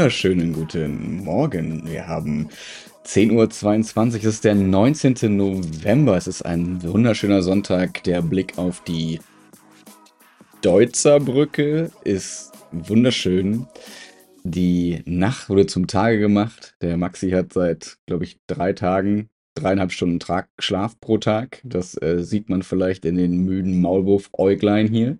[0.00, 1.86] Wunderschönen guten Morgen.
[1.86, 2.48] Wir haben
[3.04, 5.36] 10.22 Uhr, es ist der 19.
[5.36, 6.16] November.
[6.16, 8.02] Es ist ein wunderschöner Sonntag.
[8.04, 9.20] Der Blick auf die
[10.62, 13.66] Deutzer Brücke ist wunderschön.
[14.42, 16.76] Die Nacht wurde zum Tage gemacht.
[16.80, 21.60] Der Maxi hat seit, glaube ich, drei Tagen dreieinhalb Stunden Trag Schlaf pro Tag.
[21.62, 25.18] Das äh, sieht man vielleicht in den müden Maulwurf-Äuglein hier.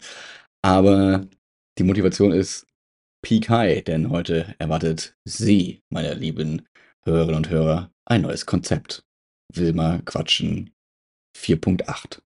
[0.62, 1.26] Aber
[1.76, 2.66] die Motivation ist
[3.22, 6.66] Peak High, denn heute erwartet Sie, meine lieben
[7.04, 9.04] Hörerinnen und Hörer, ein neues Konzept.
[9.52, 10.70] Wilma Quatschen
[11.36, 12.20] 4.8.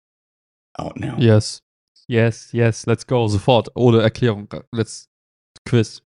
[0.75, 1.17] Out now.
[1.17, 1.63] Yes.
[2.07, 3.27] Yes, yes, let's go.
[3.27, 3.69] Sofort.
[3.75, 4.47] Ohne Erklärung.
[4.71, 5.09] Let's
[5.65, 6.01] Quiz.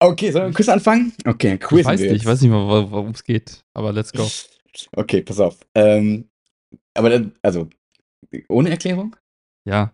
[0.00, 1.12] Okay, sollen wir Quiz anfangen?
[1.26, 1.80] Okay, Quiz.
[1.80, 4.28] Ich weiß nicht, ich weiß nicht mal, worum es geht, aber let's go.
[4.92, 5.58] Okay, pass auf.
[5.74, 6.30] Ähm,
[6.94, 7.68] aber dann, also,
[8.48, 9.16] ohne Erklärung?
[9.64, 9.92] Ja.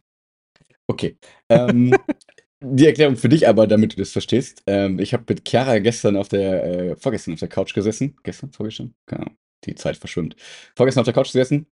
[0.86, 1.16] Okay.
[1.48, 1.96] Ähm,
[2.64, 4.62] die Erklärung für dich aber, damit du das verstehst.
[4.66, 8.16] Ähm, ich habe mit Chiara gestern auf der, äh, vorgestern auf der Couch gesessen.
[8.22, 8.94] Gestern, vorgestern?
[9.06, 9.36] Keine Ahnung.
[9.64, 10.36] Die Zeit verschwimmt.
[10.76, 11.66] Vorgestern auf der Couch gesessen.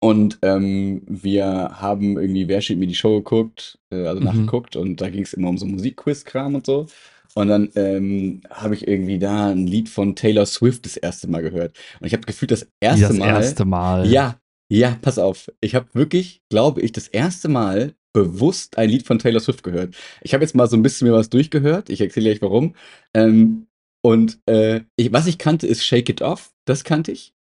[0.00, 1.46] Und ähm, wir
[1.80, 4.26] haben irgendwie Wer steht mir die Show geguckt, äh, also mhm.
[4.26, 4.76] nachgeguckt.
[4.76, 6.86] Und da ging es immer um so Musikquiz-Kram und so.
[7.34, 11.42] Und dann ähm, habe ich irgendwie da ein Lied von Taylor Swift das erste Mal
[11.42, 11.76] gehört.
[12.00, 13.34] Und ich habe gefühlt das erste Mal.
[13.34, 14.06] Das erste Mal.
[14.10, 15.50] Ja, ja, pass auf.
[15.60, 19.94] Ich habe wirklich, glaube ich, das erste Mal bewusst ein Lied von Taylor Swift gehört.
[20.22, 21.90] Ich habe jetzt mal so ein bisschen mir was durchgehört.
[21.90, 22.74] Ich erzähle euch warum.
[23.12, 23.66] Ähm,
[24.02, 26.54] und äh, ich, was ich kannte, ist Shake It Off.
[26.64, 27.34] Das kannte ich.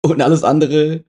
[0.00, 1.04] Und alles andere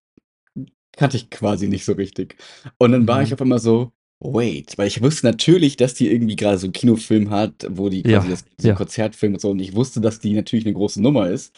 [0.94, 2.38] kannte ich quasi nicht so richtig.
[2.80, 3.26] Und dann war mhm.
[3.26, 6.74] ich auf einmal so, wait, weil ich wusste natürlich, dass die irgendwie gerade so einen
[6.74, 8.74] Kinofilm hat, wo die quasi ja, das so ja.
[8.74, 9.52] Konzertfilm und so.
[9.52, 11.56] Und ich wusste, dass die natürlich eine große Nummer ist.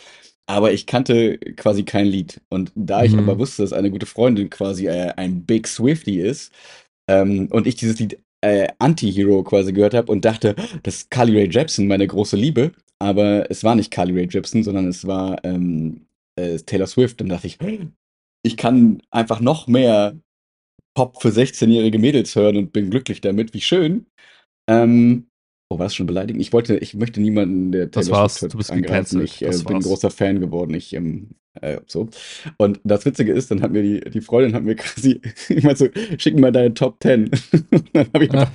[0.49, 2.41] Aber ich kannte quasi kein Lied.
[2.49, 3.19] Und da ich mhm.
[3.19, 6.51] aber wusste, dass eine gute Freundin quasi äh, ein Big Swifty ist
[7.07, 11.37] ähm, und ich dieses Lied äh, Anti-Hero quasi gehört habe und dachte, das ist Carly
[11.37, 12.71] Ray Jepsen, meine große Liebe.
[12.97, 17.21] Aber es war nicht Carly Ray Jepsen, sondern es war ähm, äh, Taylor Swift.
[17.21, 17.59] Dann dachte ich,
[18.43, 20.17] ich kann einfach noch mehr
[20.95, 23.53] Pop für 16-jährige Mädels hören und bin glücklich damit.
[23.53, 24.07] Wie schön.
[24.67, 25.28] Ähm,
[25.71, 26.41] Oh, war das schon beleidigend?
[26.41, 28.39] Ich wollte, ich möchte niemanden, der Taylor das war's.
[28.39, 29.21] Du bist angreifen.
[29.21, 30.73] Ich äh, bin ein großer Fan geworden.
[30.73, 31.29] Ich, ähm,
[31.61, 32.09] äh, so.
[32.57, 35.75] Und das Witzige ist, dann hat mir die, die Freundin hat mir quasi, ich meine
[35.75, 35.87] so,
[36.17, 37.29] schick mir mal deine Top 10.
[37.93, 38.51] dann habe ich einfach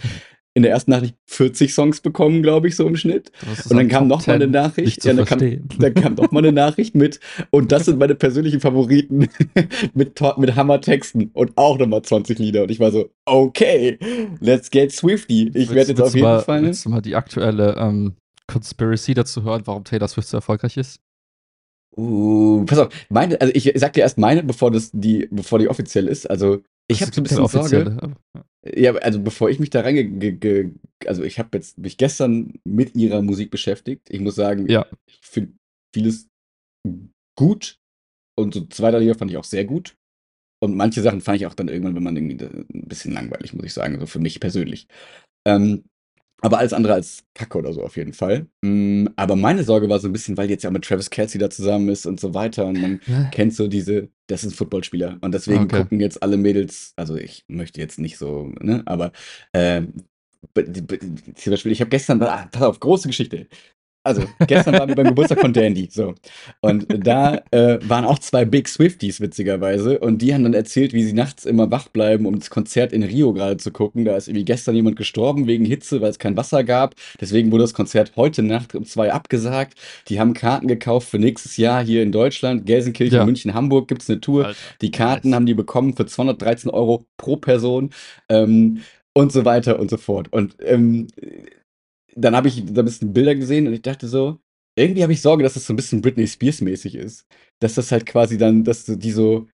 [0.55, 3.33] in der ersten Nachricht 40 Songs bekommen, glaube ich, so im Schnitt.
[3.69, 5.41] Und dann kam noch mal eine Nachricht, ja, dann kam,
[5.79, 7.19] dann kam noch mal eine Nachricht mit,
[7.51, 9.29] und das sind meine persönlichen Favoriten
[9.95, 12.63] mit, mit Hammertexten und auch nochmal 20 Lieder.
[12.63, 13.99] Und ich war so, okay,
[14.41, 15.51] let's get Swifty.
[15.55, 16.63] Ich werde jetzt auf jeden mal, Fall.
[16.63, 18.15] Willst du mal die aktuelle ähm,
[18.47, 21.01] Conspiracy dazu hören, warum Taylor Swift so erfolgreich ist?
[21.97, 25.69] Uh, pass auf, meine, also ich sag dir erst meine, bevor das die, bevor die
[25.69, 26.29] offiziell ist.
[26.29, 27.97] Also ich habe so ein bisschen Sorge.
[28.37, 28.45] Ja,
[29.03, 30.73] also bevor ich mich da reinge...
[31.07, 34.09] Also ich habe jetzt mich gestern mit ihrer Musik beschäftigt.
[34.11, 34.87] Ich muss sagen, ja.
[35.07, 35.53] ich finde
[35.95, 36.29] vieles
[37.39, 37.79] gut.
[38.37, 39.97] Und so zwei, drei Lieder fand ich auch sehr gut.
[40.63, 43.67] Und manche Sachen fand ich auch dann irgendwann, wenn man irgendwie ein bisschen langweilig, muss
[43.67, 44.87] ich sagen, so für mich persönlich.
[45.47, 45.85] Ähm,
[46.41, 48.47] aber alles andere als Kacke oder so auf jeden Fall.
[48.63, 51.49] Mm, aber meine Sorge war so ein bisschen, weil jetzt ja mit Travis Kelsey da
[51.49, 52.67] zusammen ist und so weiter.
[52.67, 53.25] Und man ja.
[53.31, 55.19] kennt so diese, das ist ein Footballspieler.
[55.23, 55.83] Und deswegen okay.
[55.83, 59.13] gucken jetzt alle Mädels, also ich möchte jetzt nicht so, ne, aber
[59.53, 59.83] äh,
[60.55, 63.49] zum Beispiel, ich habe gestern, ah, pass auf, große Geschichte.
[64.05, 66.15] Also, gestern waren wir beim Geburtstag von Dandy, so.
[66.61, 69.99] Und da äh, waren auch zwei Big Swifties, witzigerweise.
[69.99, 73.03] Und die haben dann erzählt, wie sie nachts immer wach bleiben, um das Konzert in
[73.03, 74.05] Rio gerade zu gucken.
[74.05, 76.95] Da ist irgendwie gestern jemand gestorben wegen Hitze, weil es kein Wasser gab.
[77.19, 79.79] Deswegen wurde das Konzert heute Nacht um zwei abgesagt.
[80.09, 82.67] Die haben Karten gekauft für nächstes Jahr hier in Deutschland.
[82.67, 83.25] Gelsenkirchen, ja.
[83.25, 84.47] München, Hamburg gibt es eine Tour.
[84.47, 85.37] Alter, die Karten nice.
[85.37, 87.89] haben die bekommen für 213 Euro pro Person.
[88.29, 88.83] Ähm,
[89.15, 90.27] und so weiter und so fort.
[90.33, 91.07] Und ähm,
[92.17, 94.39] dann habe ich da ein bisschen Bilder gesehen und ich dachte so,
[94.77, 97.27] irgendwie habe ich Sorge, dass das so ein bisschen Britney Spears mäßig ist.
[97.61, 99.47] Dass das halt quasi dann, dass die so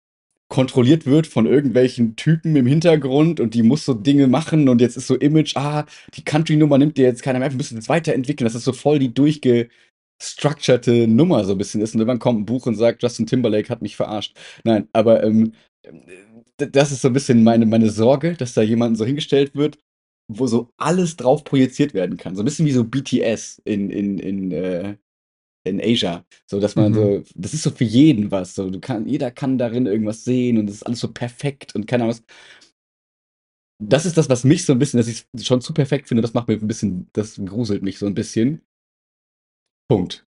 [0.49, 4.97] kontrolliert wird von irgendwelchen Typen im Hintergrund und die muss so Dinge machen und jetzt
[4.97, 8.47] ist so Image, ah, die Country-Nummer nimmt dir jetzt keiner mehr, wir müssen das weiterentwickeln,
[8.47, 12.47] dass das so voll die durchgestructurte Nummer so ein bisschen ist und irgendwann kommt ein
[12.47, 14.37] Buch und sagt, Justin Timberlake hat mich verarscht.
[14.65, 15.53] Nein, aber ähm,
[16.57, 19.79] das ist so ein bisschen meine, meine Sorge, dass da jemand so hingestellt wird
[20.33, 22.37] wo so alles drauf projiziert werden kann.
[22.37, 24.97] So ein bisschen wie so BTS in, in, in, äh,
[25.65, 26.25] in Asia.
[26.47, 26.95] So, dass man mhm.
[26.95, 28.55] so, das ist so für jeden was.
[28.55, 31.87] So, du kann, jeder kann darin irgendwas sehen und es ist alles so perfekt und
[31.87, 32.25] keine Ahnung was.
[33.83, 36.21] Das ist das, was mich so ein bisschen, dass ich es schon zu perfekt finde,
[36.23, 38.63] das macht mir ein bisschen, das gruselt mich so ein bisschen.
[39.89, 40.25] Punkt.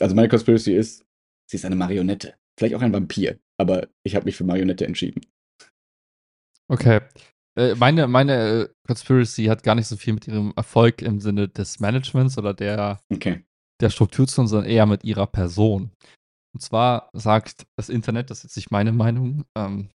[0.00, 1.06] Also meine Conspiracy ist,
[1.48, 2.34] sie ist eine Marionette.
[2.58, 5.22] Vielleicht auch ein Vampir, aber ich habe mich für Marionette entschieden.
[6.68, 7.00] Okay.
[7.56, 11.48] Äh, meine, meine äh, Conspiracy hat gar nicht so viel mit ihrem Erfolg im Sinne
[11.48, 13.44] des Managements oder der, okay.
[13.80, 15.90] der Struktur zu tun, sondern eher mit ihrer Person.
[16.54, 19.90] Und zwar sagt das Internet, das ist jetzt nicht meine Meinung, ähm,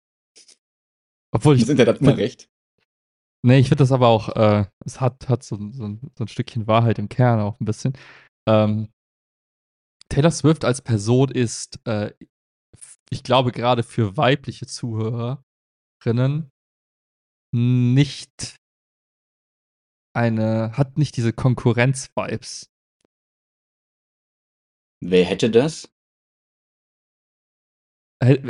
[1.33, 1.63] obwohl ich.
[1.63, 2.49] Das Internet hat immer recht.
[3.45, 6.67] Nee, ich finde das aber auch, äh, es hat, hat so, so, so, ein Stückchen
[6.67, 7.93] Wahrheit im Kern auch ein bisschen.
[8.49, 8.89] Ähm,
[10.09, 12.13] Taylor Swift als Person ist, äh,
[13.11, 16.51] ich glaube, gerade für weibliche Zuhörerinnen
[17.55, 18.57] nicht
[20.13, 22.69] eine, hat nicht diese Konkurrenz-Vibes.
[25.01, 25.89] Wer hätte das?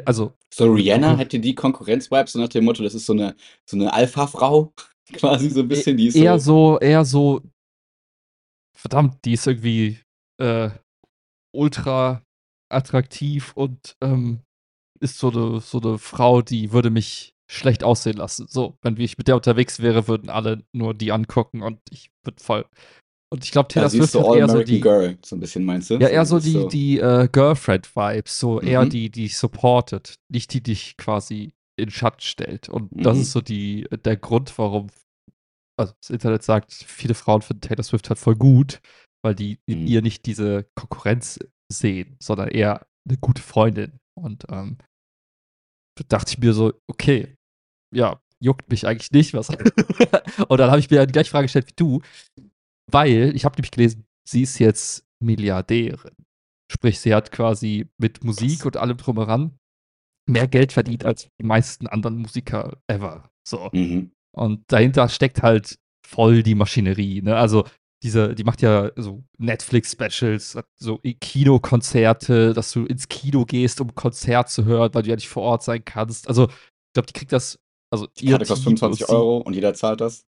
[0.06, 0.34] Also.
[0.52, 3.36] So Rihanna hätte die Konkurrenz-Vibes, so nach dem Motto, das ist so eine,
[3.68, 4.72] so eine Alpha-Frau,
[5.12, 5.96] quasi so ein bisschen.
[5.96, 7.42] Die ist eher so, eher so,
[8.74, 10.00] verdammt, die ist irgendwie
[10.40, 10.70] äh,
[11.54, 12.22] ultra
[12.70, 14.40] attraktiv und ähm,
[15.00, 18.46] ist so eine, so eine Frau, die würde mich schlecht aussehen lassen.
[18.48, 22.42] So, wenn ich mit der unterwegs wäre, würden alle nur die angucken und ich würde
[22.42, 22.64] voll.
[23.30, 25.90] Und ich glaube, Taylor ja, Swift hat eher so die Girl, so ein bisschen meinst
[25.90, 25.94] du?
[25.94, 26.68] Ja, eher so die, so.
[26.68, 28.68] die uh, Girlfriend-Vibes, so mhm.
[28.68, 32.68] eher die, die supportet, nicht die dich quasi in Schatten stellt.
[32.68, 33.02] Und mhm.
[33.02, 34.86] das ist so die, der Grund, warum,
[35.76, 38.80] also das Internet sagt, viele Frauen finden Taylor Swift halt voll gut,
[39.24, 39.86] weil die in mhm.
[39.88, 41.40] ihr nicht diese Konkurrenz
[41.72, 43.98] sehen, sondern eher eine gute Freundin.
[44.16, 44.78] Und ähm,
[46.08, 47.36] dachte ich mir so, okay,
[47.94, 49.48] ja, juckt mich eigentlich nicht, was.
[50.48, 52.02] und dann habe ich mir die gleiche Frage gestellt wie du,
[52.90, 56.14] weil ich habe nämlich gelesen, sie ist jetzt Milliardärin.
[56.70, 59.58] Sprich, sie hat quasi mit Musik und allem drumheran
[60.26, 63.30] mehr Geld verdient als die meisten anderen Musiker ever.
[63.46, 63.68] So.
[63.72, 64.12] Mhm.
[64.34, 67.22] Und dahinter steckt halt voll die Maschinerie.
[67.22, 67.36] Ne?
[67.36, 67.66] Also
[68.04, 73.94] diese, die macht ja so Netflix-Specials, so Kinokonzerte, dass du ins Kino gehst, um ein
[73.94, 76.28] Konzert zu hören, weil du ja nicht vor Ort sein kannst.
[76.28, 77.58] Also, ich glaube, die kriegt das.
[77.90, 80.26] Also, die Karte kostet 25 Euro und jeder zahlt das.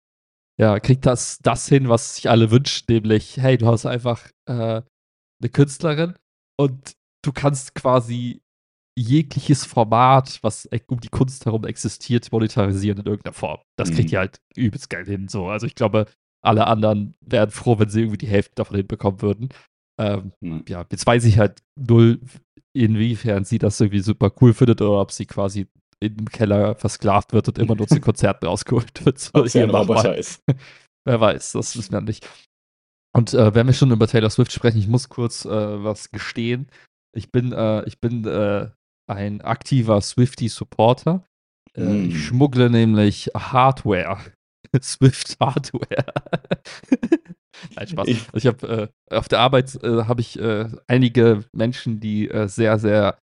[0.57, 4.81] Ja, kriegt das, das hin, was sich alle wünschen, nämlich, hey, du hast einfach äh,
[4.81, 6.16] eine Künstlerin
[6.57, 6.94] und
[7.25, 8.42] du kannst quasi
[8.98, 13.60] jegliches Format, was e, um die Kunst herum existiert, monetarisieren in irgendeiner Form.
[13.77, 14.13] Das kriegt mhm.
[14.13, 15.27] ihr halt übelst geil hin.
[15.27, 15.48] So.
[15.48, 16.06] Also ich glaube,
[16.46, 19.50] alle anderen wären froh, wenn sie irgendwie die Hälfte davon hinbekommen würden.
[20.00, 20.66] Ähm, mhm.
[20.68, 22.20] Ja, jetzt weiß ich halt null,
[22.76, 25.68] inwiefern sie das irgendwie super cool findet oder ob sie quasi
[26.02, 29.20] im Keller versklavt wird und immer nur zu Konzerten rausgeholt wird.
[29.20, 30.44] So, ob sie ein Roboter ist.
[31.06, 32.28] Wer weiß, das wissen wir nicht.
[33.16, 36.68] Und äh, wenn wir schon über Taylor Swift sprechen, ich muss kurz äh, was gestehen.
[37.16, 38.70] Ich bin, äh, ich bin äh,
[39.10, 41.24] ein aktiver Swifty-Supporter.
[41.78, 42.10] Mm.
[42.10, 42.16] Ich hm.
[42.16, 44.18] schmuggle nämlich Hardware
[44.83, 46.06] Swift Hardware.
[47.75, 48.07] Nein, Spaß.
[48.07, 52.30] Ich, also ich habe äh, auf der Arbeit äh, habe ich äh, einige Menschen, die
[52.30, 53.18] äh, sehr, sehr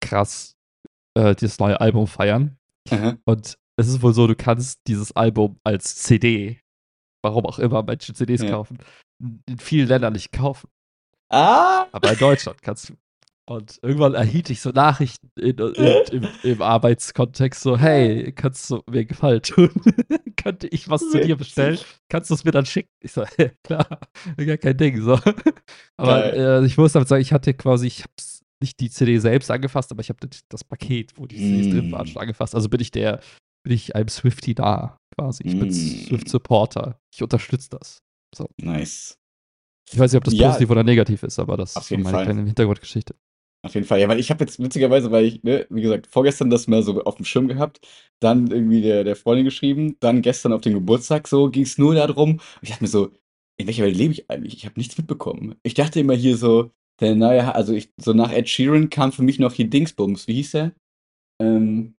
[0.00, 0.56] krass
[1.14, 2.56] äh, dieses neue Album feiern.
[2.90, 3.16] Aha.
[3.24, 6.60] Und es ist wohl so, du kannst dieses Album als CD,
[7.22, 8.50] warum auch immer Menschen CDs ja.
[8.50, 8.78] kaufen,
[9.20, 10.68] in vielen Ländern nicht kaufen.
[11.30, 11.86] Ah!
[11.92, 12.94] Aber in Deutschland kannst du.
[13.46, 18.82] Und irgendwann erhielt ich so Nachrichten in, in, im, im, Arbeitskontext, so, hey, kannst du
[18.88, 19.70] mir Gefallen tun?
[20.42, 21.78] Könnte ich was zu dir bestellen?
[22.08, 22.90] Kannst du es mir dann schicken?
[23.02, 24.00] Ich so, ja, klar,
[24.36, 25.02] gar kein Ding.
[25.02, 25.18] So.
[25.96, 28.12] Aber äh, ich muss damit sagen, ich hatte quasi, ich habe
[28.62, 31.70] nicht die CD selbst angefasst, aber ich habe das Paket, wo die CDs mm.
[31.70, 32.54] drin waren, schon angefasst.
[32.54, 33.20] Also bin ich der,
[33.62, 35.44] bin ich einem Swifty da, quasi.
[35.46, 35.60] Ich mm.
[35.60, 37.00] bin Swift-Supporter.
[37.14, 38.02] Ich unterstütze das.
[38.34, 38.50] So.
[38.60, 39.16] Nice.
[39.90, 42.10] Ich weiß nicht, ob das ja, positiv oder negativ ist, aber das ist so meine
[42.10, 42.24] Fall.
[42.24, 43.14] kleine Hintergrundgeschichte.
[43.62, 46.48] Auf jeden Fall, ja, weil ich habe jetzt witzigerweise, weil ich, ne, wie gesagt, vorgestern
[46.48, 47.80] das mal so auf dem Schirm gehabt,
[48.18, 51.94] dann irgendwie der, der Freundin geschrieben, dann gestern auf den Geburtstag so ging es nur
[51.94, 52.32] darum.
[52.32, 53.10] Und ich dachte mir so,
[53.58, 54.54] in welcher Welt lebe ich eigentlich?
[54.54, 55.56] Ich habe nichts mitbekommen.
[55.62, 59.22] Ich dachte immer hier so, der neue, also ich, so nach Ed Sheeran kam für
[59.22, 60.26] mich noch hier Dingsbums.
[60.26, 60.72] Wie hieß der?
[61.40, 61.96] Ähm,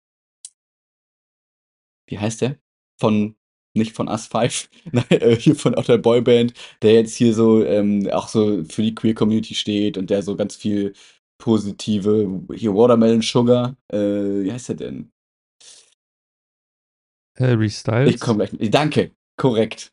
[2.08, 2.58] wie heißt der?
[3.00, 3.36] Von,
[3.76, 7.64] nicht von Us 5, nein, äh, hier von auch der Boyband, der jetzt hier so
[7.64, 10.94] ähm, auch so für die Queer Community steht und der so ganz viel
[11.42, 15.12] positive, hier Watermelon Sugar, äh, wie heißt der denn?
[17.38, 18.14] Harry Styles.
[18.14, 18.72] Ich komme gleich.
[18.72, 19.92] Danke, korrekt.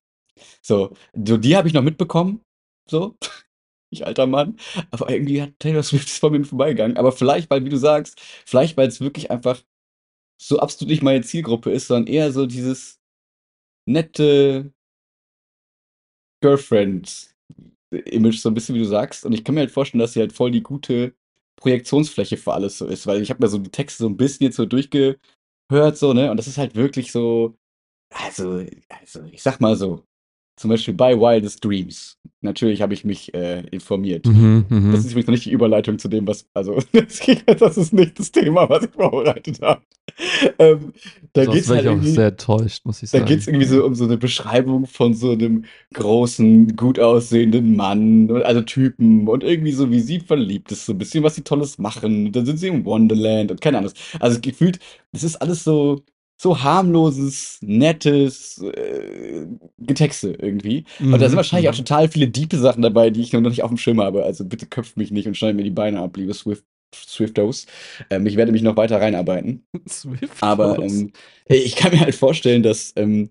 [0.62, 2.43] So, so die habe ich noch mitbekommen,
[2.88, 3.17] so.
[3.90, 4.57] ich alter Mann.
[4.90, 6.97] Aber irgendwie hat Taylor Swift vor mir vorbeigegangen.
[6.97, 9.62] Aber vielleicht, weil, wie du sagst, vielleicht, weil es wirklich einfach
[10.40, 13.00] so absolut nicht meine Zielgruppe ist, sondern eher so dieses
[13.88, 14.73] nette
[16.43, 19.25] Girlfriend-Image, so ein bisschen wie du sagst.
[19.25, 21.14] Und ich kann mir halt vorstellen, dass sie halt voll die gute
[21.59, 24.45] Projektionsfläche für alles so ist, weil ich habe mir so die Texte so ein bisschen
[24.47, 25.19] jetzt so durchgehört,
[25.95, 26.31] so, ne?
[26.31, 27.57] Und das ist halt wirklich so,
[28.15, 30.05] also, also ich sag mal so,
[30.59, 32.19] zum Beispiel bei Wildest Dreams.
[32.41, 34.27] Natürlich habe ich mich äh, informiert.
[34.27, 34.93] Mhm, mhm.
[34.93, 38.31] Das ist übrigens noch nicht die Überleitung zu dem, was, also, das ist nicht das
[38.31, 39.83] Thema, was ich vorbereitet habe.
[40.59, 40.93] Ähm,
[41.33, 43.29] da geht es wäre halt ich auch irgendwie, sehr enttäuscht, muss ich da sagen.
[43.29, 48.43] geht's irgendwie so um so eine Beschreibung von so einem großen, gut aussehenden Mann, und-
[48.43, 51.79] also Typen und irgendwie so, wie sie verliebt ist, so ein bisschen, was sie Tolles
[51.79, 52.27] machen.
[52.27, 53.93] Und dann sind sie im Wonderland und keine Ahnung.
[54.21, 54.79] Also gefühlt,
[55.12, 56.03] das ist alles so,
[56.40, 59.47] so harmloses, nettes äh,
[59.78, 60.85] Getexte irgendwie.
[61.11, 61.78] Und da sind Mhm, wahrscheinlich auch mhm.
[61.78, 64.25] total viele diepe Sachen dabei, die ich noch nicht auf dem Schirm habe.
[64.25, 66.64] Also bitte köpft mich nicht und schneid mir die Beine ab, liebe Swift,
[66.95, 67.66] Swiftos.
[68.11, 69.66] Ähm, ich werde mich noch weiter reinarbeiten.
[69.88, 71.12] Swift Aber ähm,
[71.49, 73.30] ich kann mir halt vorstellen, dass ähm,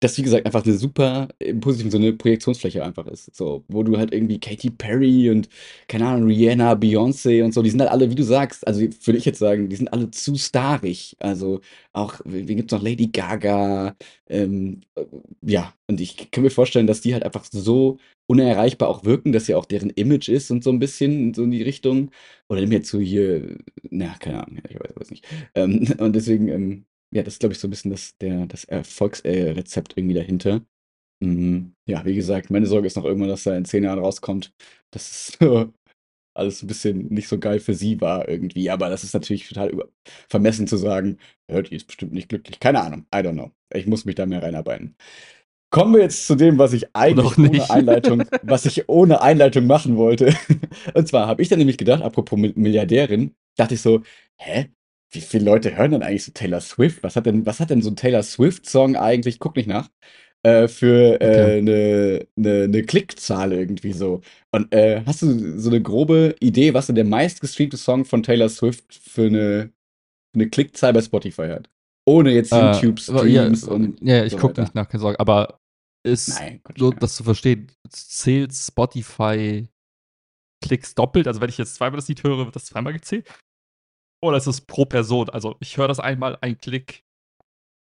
[0.00, 3.34] das, wie gesagt, einfach eine super, im positiven Sinne, Projektionsfläche einfach ist.
[3.34, 5.48] So, wo du halt irgendwie Katy Perry und,
[5.88, 9.18] keine Ahnung, Rihanna, Beyoncé und so, die sind halt alle, wie du sagst, also würde
[9.18, 11.16] ich jetzt sagen, die sind alle zu starig.
[11.18, 11.60] Also
[11.92, 13.96] auch, wie gibt's noch Lady Gaga,
[14.28, 15.04] ähm, äh,
[15.42, 19.48] ja, und ich kann mir vorstellen, dass die halt einfach so unerreichbar auch wirken, dass
[19.48, 22.10] ja auch deren Image ist und so ein bisschen so in die Richtung.
[22.48, 23.58] Oder nimm jetzt so hier,
[23.90, 25.26] na, keine Ahnung, ich weiß, weiß nicht.
[25.54, 28.64] Ähm, und deswegen, ähm, ja, das ist, glaube ich, so ein bisschen das, der, das
[28.64, 30.62] Erfolgsrezept äh, irgendwie dahinter.
[31.20, 31.74] Mhm.
[31.86, 34.52] Ja, wie gesagt, meine Sorge ist noch irgendwann, dass er in zehn Jahren rauskommt.
[34.92, 35.72] Das ist so
[36.34, 38.70] alles ein bisschen nicht so geil für sie war irgendwie.
[38.70, 39.88] Aber das ist natürlich total über
[40.28, 41.18] vermessen zu sagen,
[41.50, 42.60] ja, die ist bestimmt nicht glücklich.
[42.60, 43.52] Keine Ahnung, I don't know.
[43.74, 44.96] Ich muss mich da mehr reinarbeiten.
[45.70, 49.96] Kommen wir jetzt zu dem, was ich eigentlich ohne Einleitung, was ich ohne Einleitung machen
[49.96, 50.34] wollte.
[50.94, 54.02] Und zwar habe ich dann nämlich gedacht, apropos Mi- Milliardärin, dachte ich so,
[54.38, 54.70] hä?
[55.10, 57.02] Wie viele Leute hören denn eigentlich so Taylor Swift?
[57.02, 59.88] Was hat denn, was hat denn so ein Taylor Swift-Song eigentlich, guck nicht nach,
[60.42, 61.56] äh, für Okay.
[61.56, 64.20] äh, eine, eine, eine Klickzahl irgendwie so?
[64.52, 68.48] Und äh, hast du so eine grobe Idee, was denn der meistgestreamte Song von Taylor
[68.48, 69.72] Swift für eine,
[70.34, 71.70] eine Klickzahl bei Spotify hat?
[72.06, 75.20] Ohne jetzt Äh, aber ja, YouTube-Streams und ja, ich so gucke nicht nach, keine Sorge.
[75.20, 75.58] Aber
[76.06, 76.90] ist, Nein, Gott, ja.
[77.00, 79.68] das zu verstehen, zählt Spotify
[80.62, 81.26] Klicks doppelt?
[81.26, 83.28] Also wenn ich jetzt zweimal das Lied höre, wird das zweimal gezählt?
[84.20, 85.30] Oder ist es pro Person?
[85.30, 87.04] Also ich höre das einmal, ein Klick.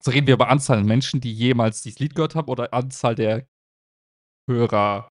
[0.02, 3.14] So reden wir über Anzahl an Menschen, die jemals dieses Lied gehört haben oder Anzahl
[3.14, 3.48] der
[4.48, 5.10] Hörer,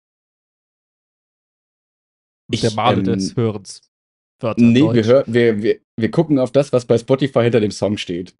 [2.53, 3.81] der Ich, Male ähm, des Hörens.
[4.41, 7.71] Wörter Nee, wir, hör, wir, wir, wir gucken auf das, was bei Spotify hinter dem
[7.71, 8.35] Song steht.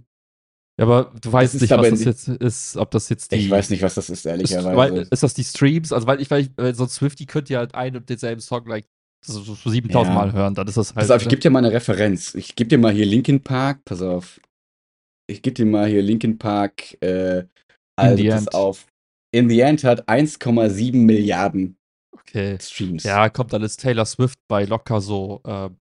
[0.79, 3.37] Ja, aber du weißt ist nicht, was das jetzt ist, ob das jetzt die.
[3.37, 4.77] Ich weiß nicht, was das ist, Ist, ehrlicherweise.
[4.77, 5.93] weil, ist das die Streams?
[5.93, 8.67] Also, weil ich, weil ich, weil so Swifty könnte ja halt einen und denselben Song
[8.67, 8.87] like
[9.25, 10.15] so, so so 7000 Ja.
[10.15, 10.97] Mal hören, dann ist das halt.
[10.97, 12.35] Pass auf, ich gebe dir mal eine Referenz.
[12.35, 13.85] Ich gebe dir mal hier Linkin Park.
[13.85, 14.41] Pass auf.
[15.27, 17.01] Ich gebe dir mal hier Linkin Park.
[17.03, 17.45] Äh,
[17.97, 18.87] also the pass auf.
[19.33, 21.77] In the End hat 1,7 Milliarden
[22.13, 22.59] okay.
[22.61, 23.05] Streams.
[23.05, 25.77] Ja, kommt dann ist Taylor Swift bei locker so ähm,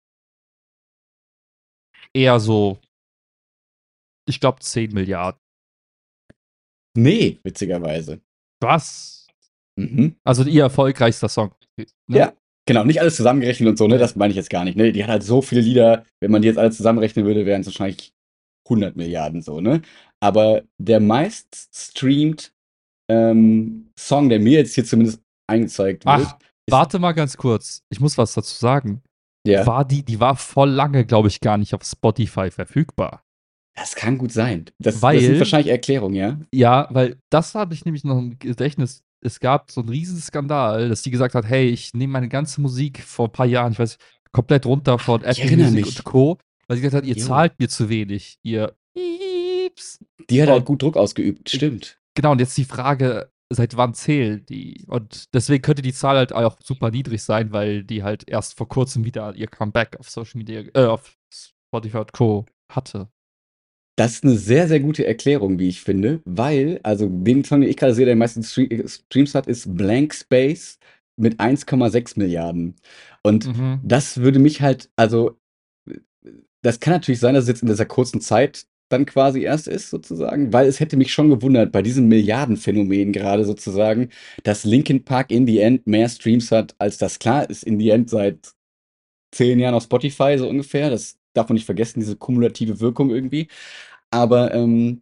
[2.15, 2.79] eher so,
[4.29, 5.41] ich glaube 10 Milliarden.
[6.97, 8.21] Nee, witzigerweise.
[8.61, 9.29] Was?
[9.77, 10.17] Mhm.
[10.25, 11.55] Also ihr erfolgreichster Song.
[11.77, 11.87] Ne?
[12.19, 12.33] Ja.
[12.71, 13.99] Genau, nicht alles zusammengerechnet und so, ne?
[13.99, 14.93] Das meine ich jetzt gar nicht, ne?
[14.93, 17.67] Die hat halt so viele Lieder, wenn man die jetzt alle zusammenrechnen würde, wären es
[17.67, 18.13] wahrscheinlich
[18.69, 19.83] 100 Milliarden so, ne?
[20.21, 22.53] Aber der meist streamt
[23.11, 26.39] ähm, Song, der mir jetzt hier zumindest angezeigt wird, Ach,
[26.71, 27.83] warte mal ganz kurz.
[27.91, 29.03] Ich muss was dazu sagen.
[29.45, 33.25] ja, War die, die war voll lange, glaube ich, gar nicht auf Spotify verfügbar.
[33.75, 34.67] das kann gut sein.
[34.79, 36.39] Das, Weil- das sind wahrscheinlich Erklärungen, ja?
[36.55, 39.03] Ja, weil das habe ich nämlich noch im Gedächtnis.
[39.23, 42.61] Es gab so einen riesen Skandal, dass die gesagt hat, hey, ich nehme meine ganze
[42.61, 43.99] Musik vor ein paar Jahren, ich weiß,
[44.33, 45.97] komplett runter von Apple Music mich.
[45.99, 46.39] und Co.
[46.69, 47.27] Weil sie gesagt hat, ihr Jo.
[47.27, 48.39] zahlt mir zu wenig.
[48.43, 49.99] Ihr Pieps.
[50.31, 51.99] Die hat Und- halt gut Druck ausgeübt, stimmt.
[52.15, 54.85] Genau, und jetzt die Frage, seit wann zählen die?
[54.89, 58.69] Und deswegen könnte die Zahl halt auch super niedrig sein, weil die halt erst vor
[58.69, 62.47] kurzem wieder ihr Comeback auf Social Media, äh, auf Spotify und Co.
[62.71, 63.09] hatte.
[64.01, 67.69] Das ist eine sehr, sehr gute Erklärung, wie ich finde, weil, also den Song, den
[67.69, 70.79] ich gerade sehe, der die meisten Stre Streams hat, ist Blank Space
[71.19, 72.77] mit 1,6 Milliarden.
[73.23, 73.79] Und Mhm.
[73.83, 75.39] das würde mich halt, also,
[76.63, 79.91] das kann natürlich sein, dass es jetzt in dieser kurzen Zeit dann quasi erst ist,
[79.91, 84.09] sozusagen, weil es hätte mich schon gewundert, bei diesem Milliardenphänomen gerade sozusagen,
[84.45, 87.65] dass Linkin Park in the End mehr Streams hat, als das klar ist.
[87.65, 88.55] In the End seit
[89.31, 90.89] zehn Jahren auf Spotify, so ungefähr.
[90.89, 93.47] Das darf man nicht vergessen, diese kumulative Wirkung irgendwie.
[94.11, 95.01] Aber ähm,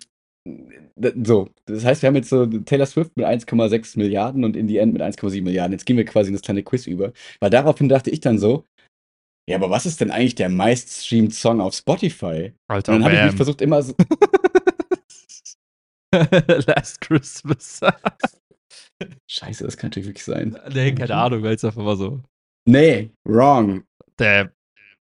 [1.24, 4.78] so, das heißt, wir haben jetzt so Taylor Swift mit 1,6 Milliarden und In the
[4.78, 5.72] End mit 1,7 Milliarden.
[5.72, 7.12] Jetzt gehen wir quasi in das kleine Quiz über.
[7.40, 8.64] Weil daraufhin dachte ich dann so,
[9.48, 12.52] ja, aber was ist denn eigentlich der meiststreamed Song auf Spotify?
[12.68, 13.94] Alter, Und dann habe ich mich versucht immer so,
[16.66, 17.80] Last Christmas.
[19.30, 20.58] scheiße, das kann natürlich wirklich sein.
[20.72, 22.20] nee, keine Ahnung, weil es einfach mal so.
[22.66, 23.84] Nee, wrong.
[24.18, 24.52] Der,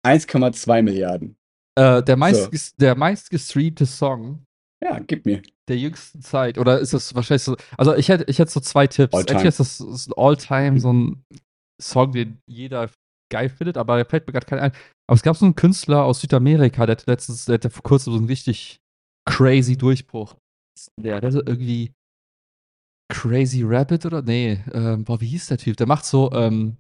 [0.05, 1.35] 1,2 Milliarden.
[1.75, 4.43] Äh, der, meist, der meistgestreamte Song,
[4.83, 5.41] Ja, gib mir.
[5.67, 6.57] der jüngsten Zeit.
[6.57, 7.55] Oder ist das wahrscheinlich so.
[7.77, 9.17] Also, ich hätte, ich hätte so zwei Tipps.
[9.17, 11.23] Entweder ist das ist ein All-Time, so ein
[11.81, 12.89] Song, den jeder
[13.31, 14.71] geil findet, aber der fällt mir gerade kein ein.
[15.07, 18.13] Aber es gab so einen Künstler aus Südamerika, der hatte letztens, der hatte vor kurzem
[18.13, 18.81] so einen richtig
[19.27, 20.35] crazy Durchbruch.
[20.99, 21.93] Der, hatte irgendwie
[23.11, 24.21] Crazy Rabbit oder?
[24.21, 25.77] Nee, ähm, boah, wie hieß der Typ?
[25.77, 26.77] Der macht so, ähm,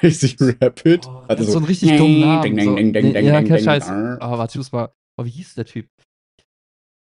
[0.00, 1.06] Crazy Rapid.
[1.06, 2.42] Oh, Also so einen richtig dummen Namen.
[2.56, 2.76] Ding, so.
[2.76, 3.88] ding, ding, Nee, ja, kein Scheiß.
[3.88, 4.92] Aber warte, ich muss mal.
[5.16, 5.88] Oh, wie hieß der Typ?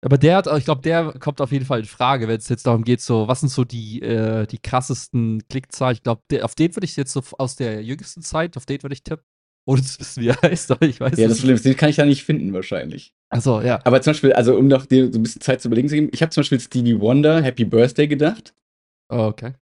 [0.06, 2.68] Aber der hat, ich glaube, der kommt auf jeden Fall in Frage, wenn es jetzt
[2.68, 5.96] darum geht, so, was sind so die, äh, die krassesten Klickzahlen?
[5.96, 8.94] Ich glaube, auf den würde ich jetzt so aus der jüngsten Zeit, auf den würde
[8.96, 9.24] ich tippen.
[9.66, 11.90] Ohne zu wissen, wie er heißt, aber ich weiß Ja, das Problem ist, den kann
[11.90, 13.14] ich da nicht finden, wahrscheinlich.
[13.30, 13.80] Achso, ja.
[13.86, 16.10] Aber zum Beispiel, also um noch dir so ein bisschen Zeit zu überlegen zu geben,
[16.12, 18.54] ich habe zum Beispiel Stevie Wonder Happy Birthday gedacht.
[19.10, 19.54] Oh, okay.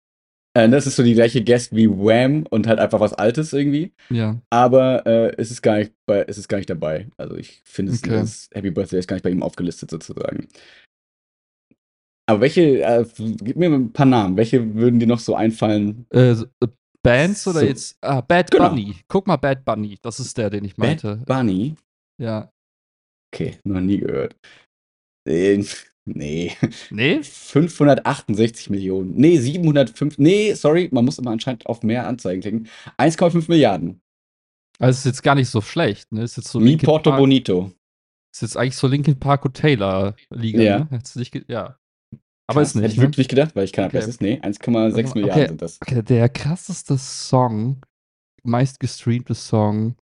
[0.54, 3.92] Äh, das ist so die gleiche Guest wie Wham und halt einfach was Altes irgendwie.
[4.10, 4.40] Ja.
[4.50, 7.08] Aber äh, es, ist gar nicht bei, es ist gar nicht dabei.
[7.16, 8.58] Also ich finde, es Okay.
[8.58, 10.48] Happy Birthday ist gar nicht bei ihm aufgelistet sozusagen.
[12.28, 14.36] Aber welche, äh, gib mir ein paar Namen.
[14.36, 16.06] Welche würden dir noch so einfallen?
[16.10, 16.46] Äh, äh,
[17.02, 17.66] Bands oder So.
[17.66, 17.96] jetzt?
[18.02, 18.68] Ah, Bad Genau.
[18.68, 18.96] Bunny.
[19.08, 19.98] Guck mal, Bad Bunny.
[20.02, 21.22] Das ist der, den ich Bad meinte.
[21.26, 21.74] Bunny?
[22.20, 22.50] Ja.
[23.34, 24.36] Okay, noch nie gehört.
[26.06, 26.52] Nee.
[26.90, 27.22] Nee?
[27.22, 29.14] 568 Millionen.
[29.16, 30.18] Nee, 705.
[30.18, 32.68] Nee, sorry, man muss immer anscheinend auf mehr Anzeigen klicken.
[32.98, 34.00] 1,5 Milliarden.
[34.78, 36.22] Also ist jetzt gar nicht so schlecht, ne?
[36.22, 37.70] Ist jetzt so Mi Linkin Porto Park- Bonito.
[38.32, 40.78] Ist jetzt eigentlich so Linkin Park und Taylor Liga, Ja.
[40.80, 40.88] ne?
[40.90, 41.76] Hättest du nicht ja.
[42.48, 42.82] Aber ist Krass, nicht.
[42.84, 43.02] Hätte ich ne?
[43.04, 43.98] wirklich gedacht, weil ich keiner Okay.
[43.98, 44.20] ist.
[44.22, 45.18] Nee, 1,6 Okay.
[45.20, 45.78] Milliarden sind das.
[45.82, 47.82] Okay, der krasseste Song,
[48.42, 49.94] meist gestreamte Song.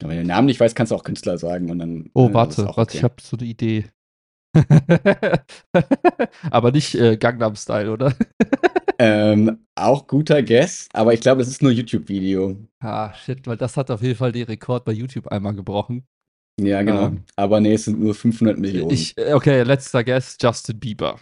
[0.00, 1.70] Wenn du den Namen nicht weißt, kannst du auch Künstler sagen.
[1.70, 2.96] Und dann, Oh, das warte, ist warte, okay.
[2.98, 3.84] ich habe so eine Idee.
[6.50, 8.14] Aber nicht äh, Gangnam Style, oder?
[8.96, 12.56] Ähm, auch guter Guess, aber ich glaube, das ist nur YouTube-Video.
[12.80, 16.06] ah, shit, weil das hat auf jeden Fall den Rekord bei YouTube einmal gebrochen.
[16.60, 17.06] Ja, genau.
[17.06, 17.24] Ähm.
[17.34, 18.92] aber nee, es sind nur 500 Millionen.
[18.92, 21.18] Ich, äh, okay, letzter Guess, Justin Bieber.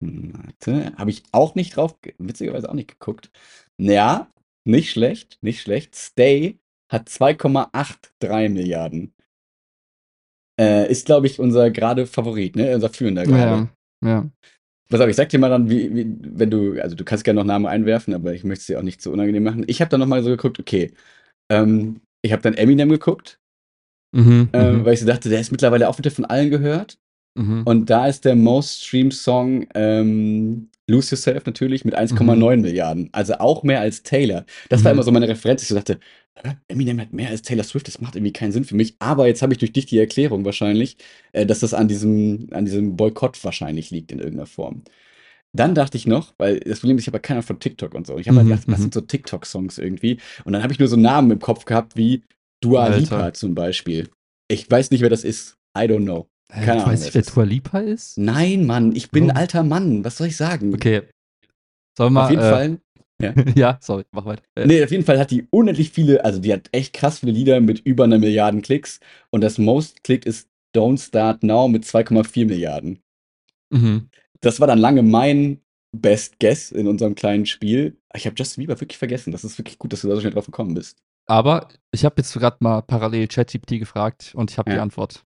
[0.00, 3.30] Warte, habe ich auch nicht drauf, ge- witzigerweise auch nicht geguckt.
[3.78, 4.32] Ja,
[4.64, 5.94] nicht schlecht, nicht schlecht.
[5.94, 6.58] Stay
[6.90, 9.14] hat 2,83 Milliarden.
[10.60, 12.74] Äh, ist, glaube ich, unser gerade Favorit, ne?
[12.74, 13.68] Unser führender gerade.
[14.02, 14.30] Ja, ja.
[14.88, 17.40] Pass auf, ich sag dir mal dann, wie, wie, wenn du, also du kannst gerne
[17.40, 19.64] noch Namen einwerfen, aber ich möchte es dir auch nicht zu unangenehm machen.
[19.66, 20.92] Ich habe dann noch mal so geguckt, okay,
[21.50, 23.38] ähm, ich habe dann Eminem geguckt,
[24.14, 26.98] Mhm, äh, mhm, weil ich so dachte, der ist mittlerweile auch wieder von allen gehört.
[27.34, 27.62] mhm.
[27.64, 33.08] Und da ist der Most Streamed Song ähm, Lose Yourself natürlich mit 1,9 Milliarden.
[33.12, 34.44] Also auch mehr als Taylor.
[34.68, 34.98] Das war Mhm.
[34.98, 35.62] immer so meine Referenz.
[35.62, 35.98] Ich so dachte?
[36.68, 37.88] Eminem hat mehr als Taylor Swift.
[37.88, 38.96] Das macht irgendwie keinen Sinn für mich.
[38.98, 40.96] Aber jetzt habe ich durch dich die Erklärung wahrscheinlich,
[41.32, 44.82] äh, dass das an diesem, an diesem Boykott wahrscheinlich liegt in irgendeiner Form.
[45.52, 48.06] Dann dachte ich noch, weil das Problem ist, ich habe ja keiner von TikTok und
[48.06, 48.18] so.
[48.18, 48.82] Ich habe halt Mhm, gedacht, was mhm.
[48.82, 50.18] sind so TikTok-Songs irgendwie?
[50.44, 52.22] Und dann habe ich nur so Namen im Kopf gehabt wie
[52.60, 52.98] Dua Alter.
[53.00, 54.10] Lipa zum Beispiel.
[54.48, 55.56] Ich weiß nicht, wer das ist.
[55.76, 56.28] I don't know.
[56.48, 57.34] Keine Ahnung, weißt wer nicht, wer.
[57.34, 58.18] Dua Lipa ist?
[58.18, 59.40] Nein, Mann, ich bin ein Warum?
[59.40, 60.04] alter Mann.
[60.04, 60.74] Was soll ich sagen?
[60.74, 61.02] Okay.
[61.96, 62.24] Sollen wir mal.
[62.24, 62.78] Auf jeden äh, Fall.
[63.54, 64.42] ja, sorry, mach weiter.
[64.56, 67.32] Äh, Nee, auf jeden Fall hat die unendlich viele, also die hat echt krass viele
[67.32, 69.00] Lieder mit über einer Milliarden Klicks.
[69.30, 73.00] Und das Most Clicked ist Don't Start Now mit 2,4 Milliarden.
[73.70, 74.08] mhm.
[74.40, 75.60] Das war dann lange mein
[75.96, 77.96] Best Guess in unserem kleinen Spiel.
[78.14, 79.32] Ich habe Justin Bieber wirklich vergessen.
[79.32, 80.98] Das ist wirklich gut, dass du da so schnell drauf gekommen bist.
[81.26, 84.82] Aber ich habe jetzt gerade mal parallel ChatGPT gefragt und ich habe die Ja.
[84.82, 85.24] Antwort.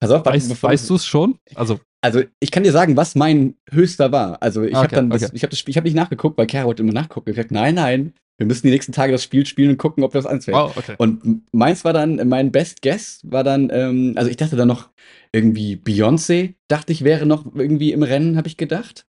[0.00, 1.38] Pass auf, Weißt, bevor weißt du es schon?
[1.54, 4.40] Also, Also, ich kann dir sagen, was mein höchster war.
[4.42, 5.32] Also, ich Ah, habe okay, dann, das, okay.
[5.34, 7.30] ich habe das Spiel, ich habe nicht nachgeguckt, weil Kara wollte immer nachgucken.
[7.30, 10.04] Ich habe gesagt, nein, nein, wir müssen die nächsten Tage das Spiel spielen und gucken,
[10.04, 10.56] ob das anfällt.
[10.56, 10.94] oh, okay.
[10.98, 14.90] Und meins war dann, mein Best Guess war dann, ähm, also ich dachte dann noch
[15.32, 19.04] irgendwie Beyoncé, dachte ich wäre noch irgendwie im Rennen, habe ich gedacht.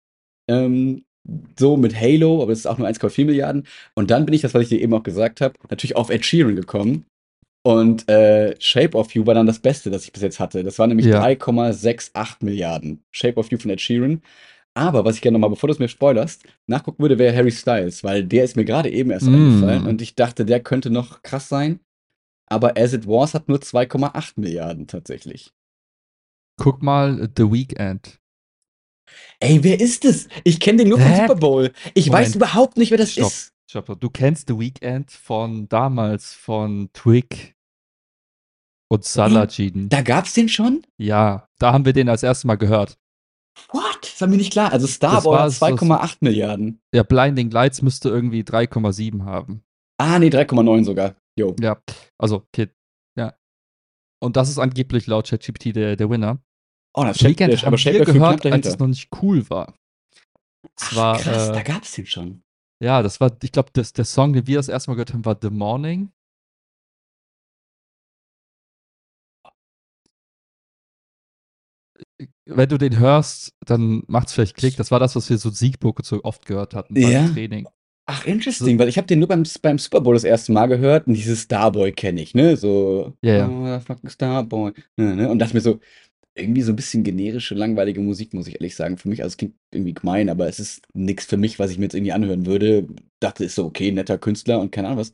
[0.50, 1.04] Ähm,
[1.60, 3.68] so mit Halo, aber es ist auch nur 1,4 Milliarden.
[3.94, 6.26] Und dann bin ich, das, was ich dir eben auch gesagt habe, natürlich auf Ed
[6.26, 7.06] Sheeran gekommen.
[7.64, 10.64] Und äh, Shape of You war dann das Beste, das ich bis jetzt hatte.
[10.64, 11.22] Das war nämlich Ja.
[11.24, 13.04] 3,68 Milliarden.
[13.12, 14.22] Shape of You von Ed Sheeran.
[14.76, 18.04] Aber was ich gerne nochmal, bevor du es mir spoilerst, nachgucken würde, wäre Harry Styles,
[18.04, 19.34] weil der ist mir gerade eben erst Mm.
[19.36, 21.80] eingefallen und ich dachte, der könnte noch krass sein.
[22.48, 25.52] Aber As It Was hat nur 2,8 Milliarden tatsächlich.
[26.58, 28.20] Guck mal, äh, The Weeknd.
[29.40, 30.28] Ey, wer ist es?
[30.44, 31.16] Ich kenne den nur vom?
[31.16, 31.72] Super Bowl.
[31.94, 32.28] Ich Moment.
[32.28, 33.28] weiß überhaupt nicht, wer das Stopp.
[33.28, 33.54] ist.
[33.72, 37.56] Du kennst The Weeknd von damals, von Twig
[38.92, 39.90] und Salajin.
[39.90, 40.82] Da gab's den schon?
[40.98, 42.98] Ja, da haben wir den als erstes Mal gehört.
[43.72, 44.00] What?
[44.02, 44.72] Das war mir nicht klar.
[44.72, 46.82] Also Das Starboy war hat so- 2,8 Milliarden.
[46.94, 49.64] Ja, Blinding Lights müsste irgendwie 3,7 haben.
[50.00, 51.16] Ah, nee, 3,9 sogar.
[51.38, 51.56] Jo.
[51.60, 51.80] Ja,
[52.18, 52.70] also, okay.
[53.18, 53.36] Ja.
[54.20, 56.40] Und das ist angeblich laut ChatGPT der, der Winner.
[56.96, 59.76] Oh, das der, haben aber wir gehört, als es noch nicht cool war.
[60.76, 62.42] Es Ach, war, krass, äh, da gab's den schon.
[62.82, 65.38] Ja, das war, ich glaube, der Song, den wir das erste Mal gehört haben, war
[65.42, 66.12] The Morning.
[72.46, 74.76] wenn du den hörst, dann macht es vielleicht Klick.
[74.78, 77.28] Das war das, was wir so Siegburg so oft gehört hatten beim ja.
[77.28, 77.68] Training.
[78.06, 78.80] Ach, interesting, so.
[78.80, 81.44] weil ich habe den nur beim, beim Super Bowl das erste Mal gehört und dieses
[81.44, 82.58] Starboy kenne ich, ne?
[82.58, 83.48] So, ja, ja.
[83.48, 84.74] Oh, fucking Starboy.
[84.98, 85.30] Ne, ne?
[85.30, 85.80] Und dachte mir so,
[86.40, 88.98] irgendwie so ein bisschen generische, langweilige Musik, muss ich ehrlich sagen.
[88.98, 91.78] Für mich, also es klingt irgendwie gemein, aber es ist nichts für mich, was ich
[91.78, 92.88] mir jetzt irgendwie anhören würde.
[93.20, 95.14] Dachte, ist so okay, netter Künstler und keine Ahnung was.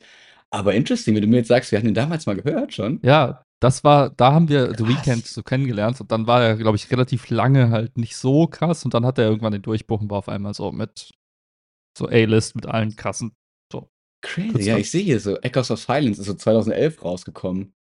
[0.52, 3.00] Aber interesting, wenn du mir jetzt sagst, wir hatten ihn damals mal gehört schon.
[3.04, 4.78] Ja, das war, da haben wir krass.
[4.78, 8.48] The Weeknd so kennengelernt und dann war er, glaube ich, relativ lange halt nicht so
[8.48, 11.12] krass und dann hat er irgendwann den Durchbruch und war auf einmal so mit
[11.98, 13.34] so A-List mit allen krassen.
[13.72, 13.90] So.
[14.22, 17.74] Crazy, ja, ich sehe hier so, Echoes of Silence ist so 2011 rausgekommen.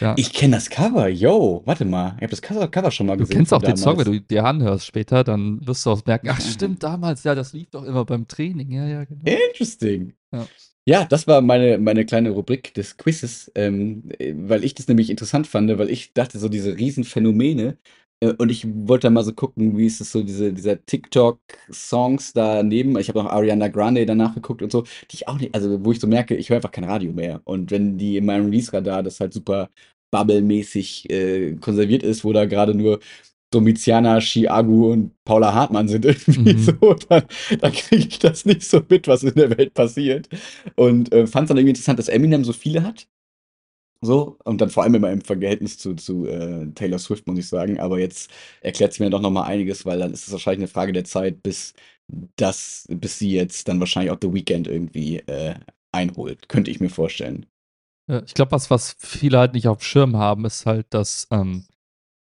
[0.00, 0.14] Ja.
[0.16, 3.30] Ich kenne das Cover, yo, warte mal, ich habe das Cover schon mal gesehen.
[3.30, 6.28] Du kennst auch den Song, wenn du dir anhörst später, dann wirst du auch merken,
[6.30, 9.22] ach stimmt, damals, ja, das lief doch immer beim Training, ja, ja, genau.
[9.24, 10.14] Interesting.
[10.32, 10.46] Ja.
[10.88, 15.48] Ja, das war meine, meine kleine Rubrik des Quizzes, ähm, weil ich das nämlich interessant
[15.48, 17.76] fand, weil ich dachte, so diese Riesenphänomene, äh,
[18.20, 22.98] und ich wollte mal so gucken, wie ist es so, diese, dieser TikTok-Songs daneben.
[22.98, 25.92] Ich habe auch Ariana Grande danach geguckt und so, die ich auch nicht, also wo
[25.92, 27.42] ich so merke, ich höre einfach kein Radio mehr.
[27.44, 29.68] Und wenn die in meinem Release-Radar das halt super
[30.10, 33.00] Bubble-mäßig äh, konserviert ist, wo da gerade nur
[33.52, 36.58] Domitiana, Chiagu und Paula Hartmann sind irgendwie mhm.
[36.58, 37.24] so, dann,
[37.60, 40.28] dann kriege ich das nicht so mit, was in der Welt passiert.
[40.74, 43.06] Und äh, fand es dann irgendwie interessant, dass Eminem so viele hat.
[44.02, 47.48] So, und dann vor allem immer im Verhältnis zu, zu äh, Taylor Swift, muss ich
[47.48, 47.80] sagen.
[47.80, 48.30] Aber jetzt
[48.60, 51.42] erklärt sie mir doch nochmal einiges, weil dann ist es wahrscheinlich eine Frage der Zeit,
[51.42, 51.74] bis
[52.36, 55.54] das, bis sie jetzt dann wahrscheinlich auch The Weekend irgendwie äh,
[55.92, 56.48] einholt.
[56.48, 57.46] Könnte ich mir vorstellen.
[58.24, 61.64] Ich glaube, was, was viele halt nicht auf Schirm haben, ist halt, dass ähm,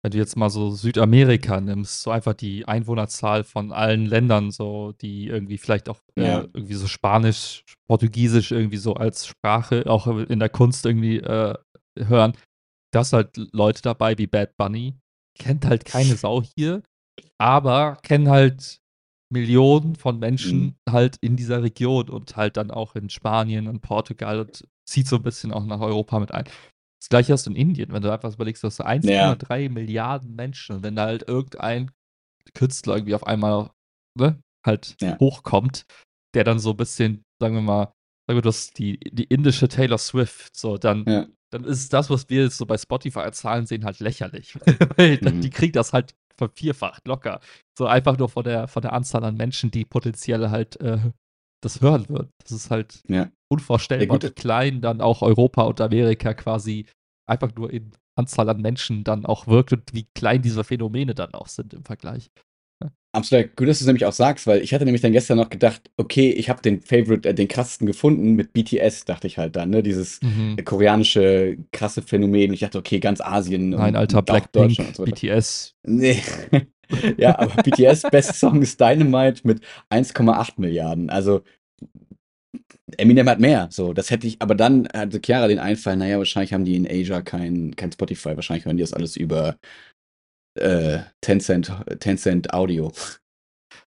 [0.03, 4.93] wenn du jetzt mal so Südamerika nimmst, so einfach die Einwohnerzahl von allen Ländern, so
[5.01, 6.41] die irgendwie vielleicht auch äh, ja.
[6.53, 11.55] irgendwie so Spanisch, Portugiesisch irgendwie so als Sprache auch in der Kunst irgendwie äh,
[11.97, 12.33] hören,
[12.93, 14.95] dass halt Leute dabei wie Bad Bunny,
[15.39, 16.83] kennt halt keine Sau hier,
[17.39, 18.81] aber kennen halt
[19.33, 20.93] Millionen von Menschen mhm.
[20.93, 25.17] halt in dieser Region und halt dann auch in Spanien und Portugal und zieht so
[25.17, 26.45] ein bisschen auch nach Europa mit ein.
[27.03, 29.69] Das gleiche hast du in Indien, wenn du einfach überlegst, du hast 1,3 ja.
[29.69, 31.91] Milliarden Menschen und wenn da halt irgendein
[32.55, 33.71] Künstler irgendwie auf einmal
[34.17, 35.19] ne, halt ja.
[35.19, 35.85] hochkommt,
[36.35, 37.93] der dann so ein bisschen, sagen wir mal,
[38.29, 41.27] sagen wir, du hast die, die indische Taylor Swift, so, dann, ja.
[41.51, 44.57] dann ist das, was wir jetzt so bei Spotify als Zahlen sehen, halt lächerlich.
[44.97, 45.41] Mhm.
[45.41, 47.41] die kriegt das halt vervierfacht locker.
[47.77, 51.11] So einfach nur von der, von der Anzahl an Menschen, die potenziell halt äh,
[51.63, 52.31] das hören wird.
[52.43, 53.31] Das ist halt ja.
[53.49, 56.87] unvorstellbar, ja, wie klein dann auch Europa und Amerika quasi
[57.27, 61.33] einfach nur in Anzahl an Menschen dann auch wirkt und wie klein diese Phänomene dann
[61.35, 62.31] auch sind im Vergleich.
[62.83, 62.91] Ja.
[63.15, 65.51] Absolut gut, dass du es nämlich auch sagst, weil ich hatte nämlich dann gestern noch
[65.51, 69.55] gedacht, okay, ich habe den Favorite, äh, den krassesten gefunden mit BTS, dachte ich halt
[69.57, 69.83] dann, ne?
[69.83, 70.57] Dieses mhm.
[70.65, 72.53] koreanische krasse Phänomen.
[72.53, 73.71] Ich dachte, okay, ganz Asien.
[73.71, 75.75] Nein, alter Blackpink, so BTS.
[75.85, 76.21] Nee.
[77.17, 81.11] Ja, aber BTS Best Song ist Dynamite mit 1,8 Milliarden.
[81.11, 81.43] Also
[82.99, 83.69] Eminem hat mehr.
[83.71, 86.87] So, das hätte ich, aber dann hatte Chiara den Einfall, naja, wahrscheinlich haben die in
[86.87, 89.57] Asia kein, kein Spotify, wahrscheinlich hören die das alles über
[90.59, 92.93] äh, Tencent, Tencent Audio.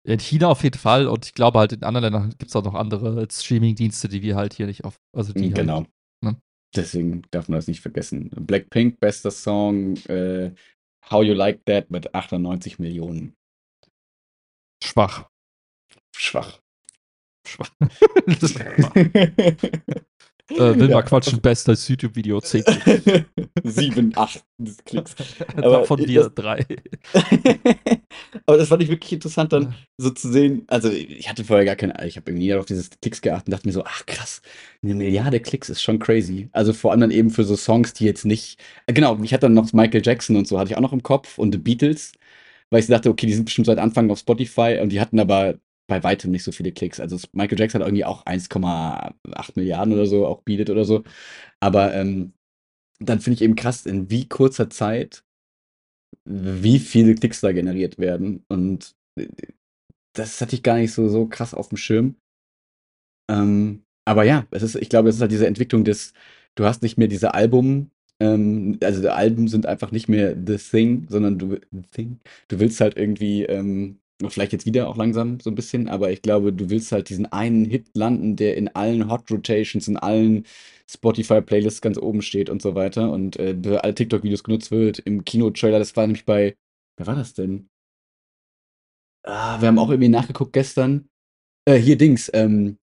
[0.04, 2.64] In China auf jeden Fall und ich glaube halt in anderen Ländern gibt es auch
[2.64, 4.96] noch andere Streaming-Dienste, die wir halt hier nicht auf.
[5.16, 5.78] Also die genau.
[5.78, 5.90] Halt,
[6.24, 6.38] ne?
[6.76, 8.30] Deswegen darf man das nicht vergessen.
[8.30, 10.52] Blackpink, bester Song, äh,
[11.02, 13.36] How You Like That mit 98 Millionen.
[14.84, 15.30] Schwach.
[16.16, 16.60] Schwach.
[17.46, 17.72] Schwach.
[20.50, 20.96] äh, will ja.
[20.96, 22.64] mal quatschen, bestes YouTube-Video 10
[23.64, 24.44] 7, 8
[24.86, 25.16] Klicks.
[25.56, 26.66] Aber von dir 3.
[28.46, 30.64] Aber das fand ich wirklich interessant, dann so zu sehen.
[30.68, 33.68] Also, ich hatte vorher gar keine, ich habe irgendwie auf diese Klicks geachtet und dachte
[33.68, 34.42] mir so, ach krass,
[34.84, 36.50] eine Milliarde Klicks ist schon crazy.
[36.52, 38.60] Also vor allem dann eben für so Songs, die jetzt nicht.
[38.88, 41.04] Äh, genau, ich hatte dann noch Michael Jackson und so, hatte ich auch noch im
[41.04, 42.14] Kopf und The Beatles,
[42.70, 45.60] weil ich dachte, okay, die sind bestimmt seit Anfang auf Spotify und die hatten aber
[45.90, 47.00] bei weitem nicht so viele Klicks.
[47.02, 51.04] Also Michael Jackson hat irgendwie auch 1,8 Milliarden oder so, auch bietet oder so.
[51.60, 52.34] Aber ähm,
[53.00, 55.24] dann finde ich eben krass, in wie kurzer Zeit
[56.26, 58.46] wie viele Klicks da generiert werden.
[58.50, 59.28] Und äh,
[60.14, 62.16] das hatte ich gar nicht so, so krass auf dem Schirm.
[63.30, 66.14] Ähm, aber ja, es ist, ich glaube, es ist halt diese Entwicklung des,
[66.56, 71.08] du hast nicht mehr diese Album, ähm, also Alben sind einfach nicht mehr the thing,
[71.10, 71.58] sondern du,
[71.92, 76.12] thing, du willst halt irgendwie ähm, Vielleicht jetzt wieder auch langsam so ein bisschen, aber
[76.12, 79.96] ich glaube, du willst halt diesen einen Hit landen, der in allen Hot Rotations, in
[79.96, 80.46] allen
[80.90, 85.00] Spotify-Playlists ganz oben steht und so weiter und äh, für alle TikTok-Videos genutzt wird.
[85.00, 86.58] Im Kino-Trailer, das war nämlich bei,
[86.98, 87.70] wer war das denn?
[89.24, 91.08] Ah, wir haben auch irgendwie nachgeguckt gestern.
[91.66, 92.78] Äh, hier Dings, ähm,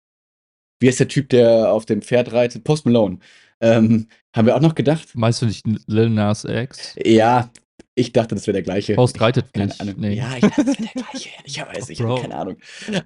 [0.80, 2.64] wie heißt der Typ, der auf dem Pferd reitet?
[2.64, 3.18] Post Malone.
[3.60, 5.14] Ähm, haben wir auch noch gedacht.
[5.14, 6.94] Meinst du nicht Lil Nas X?
[7.02, 7.50] Ja,
[7.98, 8.94] ich dachte, das wäre der gleiche.
[8.94, 9.80] Post reitet keine nicht.
[9.80, 9.94] Ahnung.
[9.98, 10.14] Nee.
[10.14, 11.28] Ja, ich dachte, das wäre der gleiche.
[11.38, 12.08] Ehrlicherweise, ich Bro.
[12.10, 12.56] habe keine Ahnung.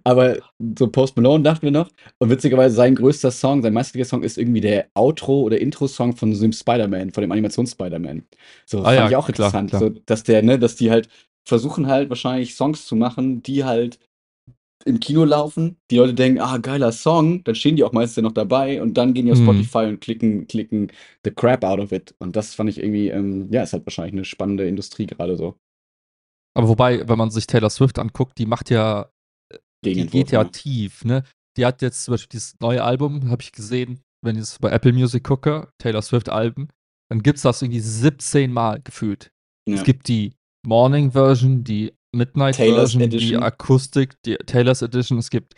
[0.05, 0.37] Aber
[0.79, 1.89] so Post Malone dachten wir noch.
[2.19, 6.35] Und witzigerweise, sein größter Song, sein meistgeliebter Song ist irgendwie der Outro- oder Intro-Song von
[6.35, 8.25] so einem Spider-Man, von dem Animations-Spider-Man.
[8.67, 9.71] So, Ah fand ja, ich auch klar, interessant.
[9.71, 9.81] klar.
[9.81, 11.09] So, dass der, ne, dass die halt
[11.45, 13.99] versuchen halt wahrscheinlich Songs zu machen, die halt
[14.85, 15.77] im Kino laufen.
[15.91, 17.45] Die Leute denken, ah, geiler Song.
[17.45, 19.45] Dann stehen die auch meistens noch dabei und dann gehen die auf Mhm.
[19.45, 20.91] Spotify und klicken, klicken
[21.25, 22.15] the crap out of it.
[22.19, 25.57] Und das fand ich irgendwie, ähm, ja, ist halt wahrscheinlich eine spannende Industrie gerade so.
[26.57, 29.11] Aber wobei, wenn man sich Taylor Swift anguckt, die macht ja,
[29.85, 30.49] die Gegenentwurf, geht ja ja.
[30.49, 31.25] tief, ne?
[31.57, 34.71] Die hat jetzt zum Beispiel dieses neue Album, habe ich gesehen, wenn ich es bei
[34.71, 36.69] Apple Music gucke, Taylor Swift Alben,
[37.11, 39.31] dann gibt es das irgendwie 17 Mal gefühlt.
[39.69, 39.77] Ja.
[39.77, 40.35] Es gibt die
[40.67, 43.43] Morning Version, die Midnight Taylor's Version, die Edition.
[43.43, 45.19] Akustik, die Taylor's Edition.
[45.19, 45.55] Es gibt,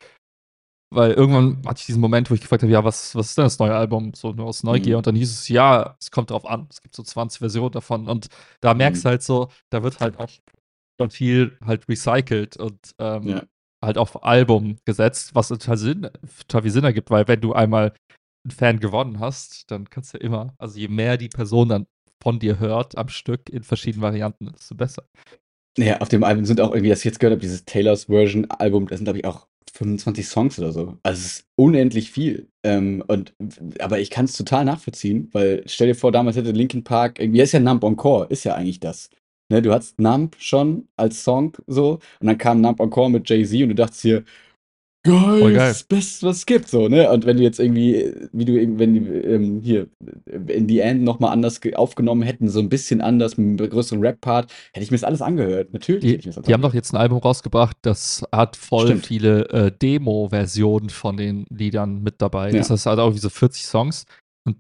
[0.95, 3.45] weil irgendwann hatte ich diesen Moment, wo ich gefragt habe, ja, was, was ist denn
[3.45, 4.12] das neue Album?
[4.15, 4.95] So nur aus Neugier.
[4.95, 4.99] Mhm.
[4.99, 6.67] Und dann hieß es, ja, es kommt drauf an.
[6.71, 8.09] Es gibt so 20 Versionen davon.
[8.09, 8.29] Und
[8.61, 9.05] da merkst Mhm.
[9.05, 10.29] du halt so, da wird halt auch
[11.01, 13.43] schon viel halt recycelt und ähm, Ja.
[13.83, 16.11] halt auf Album gesetzt, was total Sinn,
[16.47, 17.95] total viel Sinn ergibt, weil wenn du einmal
[18.45, 21.87] einen Fan gewonnen hast, dann kannst du ja immer, also je mehr die Person dann
[22.23, 25.05] von dir hört am Stück in verschiedenen Varianten, desto besser.
[25.79, 28.51] Ja, auf dem Album sind auch irgendwie, das ich jetzt gehört habe, dieses Taylor's Version
[28.51, 30.99] Album, da sind, glaube ich, auch 25 Songs oder so.
[31.03, 32.49] Also es ist unendlich viel.
[32.63, 33.35] Ähm, und,
[33.81, 37.41] aber ich kann es total nachvollziehen, weil stell dir vor, damals hätte Linkin Park, irgendwie
[37.41, 39.09] ist ja Nump Encore, ist ja eigentlich das.
[39.49, 43.63] Ne, du hattest Nump schon als Song so und dann kam Nump Encore mit Jay-Z
[43.63, 44.25] und du dachtest hier,
[45.05, 45.55] geil, geil.
[45.55, 47.11] das Beste, was es gibt, so, ne?
[47.11, 49.88] Und wenn du jetzt irgendwie, wie du, wenn die, ähm, hier,
[50.49, 54.01] in die End nochmal anders ge- aufgenommen hätten, so ein bisschen anders, mit einem größeren
[54.01, 55.73] Rap-Part, hätte ich mir das alles angehört.
[55.73, 58.25] Natürlich Die, hätte ich mir das alles die haben doch jetzt ein Album rausgebracht, das
[58.33, 59.07] hat voll Stimmt.
[59.07, 62.51] viele äh, Demo-Versionen von den Liedern mit dabei.
[62.51, 62.59] Ja.
[62.59, 64.05] Das heißt, halt auch wie so 40 Songs
[64.47, 64.57] und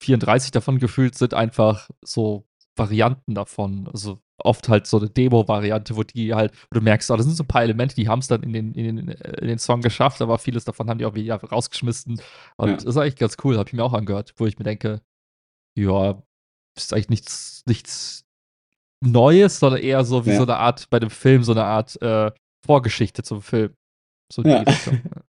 [0.00, 2.44] 34 davon gefühlt sind einfach so
[2.76, 3.88] Varianten davon.
[3.92, 7.34] Also oft halt so eine Demo-Variante, wo die halt, wo du merkst, oh, das sind
[7.34, 9.58] so ein paar Elemente, die haben es dann in den, in, den, äh, in den
[9.58, 12.20] Song geschafft, aber vieles davon haben die auch wieder rausgeschmissen.
[12.56, 12.74] Und Ja.
[12.74, 15.00] das ist eigentlich ganz cool, habe ich mir auch angehört, wo ich mir denke,
[15.76, 16.22] ja,
[16.76, 18.24] ist eigentlich nichts, nichts
[19.04, 20.36] Neues, sondern eher so wie Ja.
[20.36, 22.30] so eine Art, bei dem Film, so eine Art äh,
[22.64, 23.74] Vorgeschichte zum Film.
[24.32, 24.64] So Ja.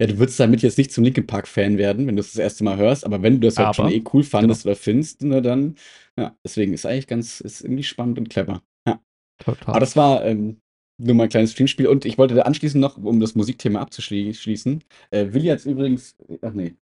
[0.00, 2.64] Ja, du würdest damit jetzt nicht zum Linkin Park-Fan werden, wenn du es das erste
[2.64, 5.40] Mal hörst, aber wenn du das halt schon Aber- eh cool fandest oder findest, ne,
[5.40, 5.76] dann,
[6.18, 8.62] ja, deswegen ist eigentlich ganz, ist irgendwie spannend und clever.
[8.86, 9.00] Ja.
[9.38, 9.68] Total.
[9.68, 10.60] Aber das war ähm,
[11.00, 14.82] nur mal ein kleines Streamspiel und ich wollte da anschließend noch, um das Musikthema abzuschließen,
[15.10, 16.74] äh, Willi hat übrigens, ach nee,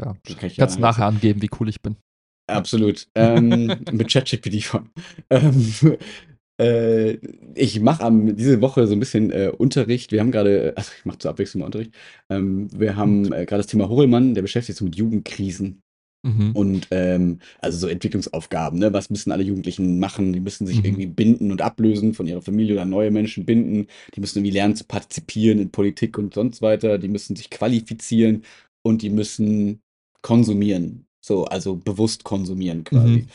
[0.00, 0.14] ja.
[0.38, 1.96] kann ich Kannst ja nachher angeben, wie cool ich bin.
[2.48, 3.08] Absolut.
[3.16, 4.90] Ähm, mit ChatGPT von.
[5.30, 5.74] Ähm,
[6.60, 7.18] äh,
[7.54, 10.12] ich mache am diese Woche so ein bisschen äh, Unterricht.
[10.12, 11.92] Wir haben gerade, also ich mache zur Abwechslung mal Unterricht.
[12.30, 15.82] Ähm, wir haben äh, gerade das Thema Horelmann, der beschäftigt sich mit Jugendkrisen
[16.24, 16.52] Mhm.
[16.54, 18.80] und ähm, also so Entwicklungsaufgaben.
[18.80, 18.92] Ne?
[18.92, 20.32] Was müssen alle Jugendlichen machen?
[20.32, 20.84] Die müssen sich Mhm.
[20.84, 23.86] irgendwie binden und ablösen von ihrer Familie oder neue Menschen binden.
[24.14, 26.98] Die müssen irgendwie lernen zu partizipieren in Politik und sonst weiter.
[26.98, 28.42] Die müssen sich qualifizieren
[28.82, 29.82] und die müssen
[30.22, 31.06] konsumieren.
[31.24, 33.18] So, also bewusst konsumieren quasi.
[33.20, 33.28] Mhm.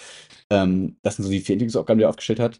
[0.49, 2.59] Ähm, das sind so die vier Entwicklungsaufgaben, die er aufgestellt hat.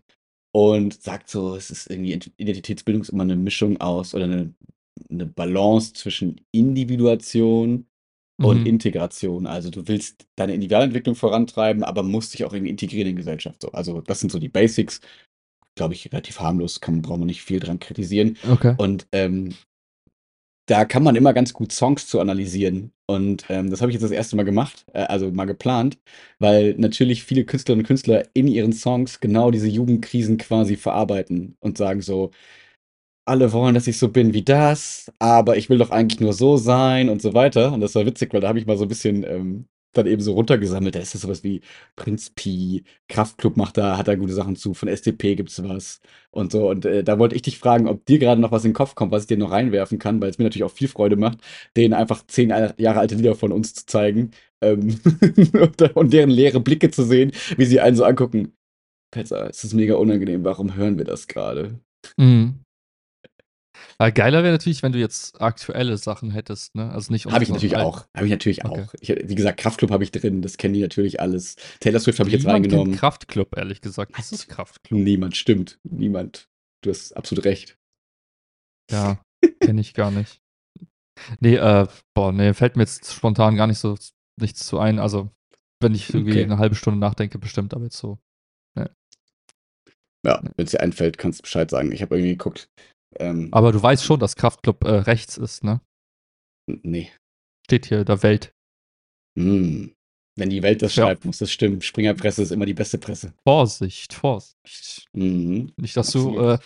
[0.54, 4.54] Und sagt so, es ist irgendwie Ent- Identitätsbildung ist immer eine Mischung aus oder eine,
[5.10, 7.86] eine Balance zwischen Individuation
[8.42, 8.66] und Mhm.
[8.66, 9.48] Integration.
[9.48, 13.62] Also du willst deine Individualentwicklung vorantreiben, aber musst dich auch irgendwie integrieren in die Gesellschaft.
[13.62, 13.72] So.
[13.72, 15.00] Also das sind so die Basics.
[15.76, 18.38] Glaube ich, relativ harmlos, kann, braucht man nicht viel dran kritisieren.
[18.50, 18.76] Okay.
[18.78, 19.54] Und ähm,
[20.68, 22.94] da kann man immer ganz gut Songs zu analysieren.
[23.08, 26.00] Und ähm, das habe ich jetzt das erste Mal gemacht, äh, also mal geplant,
[26.40, 31.78] weil natürlich viele Künstlerinnen und Künstler in ihren Songs genau diese Jugendkrisen quasi verarbeiten und
[31.78, 32.32] sagen so,
[33.26, 36.58] alle wollen, dass ich so bin wie das, aber ich will doch eigentlich nur so
[36.58, 37.72] sein und so weiter.
[37.74, 40.22] Und das war witzig, weil da habe ich mal so ein bisschen ähm, dann eben
[40.22, 40.96] so runtergesammelt.
[40.96, 41.62] Da ist das sowas wie
[41.96, 46.02] Prinz Pi, Kraftklub macht da, hat da gute Sachen zu, von SDP gibt's was
[46.32, 46.70] und so.
[46.70, 48.96] Und äh, da wollte ich dich fragen, ob dir gerade noch was in den Kopf
[48.96, 51.40] kommt, was ich dir noch reinwerfen kann, weil es mir natürlich auch viel Freude macht,
[51.76, 55.00] denen einfach zehn Jahre alte Lieder von uns zu zeigen ähm,
[55.94, 58.54] und deren leere Blicke zu sehen, wie sie einen so angucken.
[59.12, 61.80] Petzer, es ist mega unangenehm, warum hören wir das gerade?
[62.18, 62.61] Mhm.
[64.02, 66.90] Aber geiler wäre natürlich, wenn du jetzt aktuelle Sachen hättest, ne?
[66.92, 68.08] Also nicht Habe ich natürlich auch.
[68.16, 68.82] Habe ich natürlich Okay.
[68.82, 68.96] auch.
[69.00, 71.56] Ich, wie gesagt, Kraftclub habe ich drin, das kennen die natürlich alles.
[71.82, 72.96] Taylor Swift habe ich jetzt reingenommen.
[72.96, 74.18] Kraftclub, ehrlich gesagt.
[74.18, 75.00] Was ist Kraftclub?
[75.00, 75.80] Niemand, stimmt.
[75.84, 76.50] Niemand.
[76.84, 77.78] Du hast absolut recht.
[78.90, 79.24] Ja,
[79.60, 80.42] kenne ich gar nicht.
[81.40, 81.86] Nee, äh,
[82.16, 83.96] boah, nee, fällt mir jetzt spontan gar nicht so
[84.42, 84.98] nichts zu ein.
[84.98, 85.30] Also,
[85.80, 86.44] wenn ich irgendwie Okay.
[86.46, 88.18] eine halbe Stunde nachdenke, bestimmt, aber jetzt so.
[90.24, 91.92] Ja, wenn es dir einfällt, kannst du Bescheid sagen.
[91.92, 92.68] Ich habe irgendwie geguckt.
[93.18, 95.82] Ähm, Aber du weißt schon, dass Kraftclub äh, rechts ist, ne?
[96.68, 97.12] nee.
[97.66, 98.54] Steht hier, der Welt.
[99.38, 99.94] Hm.
[100.38, 101.06] Wenn die Welt das ja.
[101.06, 101.82] schreibt, muss das stimmen.
[101.82, 103.34] Springerpresse ist immer die beste Presse.
[103.44, 105.06] Vorsicht, Vorsicht.
[105.14, 105.74] Mhm.
[105.76, 106.62] Nicht, dass Absolut.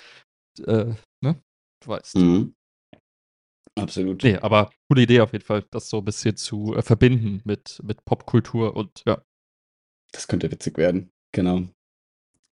[0.58, 1.41] du, äh, äh, ne?
[1.84, 2.15] Du weißt.
[2.15, 2.55] Mhm.
[3.77, 4.23] Absolut.
[4.23, 7.81] Nee, aber coole Idee auf jeden Fall, das so ein bisschen zu äh, verbinden mit,
[7.84, 9.21] mit Popkultur und ja.
[10.13, 11.67] Das könnte witzig werden, genau.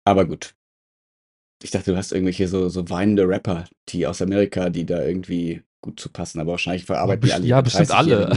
[0.03, 0.55] Aber gut.
[1.63, 5.61] Ich dachte, du hast irgendwelche so, so weinende Rapper, die aus Amerika, die da irgendwie
[5.81, 7.45] gut zu passen, aber wahrscheinlich verarbeiten die alle.
[7.45, 8.29] Ja, bestimmt alle.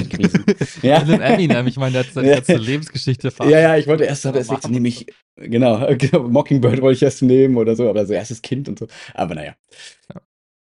[0.83, 1.01] ja.
[1.01, 3.63] Philip Eminem, ich meine, der hat seine ganze Lebensgeschichte verarbeitet.
[3.63, 5.07] Ja, ja, ich wollte erst, aber deswegen nehme ich,
[5.37, 8.87] genau, genau, Mockingbird wollte ich erst nehmen oder so, aber so erstes Kind und so.
[9.13, 9.55] Aber naja.
[10.13, 10.21] Ja.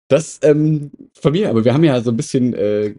[0.10, 2.94] Das ähm, von mir, aber wir haben ja so ein bisschen äh,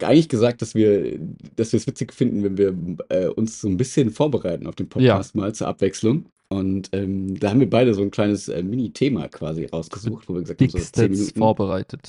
[0.00, 1.18] eigentlich gesagt, dass wir,
[1.54, 2.74] dass wir es witzig finden, wenn wir
[3.10, 5.40] äh, uns so ein bisschen vorbereiten auf den Podcast ja.
[5.40, 6.26] mal zur Abwechslung.
[6.48, 10.42] Und ähm, da haben wir beide so ein kleines äh, Mini-Thema quasi rausgesucht, wo wir
[10.42, 11.38] gesagt haben, so 10 Minuten.
[11.38, 12.00] vorbereitet.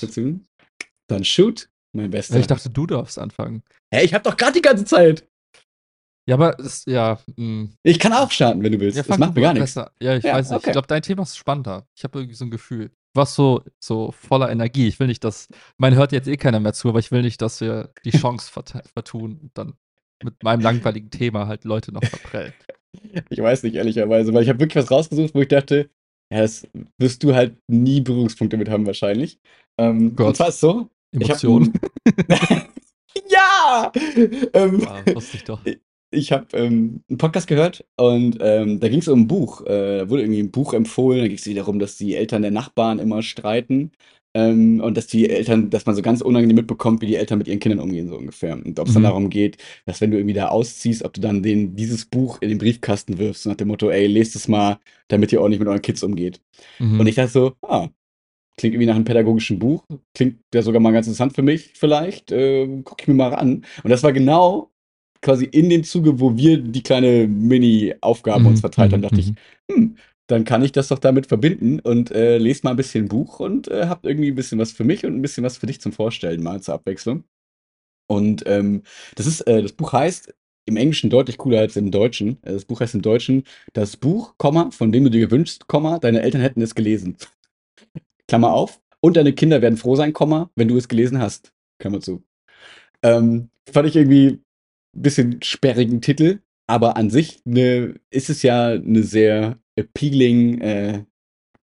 [1.07, 2.39] Dann shoot, mein Bester.
[2.39, 3.63] Ich dachte, du darfst anfangen.
[3.91, 5.27] Hä, ich hab doch gerade die ganze Zeit.
[6.27, 7.19] Ja, aber es, ja.
[7.35, 7.35] Mh.
[7.37, 7.73] Hm.
[7.83, 8.97] Ich kann auch starten, wenn du willst.
[8.97, 9.75] Ja, das macht mir gar nichts.
[9.75, 10.57] Ja, ich ja, weiß nicht.
[10.57, 10.69] Okay.
[10.69, 11.87] Ich glaube, dein Thema ist spannender.
[11.95, 12.91] Ich habe irgendwie so ein Gefühl.
[13.13, 14.87] Warst so, so voller Energie.
[14.87, 15.47] Ich will nicht, dass.
[15.77, 18.51] Man hört jetzt eh keiner mehr zu, aber ich will nicht, dass wir die Chance
[18.51, 19.73] vertun und dann
[20.23, 22.53] mit meinem langweiligen Thema halt Leute noch verprellen.
[23.29, 25.91] Ich weiß nicht, ehrlicherweise, weil ich habe wirklich was rausgesucht, wo ich dachte,
[26.31, 26.67] ja, das
[26.97, 29.39] wirst du halt nie Berührungspunkte mit haben, wahrscheinlich.
[29.77, 31.73] Ähm, und zwar ist so, Emotionen.
[33.29, 33.91] ja!
[34.53, 35.61] Ähm, ah, wusste ich doch.
[36.17, 39.61] Ich habe ähm, einen Podcast gehört und ähm, da ging es um ein Buch.
[39.65, 41.21] Äh, da wurde irgendwie ein Buch empfohlen.
[41.21, 43.91] Da ging es darum, dass die Eltern der Nachbarn immer streiten
[44.33, 47.47] ähm, und dass die Eltern, dass man so ganz unangenehm mitbekommt, wie die Eltern mit
[47.47, 48.53] ihren Kindern umgehen, so ungefähr.
[48.53, 48.95] Und ob es mhm.
[48.95, 52.41] dann darum geht, dass wenn du irgendwie da ausziehst, ob du dann denen dieses Buch
[52.41, 55.59] in den Briefkasten wirfst, nach dem Motto, ey, lest es mal, damit ihr auch nicht
[55.59, 56.41] mit euren Kids umgeht.
[56.79, 56.99] Mhm.
[56.99, 57.89] Und ich dachte so, ah,
[58.59, 59.83] Klingt irgendwie nach einem pädagogischen Buch.
[60.15, 62.31] Klingt ja sogar mal ganz interessant für mich, vielleicht.
[62.31, 63.63] Äh, Gucke ich mir mal an.
[63.83, 64.71] Und das war genau
[65.21, 68.49] quasi in dem Zuge, wo wir die kleine Mini-Aufgaben mhm.
[68.49, 69.35] uns verteilt haben, dachte ich, mhm.
[69.71, 73.39] hm, dann kann ich das doch damit verbinden und äh, lese mal ein bisschen Buch
[73.39, 75.79] und äh, habt irgendwie ein bisschen was für mich und ein bisschen was für dich
[75.79, 77.23] zum Vorstellen, mal zur Abwechslung.
[78.09, 78.83] Und ähm,
[79.15, 80.33] das ist, äh, das Buch heißt
[80.65, 82.37] im Englischen deutlich cooler als im Deutschen.
[82.41, 86.21] Das Buch heißt im Deutschen das Buch, Komma, von dem du dir gewünscht, Komma, deine
[86.21, 87.15] Eltern hätten es gelesen.
[88.27, 88.81] Klammer auf.
[88.99, 91.53] Und deine Kinder werden froh sein, Komma, wenn du es gelesen hast.
[91.79, 92.23] Klammer zu.
[93.03, 94.41] Ähm, fand ich irgendwie
[95.01, 100.61] bisschen sperrigen Titel, aber an sich ne, ist es ja eine sehr appealing.
[100.61, 101.03] Äh,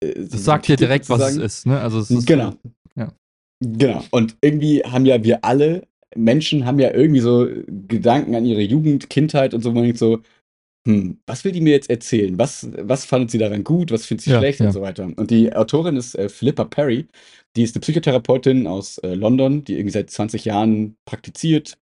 [0.00, 1.80] äh das sagt dir direkt, was es ist, ne?
[1.80, 2.54] Also es ist genau.
[2.96, 3.12] Ja.
[3.60, 4.04] Genau.
[4.10, 7.48] Und irgendwie haben ja wir alle Menschen haben ja irgendwie so
[7.88, 10.20] Gedanken an ihre Jugend, Kindheit und so, man denkt so,
[10.86, 12.38] hm, was will die mir jetzt erzählen?
[12.38, 13.90] Was, was fandet sie daran gut?
[13.90, 14.66] Was findet sie ja, schlecht ja.
[14.66, 15.10] und so weiter?
[15.16, 17.06] Und die Autorin ist äh, Philippa Perry.
[17.56, 21.78] Die ist eine Psychotherapeutin aus äh, London, die irgendwie seit 20 Jahren praktiziert,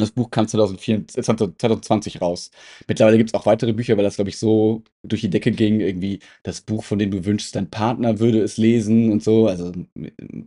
[0.00, 2.50] das Buch kam 2024, 2020 äh, raus.
[2.88, 5.80] Mittlerweile gibt es auch weitere Bücher, weil das, glaube ich, so durch die Decke ging.
[5.80, 9.46] Irgendwie das Buch, von dem du wünschst, dein Partner würde es lesen und so.
[9.46, 9.72] Also,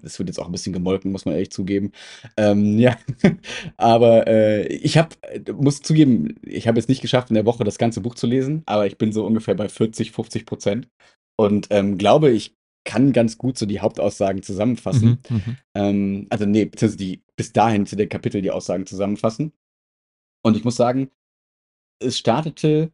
[0.04, 1.92] es wird jetzt auch ein bisschen gemolken, muss man ehrlich zugeben.
[2.38, 2.98] Ähm, ja,
[3.78, 5.16] aber äh, ich habe,
[5.54, 8.64] muss zugeben, ich habe jetzt nicht geschafft, in der Woche das ganze Buch zu lesen,
[8.66, 10.88] aber ich bin so ungefähr bei 40, 50 Prozent.
[11.36, 15.22] Und ähm, glaube, ich kann ganz gut so die Hauptaussagen zusammenfassen.
[15.30, 19.54] Mhm, mhm, ähm, also, nee, beziehungsweise die bis dahin zu den Kapitel die Aussagen zusammenfassen.
[20.44, 21.10] Und ich muss sagen,
[22.00, 22.92] es startete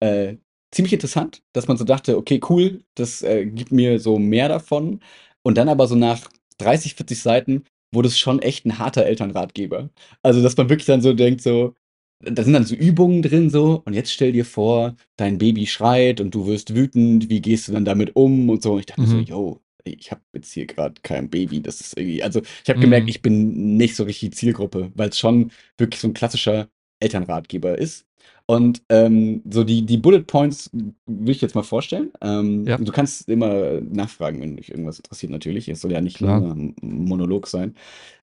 [0.00, 0.36] äh,
[0.72, 5.00] ziemlich interessant, dass man so dachte, okay, cool, das äh, gibt mir so mehr davon.
[5.42, 9.90] Und dann aber so nach 30, 40 Seiten wurde es schon echt ein harter Elternratgeber.
[10.22, 11.74] Also, dass man wirklich dann so denkt, so,
[12.20, 16.20] da sind dann so Übungen drin so und jetzt stell dir vor, dein Baby schreit
[16.20, 18.72] und du wirst wütend, wie gehst du dann damit um und so.
[18.72, 19.06] Und ich dachte mhm.
[19.06, 22.78] so, yo, ich habe jetzt hier gerade kein Baby, das ist irgendwie, also ich habe
[22.78, 22.82] mhm.
[22.82, 26.68] gemerkt, ich bin nicht so richtig Zielgruppe, weil es schon wirklich so ein klassischer
[27.00, 28.06] Elternratgeber ist.
[28.48, 32.12] Und ähm, so die, die Bullet Points will ich jetzt mal vorstellen.
[32.22, 32.78] Ähm, ja.
[32.78, 35.68] Du kannst immer nachfragen, wenn dich irgendwas interessiert, natürlich.
[35.68, 37.74] Es soll ja nicht nur ein Monolog sein.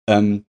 [0.07, 0.45] Ähm,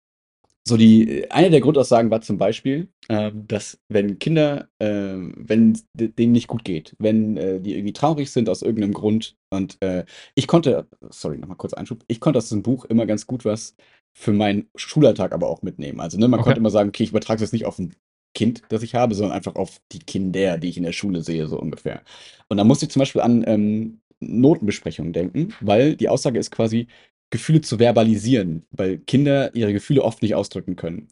[0.68, 6.32] so die eine der Grundaussagen war zum Beispiel, äh, dass wenn Kinder, äh, wenn denen
[6.32, 10.06] nicht gut geht, wenn äh, die irgendwie traurig sind aus irgendeinem Grund und äh,
[10.36, 13.76] ich konnte, sorry, nochmal kurz Einschub, ich konnte aus diesem Buch immer ganz gut was
[14.14, 16.00] für meinen Schulalltag aber auch mitnehmen.
[16.00, 16.48] Also ne, man okay.
[16.48, 17.96] konnte immer sagen, okay, ich übertrage es jetzt nicht auf ein
[18.36, 21.48] Kind, das ich habe, sondern einfach auf die Kinder, die ich in der Schule sehe,
[21.48, 22.04] so ungefähr.
[22.48, 26.88] Und da musste ich zum Beispiel an ähm, Notenbesprechungen denken, weil die Aussage ist quasi,
[27.32, 31.08] Gefühle zu verbalisieren, weil Kinder ihre Gefühle oft nicht ausdrücken können.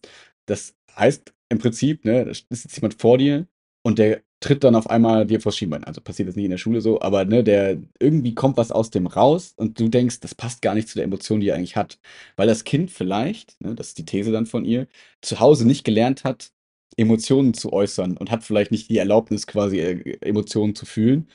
[0.45, 3.47] Das heißt im Prinzip, ne, da ist jetzt jemand vor dir
[3.83, 5.83] und der tritt dann auf einmal dir vors Schienbein.
[5.83, 8.91] Also passiert das nicht in der Schule so, aber ne, der irgendwie kommt was aus
[8.91, 11.75] dem raus und du denkst, das passt gar nicht zu der Emotion, die er eigentlich
[11.75, 11.99] hat.
[12.35, 14.87] Weil das Kind vielleicht, ne, das ist die These dann von ihr,
[15.21, 16.51] zu Hause nicht gelernt hat,
[16.97, 21.29] Emotionen zu äußern und hat vielleicht nicht die Erlaubnis, quasi äh, Emotionen zu fühlen.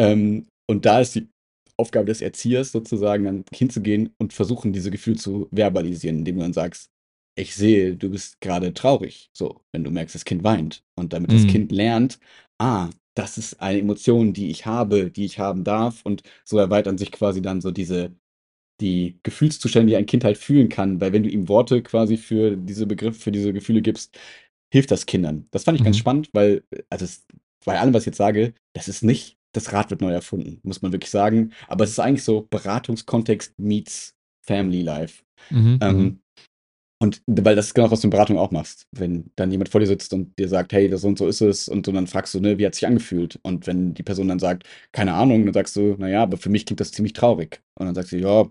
[0.00, 1.28] Ähm, und da ist die
[1.78, 6.52] Aufgabe des Erziehers sozusagen dann hinzugehen und versuchen, diese Gefühle zu verbalisieren, indem du dann
[6.52, 6.90] sagst,
[7.38, 9.30] ich sehe, du bist gerade traurig.
[9.34, 10.82] So, wenn du merkst, das Kind weint.
[10.96, 11.46] Und damit das Mhm.
[11.46, 12.18] Kind lernt,
[12.58, 16.02] ah, das ist eine Emotion, die ich habe, die ich haben darf.
[16.04, 18.14] Und so erweitern sich quasi dann so diese,
[18.80, 21.00] die Gefühlszustände, die ein Kind halt fühlen kann.
[21.00, 24.18] Weil wenn du ihm Worte quasi für diese Begriffe, für diese Gefühle gibst,
[24.72, 25.46] hilft das Kindern.
[25.50, 26.00] Das fand ich ganz Mhm.
[26.00, 27.26] spannend, weil, also es,
[27.64, 30.82] bei allem, was ich jetzt sage, das ist nicht, das Rad wird neu erfunden, muss
[30.82, 31.52] man wirklich sagen.
[31.68, 34.14] Aber es ist eigentlich so Beratungskontext meets
[34.46, 35.22] Family Life.
[35.50, 35.58] Mhm.
[35.58, 35.78] Mhm.
[35.80, 36.20] Ähm,
[36.98, 38.86] und weil das ist genau, was du in Beratung auch machst.
[38.92, 41.42] Wenn dann jemand vor dir sitzt und dir sagt, hey, das so und so ist
[41.42, 43.38] es, und du dann fragst du, ne, wie hat es sich angefühlt?
[43.42, 46.64] Und wenn die Person dann sagt, keine Ahnung, dann sagst du, naja, aber für mich
[46.64, 47.62] klingt das ziemlich traurig.
[47.74, 48.46] Und dann sagst du, ja,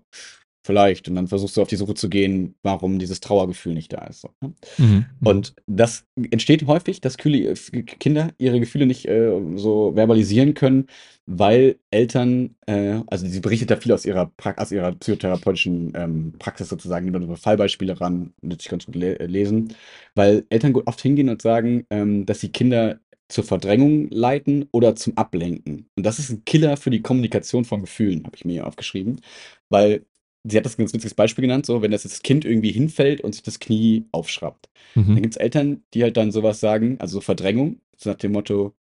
[0.66, 1.08] vielleicht.
[1.08, 4.22] Und dann versuchst du auf die Suche zu gehen, warum dieses Trauergefühl nicht da ist.
[4.22, 4.54] So, ne?
[4.78, 4.86] Mhm.
[4.86, 5.06] Mhm.
[5.28, 10.88] Und das entsteht häufig, dass Kühle, Kinder ihre Gefühle nicht äh, so verbalisieren können,
[11.28, 16.34] weil Eltern, äh, also sie berichtet da viel aus ihrer, pra aus ihrer psychotherapeutischen ähm,
[16.40, 19.74] Praxis sozusagen, über so Fallbeispiele ran, nütze ich ganz gut le lesen,
[20.16, 25.18] weil Eltern oft hingehen und sagen, ähm, dass sie Kinder zur Verdrängung leiten oder zum
[25.18, 25.90] Ablenken.
[25.96, 29.22] Und das ist ein Killer für die Kommunikation von Gefühlen, habe ich mir hier aufgeschrieben,
[29.70, 30.06] weil
[30.48, 33.34] sie hat das ganz witziges Beispiel genannt, so wenn das, das Kind irgendwie hinfällt und
[33.34, 34.70] sich das Knie aufschraubt.
[34.96, 35.22] Dann Mhm.
[35.22, 38.76] gibt es Eltern, die halt dann sowas sagen, also so Verdrängung, so nach dem Motto,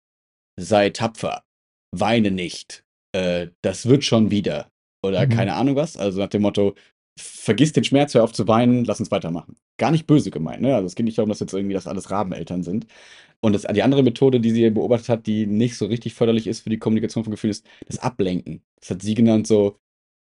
[0.56, 1.44] sei tapfer,
[1.92, 4.70] weine nicht, äh, das wird schon wieder.
[5.04, 5.30] Oder Mhm.
[5.30, 6.74] keine Ahnung was, also nach dem Motto,
[7.18, 9.56] vergiss den Schmerz, hör auf zu weinen, lass uns weitermachen.
[9.78, 10.74] Gar nicht böse gemeint, ne?
[10.74, 12.86] Also es geht nicht darum, dass jetzt irgendwie das alles Rabeneltern sind.
[13.40, 16.62] Und das, die andere Methode, die sie beobachtet hat, die nicht so richtig förderlich ist
[16.62, 18.62] für die Kommunikation von Gefühlen, ist das Ablenken.
[18.80, 19.78] Das hat sie genannt so,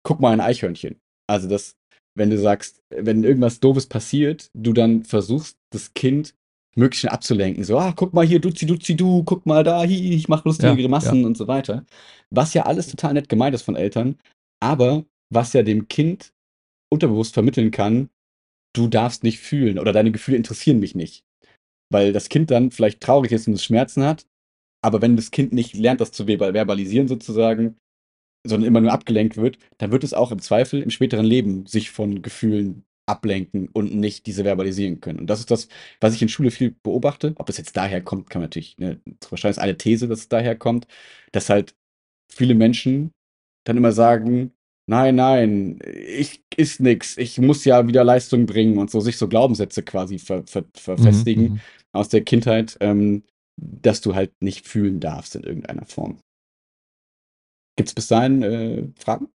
[0.04, 1.01] guck mal ein Eichhörnchen.
[1.32, 1.76] Also das,
[2.14, 6.34] wenn du sagst, wenn irgendwas Doofes passiert, du dann versuchst, das Kind
[6.76, 7.64] möglichst schnell abzulenken.
[7.64, 10.68] So, ah, guck mal hier, duzi, duzi, du, guck mal da, hi, ich mache lustige
[10.68, 11.26] Ja, Grimassen ja.
[11.26, 11.84] und so weiter.
[12.30, 14.18] Was ja alles total nett gemeint ist von Eltern,
[14.60, 16.32] aber was ja dem Kind
[16.92, 18.10] unterbewusst vermitteln kann,
[18.74, 21.24] du darfst nicht fühlen oder deine Gefühle interessieren mich nicht.
[21.90, 24.26] Weil das Kind dann vielleicht traurig ist und es Schmerzen hat,
[24.82, 27.76] aber wenn das Kind nicht lernt, das zu verbal- verbalisieren sozusagen,
[28.44, 31.90] sondern immer nur abgelenkt wird, dann wird es auch im Zweifel im späteren Leben sich
[31.90, 35.18] von Gefühlen ablenken und nicht diese verbalisieren können.
[35.20, 35.68] Und das ist das,
[36.00, 37.34] was ich in Schule viel beobachte.
[37.36, 40.28] Ob das jetzt daher kommt, kann man natürlich, ne, wahrscheinlich ist eine These, dass es
[40.28, 40.86] daher kommt,
[41.32, 41.74] dass halt
[42.32, 43.12] viele Menschen
[43.64, 44.52] dann immer sagen,
[44.86, 49.28] nein, nein, ich ist nix, ich muss ja wieder Leistung bringen und so sich so
[49.28, 50.74] Glaubenssätze quasi ver, ver, Mhm.
[50.74, 51.60] verfestigen Mhm.
[51.92, 53.24] aus der Kindheit, ähm,
[53.56, 56.18] dass du halt nicht fühlen darfst in irgendeiner Form.
[57.76, 59.28] Gibt es bis dahin äh, Fragen?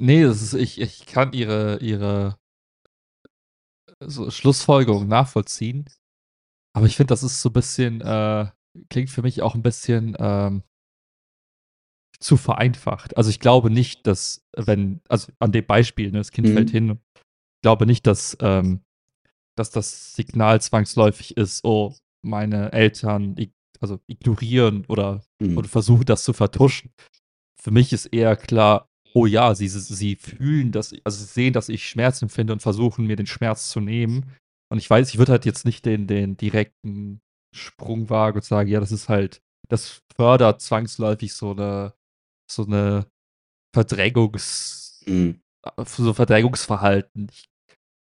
[0.00, 2.38] Nee, das ist, ich, ich kann ihre, ihre
[4.00, 5.86] so Schlussfolgerung nachvollziehen.
[6.74, 8.46] Aber ich finde, das ist so ein bisschen, äh,
[8.90, 10.62] klingt für mich auch ein bisschen ähm,
[12.20, 13.16] zu vereinfacht.
[13.16, 16.52] Also ich glaube nicht, dass, wenn, also an dem Beispiel, ne, das Kind Mhm.
[16.54, 18.82] fällt hin, ich glaube nicht, dass, ähm,
[19.56, 25.56] dass das Signal zwangsläufig ist, oh, meine Eltern ig also ignorieren oder, Mhm.
[25.58, 26.90] oder versuchen das zu vertuschen.
[27.60, 31.68] Für mich ist eher klar, oh ja, sie, sie fühlen das, also sie sehen, dass
[31.68, 34.32] ich Schmerz empfinde und versuchen mir den Schmerz zu nehmen.
[34.70, 37.20] Und ich weiß, ich würde halt jetzt nicht den, den direkten
[37.56, 41.94] Sprung wagen und sagen, ja, das ist halt, das fördert zwangsläufig so eine,
[42.50, 43.06] so eine
[43.74, 45.40] Verdrängungs, Mhm.
[45.86, 47.28] so Verdrängungsverhalten.
[47.30, 47.48] Ich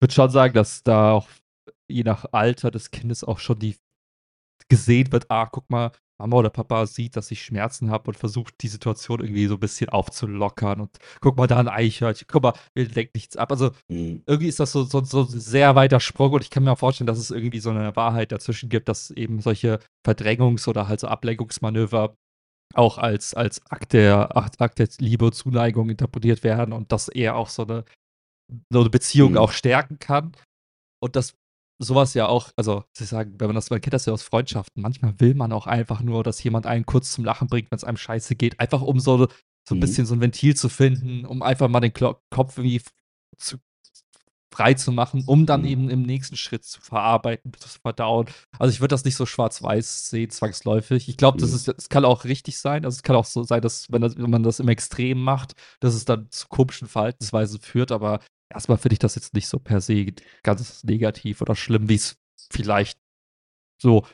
[0.00, 1.28] würde schon sagen, dass da auch
[1.90, 3.76] je nach Alter des Kindes auch schon die
[4.68, 8.54] gesehen wird, ah, guck mal, Mama oder Papa sieht, dass ich Schmerzen habe und versucht,
[8.62, 12.52] die Situation irgendwie so ein bisschen aufzulockern und guck mal da ein Eichhörnchen, guck mal,
[12.74, 13.50] wir lenken nichts ab.
[13.50, 14.22] Also Mhm.
[14.26, 16.78] irgendwie ist das so, so, so ein sehr weiter Sprung und ich kann mir auch
[16.78, 21.00] vorstellen, dass es irgendwie so eine Wahrheit dazwischen gibt, dass eben solche Verdrängungs- oder halt
[21.00, 22.14] so Ablenkungsmanöver
[22.74, 27.34] auch als, als Akt, der, Akt der Liebe und Zuneigung interpretiert werden und dass er
[27.36, 27.84] auch so eine,
[28.72, 29.38] so eine Beziehung Mhm.
[29.38, 30.32] auch stärken kann.
[31.02, 31.34] Und das
[31.78, 34.82] sowas ja auch, also ich sagen, wenn man das, man kennt das ja aus Freundschaften,
[34.82, 37.84] manchmal will man auch einfach nur, dass jemand einen kurz zum Lachen bringt, wenn es
[37.84, 39.80] einem scheiße geht, einfach um so, so ein Mhm.
[39.80, 42.82] bisschen so ein Ventil zu finden, um einfach mal den Klo Kopf irgendwie
[43.38, 43.58] zu,
[44.52, 45.66] frei zu machen, um dann Mhm.
[45.66, 48.26] eben im nächsten Schritt zu verarbeiten, zu verdauen.
[48.60, 51.08] Also ich würde das nicht so schwarz-weiß sehen, zwangsläufig.
[51.08, 51.56] Ich glaube, das Mhm.
[51.56, 52.84] ist, es kann auch richtig sein.
[52.84, 55.54] Also es kann auch so sein, dass wenn, das, wenn man das im Extrem macht,
[55.80, 57.90] dass es dann zu komischen Verhaltensweisen führt.
[57.90, 58.20] Aber
[58.54, 60.06] erstmal finde ich das jetzt nicht so per se
[60.42, 62.16] ganz negativ oder schlimm, wie es
[62.50, 62.98] vielleicht
[63.80, 64.06] so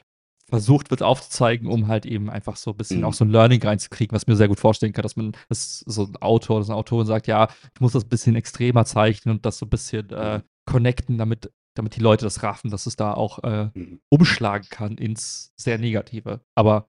[0.49, 3.05] versucht wird aufzuzeigen, um halt eben einfach so ein bisschen Mhm.
[3.05, 6.07] auch so ein Learning reinzukriegen, was mir sehr gut vorstellen kann, dass man, dass so
[6.07, 9.37] ein Autor oder so eine Autorin sagt, ja, ich muss das ein bisschen extremer zeichnen
[9.37, 12.97] und das so ein bisschen äh, connecten, damit damit die Leute das raffen, dass es
[12.97, 14.01] da auch äh, mhm.
[14.09, 16.41] umschlagen kann ins sehr Negative.
[16.57, 16.89] Aber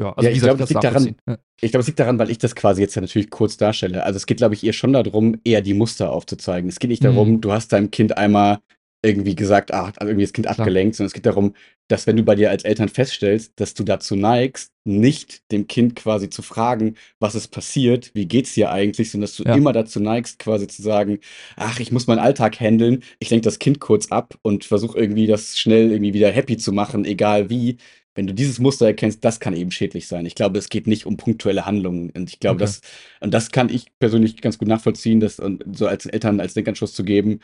[0.00, 1.38] ja, also ja, ich glaube, es liegt daran, ja.
[1.60, 4.04] ich glaube, es liegt daran, weil ich das quasi jetzt ja natürlich kurz darstelle.
[4.04, 6.68] Also es geht, glaube ich, eher schon darum, eher die Muster aufzuzeigen.
[6.68, 7.40] Es geht nicht darum, mhm.
[7.40, 8.60] du hast deinem Kind einmal
[9.02, 10.58] irgendwie gesagt, ach, irgendwie das Kind Klar.
[10.58, 11.54] abgelenkt, sondern es geht darum,
[11.88, 15.94] dass wenn du bei dir als Eltern feststellst, dass du dazu neigst, nicht dem Kind
[15.94, 19.54] quasi zu fragen, was ist passiert, wie geht's dir eigentlich, sondern dass du ja.
[19.54, 21.20] immer dazu neigst, quasi zu sagen,
[21.56, 25.28] ach, ich muss meinen Alltag handeln, ich lenke das Kind kurz ab und versuche irgendwie
[25.28, 27.78] das schnell irgendwie wieder happy zu machen, egal wie.
[28.18, 30.26] Wenn du dieses Muster erkennst, das kann eben schädlich sein.
[30.26, 32.10] Ich glaube, es geht nicht um punktuelle Handlungen.
[32.10, 32.64] Und ich glaube, okay.
[32.64, 32.80] das,
[33.20, 37.04] und das kann ich persönlich ganz gut nachvollziehen, das so als Eltern als Denkanschluss zu
[37.04, 37.38] geben,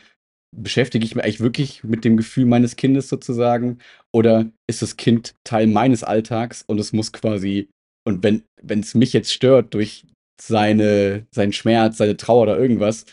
[0.53, 3.77] beschäftige ich mich eigentlich wirklich mit dem Gefühl meines Kindes sozusagen?
[4.13, 7.69] Oder ist das Kind Teil meines Alltags und es muss quasi,
[8.05, 8.43] und wenn
[8.81, 10.05] es mich jetzt stört durch
[10.41, 13.05] seine, seinen Schmerz, seine Trauer oder irgendwas,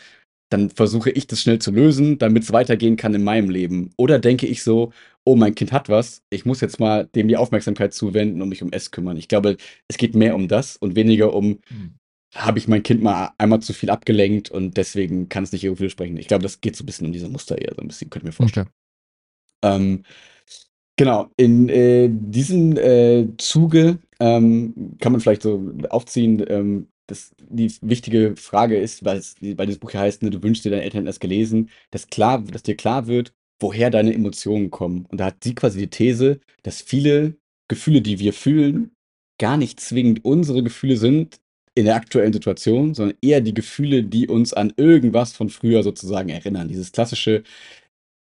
[0.53, 3.91] dann versuche ich das schnell zu lösen, damit es weitergehen kann in meinem Leben.
[3.97, 4.93] Oder denke ich so,
[5.25, 8.61] oh, mein Kind hat was, ich muss jetzt mal dem die Aufmerksamkeit zuwenden und mich
[8.63, 9.17] um es kümmern.
[9.17, 11.95] Ich glaube, es geht mehr um das und weniger um, hm
[12.35, 15.89] habe ich mein Kind mal einmal zu viel abgelenkt und deswegen kann es nicht irgendwie
[15.89, 16.17] sprechen.
[16.17, 18.23] Ich glaube, das geht so ein bisschen in diese Muster eher, so ein bisschen, könnt
[18.23, 18.69] ihr mir vorstellen.
[19.61, 19.75] Okay.
[19.75, 20.03] Ähm,
[20.95, 27.71] genau, in äh, diesem äh, Zuge ähm, kann man vielleicht so aufziehen, ähm, dass die
[27.81, 30.83] wichtige Frage ist, weil, es, weil dieses Buch hier heißt, ne, du wünschst dir deine
[30.83, 35.05] Eltern erst gelesen, dass, klar, dass dir klar wird, woher deine Emotionen kommen.
[35.09, 37.35] Und da hat sie quasi die These, dass viele
[37.69, 38.91] Gefühle, die wir fühlen,
[39.39, 41.39] gar nicht zwingend unsere Gefühle sind,
[41.75, 46.29] in der aktuellen Situation, sondern eher die Gefühle, die uns an irgendwas von früher sozusagen
[46.29, 46.67] erinnern.
[46.67, 47.43] Dieses klassische,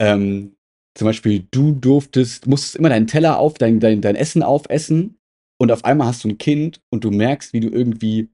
[0.01, 0.55] ähm,
[0.97, 5.19] zum Beispiel, du durftest, musstest immer deinen Teller auf, dein, dein, dein Essen aufessen
[5.59, 8.29] und auf einmal hast du ein Kind und du merkst, wie du irgendwie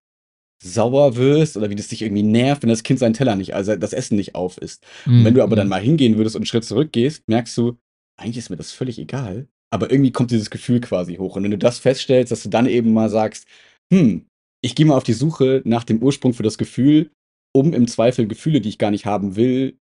[0.63, 3.77] sauer wirst oder wie das dich irgendwie nervt, wenn das Kind seinen Teller nicht, also
[3.77, 4.85] das Essen nicht auf ist.
[5.07, 5.19] Mhm.
[5.19, 5.71] Und wenn du aber dann mhm.
[5.71, 7.77] mal hingehen würdest und einen Schritt zurückgehst, merkst du,
[8.17, 9.47] eigentlich ist mir das völlig egal.
[9.71, 11.37] Aber irgendwie kommt dieses Gefühl quasi hoch.
[11.37, 13.47] Und wenn du das feststellst, dass du dann eben mal sagst,
[13.93, 14.27] hm,
[14.63, 17.11] ich gehe mal auf die Suche nach dem Ursprung für das Gefühl,
[17.55, 19.79] um im Zweifel Gefühle, die ich gar nicht haben will,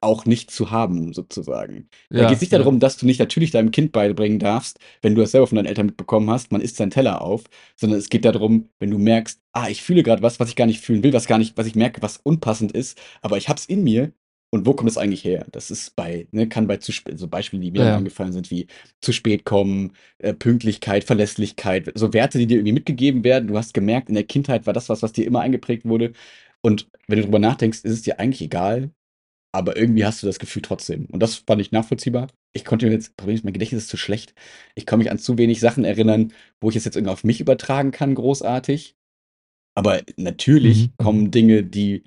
[0.00, 1.88] auch nicht zu haben, sozusagen.
[2.10, 2.58] Ja, da geht es nicht ja.
[2.58, 5.66] darum, dass du nicht natürlich deinem Kind beibringen darfst, wenn du es selber von deinen
[5.66, 7.44] Eltern mitbekommen hast, man isst seinen Teller auf,
[7.76, 10.66] sondern es geht darum, wenn du merkst, ah, ich fühle gerade was, was ich gar
[10.66, 13.64] nicht fühlen will, was gar nicht, was ich merke, was unpassend ist, aber ich hab's
[13.66, 14.12] in mir
[14.50, 15.46] und wo kommt es eigentlich her?
[15.50, 17.96] Das ist bei, ne, kann bei zu so Beispiele, die mir ja.
[17.96, 18.66] angefallen sind, wie
[19.00, 23.48] zu spät kommen, äh, Pünktlichkeit, Verlässlichkeit, so Werte, die dir irgendwie mitgegeben werden.
[23.48, 26.12] Du hast gemerkt, in der Kindheit war das was, was dir immer eingeprägt wurde.
[26.62, 28.90] Und wenn du darüber nachdenkst, ist es dir eigentlich egal,
[29.56, 31.06] aber irgendwie hast du das Gefühl trotzdem.
[31.06, 32.28] Und das fand ich nachvollziehbar.
[32.52, 34.34] Ich konnte mir jetzt, Problem ist, mein Gedächtnis ist zu schlecht.
[34.74, 37.40] Ich kann mich an zu wenig Sachen erinnern, wo ich es jetzt irgendwie auf mich
[37.40, 38.96] übertragen kann, großartig.
[39.74, 40.82] Aber natürlich mhm.
[40.84, 41.04] mhm.
[41.04, 42.04] kommen Dinge, die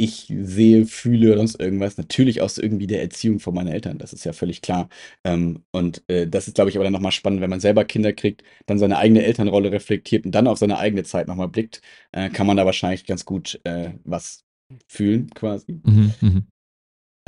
[0.00, 3.98] ich sehe, fühle oder sonst irgendwas, natürlich aus irgendwie der Erziehung von meinen Eltern.
[3.98, 4.88] Das ist ja völlig klar.
[5.24, 8.12] Ähm, und äh, das ist, glaube ich, aber dann nochmal spannend, wenn man selber Kinder
[8.12, 12.30] kriegt, dann seine eigene Elternrolle reflektiert und dann auf seine eigene Zeit nochmal blickt, äh,
[12.30, 14.44] kann man da wahrscheinlich ganz gut äh, was
[14.86, 15.80] fühlen, quasi.
[15.82, 16.42] Mhm, mh.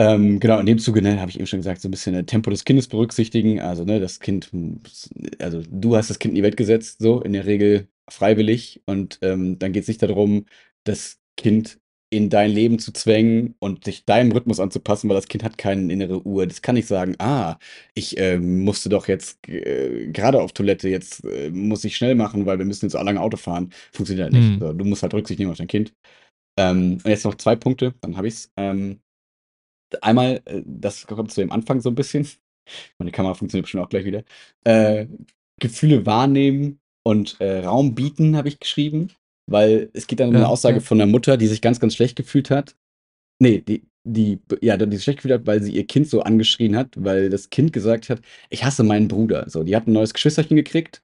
[0.00, 2.24] Ähm, genau, in dem Zuge, ne, habe ich eben schon gesagt, so ein bisschen das
[2.24, 3.60] Tempo des Kindes berücksichtigen.
[3.60, 4.50] Also, ne, das Kind,
[5.38, 8.80] also du hast das Kind in die Welt gesetzt, so in der Regel freiwillig.
[8.86, 10.46] Und ähm, dann geht es nicht darum,
[10.84, 11.78] das Kind
[12.08, 15.92] in dein Leben zu zwängen und dich deinem Rhythmus anzupassen, weil das Kind hat keine
[15.92, 16.46] innere Uhr.
[16.46, 17.58] Das kann nicht sagen, ah,
[17.94, 22.46] ich äh, musste doch jetzt äh, gerade auf Toilette, jetzt äh, muss ich schnell machen,
[22.46, 23.70] weil wir müssen jetzt so lange Auto fahren.
[23.92, 24.60] Funktioniert halt nicht.
[24.60, 24.78] Mhm.
[24.78, 25.92] du musst halt Rücksicht nehmen auf dein Kind.
[26.58, 28.50] Ähm, und jetzt noch zwei Punkte, dann habe ich's.
[28.56, 29.00] Ähm,
[30.02, 32.28] einmal, äh, das kommt zu dem Anfang so ein bisschen.
[32.98, 34.22] Meine Kamera funktioniert bestimmt auch gleich wieder.
[34.64, 35.06] Äh,
[35.60, 39.10] Gefühle wahrnehmen und äh, Raum bieten, habe ich geschrieben.
[39.46, 40.80] Weil es geht dann um eine Aussage ja.
[40.80, 42.76] von einer Mutter, die sich ganz, ganz schlecht gefühlt hat.
[43.40, 46.76] Nee, die, die, ja, die sich schlecht gefühlt hat, weil sie ihr Kind so angeschrien
[46.76, 49.48] hat, weil das Kind gesagt hat, ich hasse meinen Bruder.
[49.50, 51.02] So, die hat ein neues Geschwisterchen gekriegt,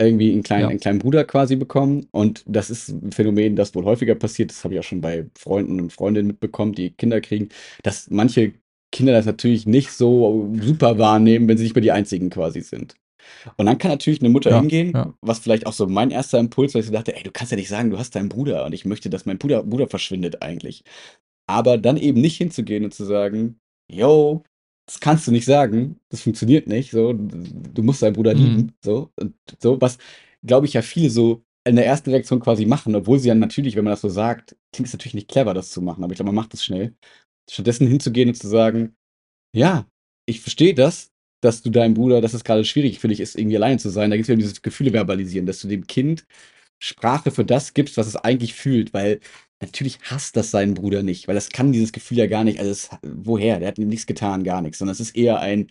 [0.00, 0.68] irgendwie einen kleinen, ja.
[0.68, 2.06] einen kleinen Bruder quasi bekommen.
[2.10, 4.50] Und das ist ein Phänomen, das wohl häufiger passiert.
[4.50, 7.48] Das habe ich auch schon bei Freunden und Freundinnen mitbekommen, die Kinder kriegen,
[7.82, 8.54] dass manche
[8.92, 12.94] Kinder das natürlich nicht so super wahrnehmen, wenn sie nicht mehr die einzigen quasi sind.
[13.56, 15.14] Und dann kann natürlich eine Mutter ja, hingehen, ja.
[15.20, 17.56] was vielleicht auch so mein erster Impuls, weil ich so dachte, ey, du kannst ja
[17.56, 20.84] nicht sagen, du hast deinen Bruder und ich möchte, dass mein Bruder, Bruder verschwindet eigentlich.
[21.46, 23.58] Aber dann eben nicht hinzugehen und zu sagen,
[23.90, 24.42] yo,
[24.86, 28.40] das kannst du nicht sagen, das funktioniert nicht, so, du musst deinen Bruder mhm.
[28.40, 29.98] lieben, so, und so, was,
[30.44, 33.76] glaube ich, ja viele so in der ersten Reaktion quasi machen, obwohl sie ja natürlich,
[33.76, 36.16] wenn man das so sagt, klingt es natürlich nicht clever, das zu machen, aber ich
[36.16, 36.94] glaube, man macht das schnell.
[37.50, 38.96] Stattdessen hinzugehen und zu sagen,
[39.54, 39.86] ja,
[40.26, 43.56] ich verstehe das, dass du deinem Bruder, dass es gerade schwierig für dich ist, irgendwie
[43.56, 44.10] alleine zu sein.
[44.10, 46.26] Da geht es ja um dieses Gefühle verbalisieren, dass du dem Kind
[46.78, 49.20] Sprache für das gibst, was es eigentlich fühlt, weil
[49.60, 52.58] natürlich hasst das seinen Bruder nicht, weil das kann dieses Gefühl ja gar nicht.
[52.58, 53.58] Also, es, woher?
[53.60, 54.78] Der hat ihm nichts getan, gar nichts.
[54.78, 55.68] Sondern es ist eher ein,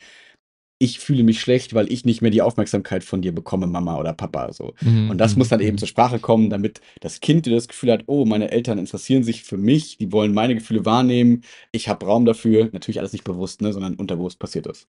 [0.84, 4.12] ich fühle mich schlecht, weil ich nicht mehr die Aufmerksamkeit von dir bekomme, Mama oder
[4.14, 4.52] Papa.
[4.52, 4.74] So.
[4.82, 5.12] Mhm.
[5.12, 5.78] Und das muss dann eben mhm.
[5.78, 9.58] zur Sprache kommen, damit das Kind das Gefühl hat, oh, meine Eltern interessieren sich für
[9.58, 12.70] mich, die wollen meine Gefühle wahrnehmen, ich habe Raum dafür.
[12.74, 14.88] Natürlich alles nicht bewusst, ne, sondern unterbewusst passiert das.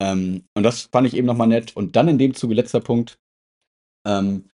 [0.00, 1.74] Ähm, und das fand ich eben nochmal nett.
[1.76, 3.18] Und dann in dem Zuge, letzter Punkt,
[4.06, 4.50] ähm,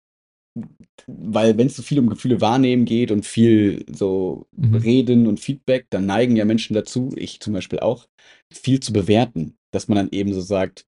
[1.06, 4.74] weil wenn es so viel um Gefühle wahrnehmen geht und viel so mhm.
[4.74, 8.08] Reden und Feedback, dann neigen ja Menschen dazu, ich zum Beispiel auch,
[8.52, 9.56] viel zu bewerten.
[9.72, 10.86] Dass man dann eben so sagt,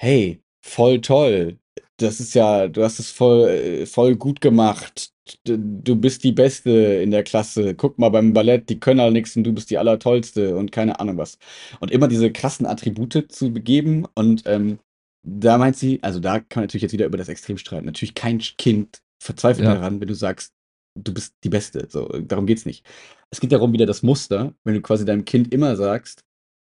[0.00, 1.58] hey, voll toll,
[1.96, 5.12] das ist ja, du hast es voll, voll gut gemacht,
[5.44, 9.36] du bist die Beste in der Klasse, guck mal beim Ballett, die können alle nichts
[9.36, 11.38] und du bist die Allertollste und keine Ahnung was.
[11.80, 14.78] Und immer diese krassen Attribute zu begeben und ähm,
[15.22, 17.86] da meint sie, also da kann man natürlich jetzt wieder über das Extrem streiten.
[17.86, 19.74] Natürlich kein Kind verzweifelt ja.
[19.74, 20.54] daran, wenn du sagst,
[20.94, 21.86] du bist die Beste.
[21.90, 22.86] So, darum geht's nicht.
[23.30, 26.24] Es geht darum, wieder das Muster, wenn du quasi deinem Kind immer sagst,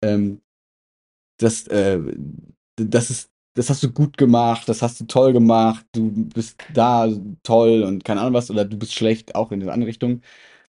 [0.03, 0.41] ähm,
[1.39, 1.99] das, äh,
[2.75, 7.09] das ist, das hast du gut gemacht, das hast du toll gemacht, du bist da
[7.43, 10.21] toll und keine Ahnung was, oder du bist schlecht, auch in die andere Richtung.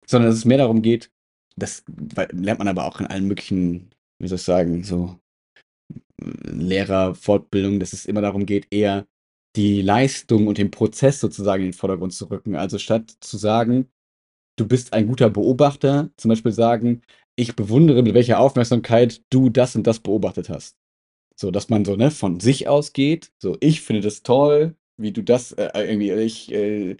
[0.06, 1.10] Sondern dass es mehr darum geht,
[1.56, 1.84] das
[2.32, 5.18] lernt man aber auch in allen möglichen, wie soll ich sagen, so
[6.20, 9.06] Lehrerfortbildung, dass es immer darum geht, eher
[9.56, 12.54] die Leistung und den Prozess sozusagen in den Vordergrund zu rücken.
[12.56, 13.88] Also statt zu sagen,
[14.56, 17.02] du bist ein guter Beobachter, zum Beispiel sagen,
[17.36, 20.76] ich bewundere, mit welcher Aufmerksamkeit du das und das beobachtet hast.
[21.36, 25.22] So, dass man so ne, von sich ausgeht, so ich finde das toll, wie du
[25.22, 26.96] das äh, irgendwie, ich äh,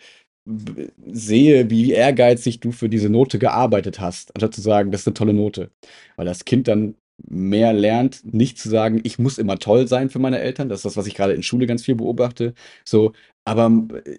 [1.06, 5.14] sehe, wie ehrgeizig du für diese Note gearbeitet hast, anstatt zu sagen, das ist eine
[5.14, 5.70] tolle Note.
[6.16, 6.94] Weil das Kind dann
[7.26, 10.68] mehr lernt, nicht zu sagen, ich muss immer toll sein für meine Eltern.
[10.68, 12.54] Das ist das, was ich gerade in Schule ganz viel beobachte.
[12.84, 13.12] So,
[13.44, 13.70] aber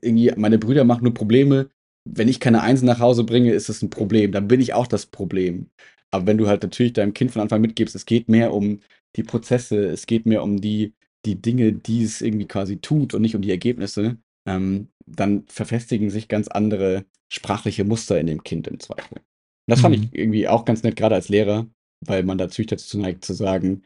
[0.01, 1.69] irgendwie, meine Brüder machen nur Probleme.
[2.05, 4.31] Wenn ich keine Einsen nach Hause bringe, ist das ein Problem.
[4.31, 5.69] Dann bin ich auch das Problem.
[6.11, 8.79] Aber wenn du halt natürlich deinem Kind von Anfang mitgibst, es geht mehr um
[9.15, 10.93] die Prozesse, es geht mehr um die,
[11.25, 16.09] die Dinge, die es irgendwie quasi tut und nicht um die Ergebnisse, ähm, dann verfestigen
[16.09, 19.17] sich ganz andere sprachliche Muster in dem Kind im Zweifel.
[19.17, 19.23] Und
[19.67, 20.03] das fand mhm.
[20.03, 21.67] ich irgendwie auch ganz nett, gerade als Lehrer,
[22.05, 23.83] weil man dazu dazu neigt zu sagen,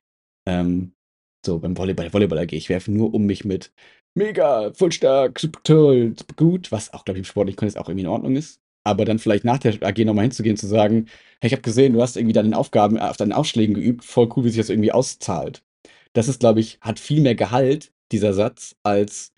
[0.48, 0.94] ähm,
[1.46, 3.74] so beim Volleyball, Volleyball AG, ich werfe nur um mich mit
[4.16, 7.90] mega, voll stark, super toll, super gut, was auch, glaube ich, im sportlichen Kontext auch
[7.90, 8.60] irgendwie in Ordnung ist.
[8.86, 11.08] Aber dann vielleicht nach der AG nochmal hinzugehen, zu sagen,
[11.42, 14.44] hey, ich habe gesehen, du hast irgendwie deine Aufgaben auf deinen Aufschlägen geübt, voll cool,
[14.44, 15.64] wie sich das irgendwie auszahlt.
[16.14, 19.34] Das ist, glaube ich, hat viel mehr Gehalt, dieser Satz, als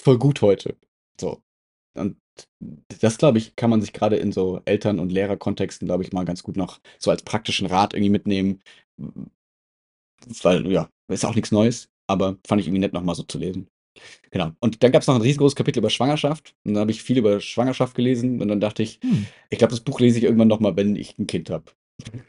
[0.00, 0.76] voll gut heute.
[1.20, 1.42] So.
[1.94, 2.16] Und
[3.00, 6.24] das, glaube ich, kann man sich gerade in so Eltern- und Lehrerkontexten, glaube ich, mal
[6.24, 8.60] ganz gut noch so als praktischen Rat irgendwie mitnehmen.
[10.42, 13.68] Weil, ja, ist auch nichts Neues, aber fand ich irgendwie nett, nochmal so zu lesen.
[14.30, 14.52] Genau.
[14.60, 16.54] Und dann gab es noch ein riesengroßes Kapitel über Schwangerschaft.
[16.64, 18.40] Und dann habe ich viel über Schwangerschaft gelesen.
[18.40, 19.26] Und dann dachte ich, hm.
[19.50, 21.64] ich glaube, das Buch lese ich irgendwann nochmal, wenn ich ein Kind habe.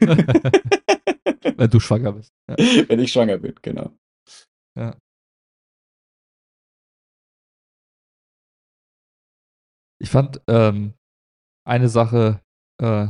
[0.00, 2.32] wenn du schwanger bist.
[2.48, 2.56] Ja.
[2.88, 3.92] Wenn ich schwanger bin, genau.
[4.76, 4.96] Ja.
[10.00, 10.94] Ich fand ähm,
[11.66, 12.40] eine Sache
[12.80, 13.08] äh,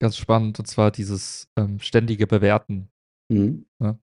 [0.00, 2.90] ganz spannend, und zwar dieses ähm, ständige Bewerten.
[3.30, 3.66] Mhm.
[3.78, 3.98] Ne?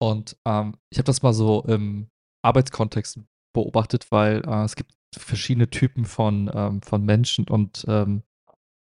[0.00, 2.08] Und ähm, ich habe das mal so im
[2.44, 3.20] Arbeitskontext
[3.54, 8.22] beobachtet, weil äh, es gibt verschiedene Typen von, ähm, von Menschen und ähm,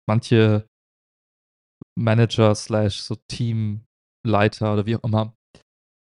[0.06, 0.66] manche
[1.98, 5.34] Manager slash so Teamleiter oder wie auch immer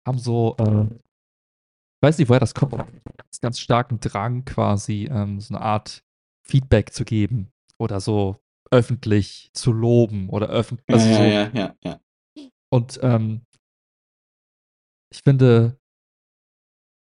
[0.06, 5.40] haben so, äh, ich weiß nicht, woher das kommt, ganz, ganz starken Drang quasi, ähm,
[5.40, 6.02] so eine Art
[6.48, 8.40] Feedback zu geben oder so
[8.70, 10.94] öffentlich zu loben oder öffentlich.
[10.94, 11.22] Also ja, so.
[11.22, 12.00] ja, ja, ja,
[12.70, 13.42] Und ähm,
[15.10, 15.78] ich finde,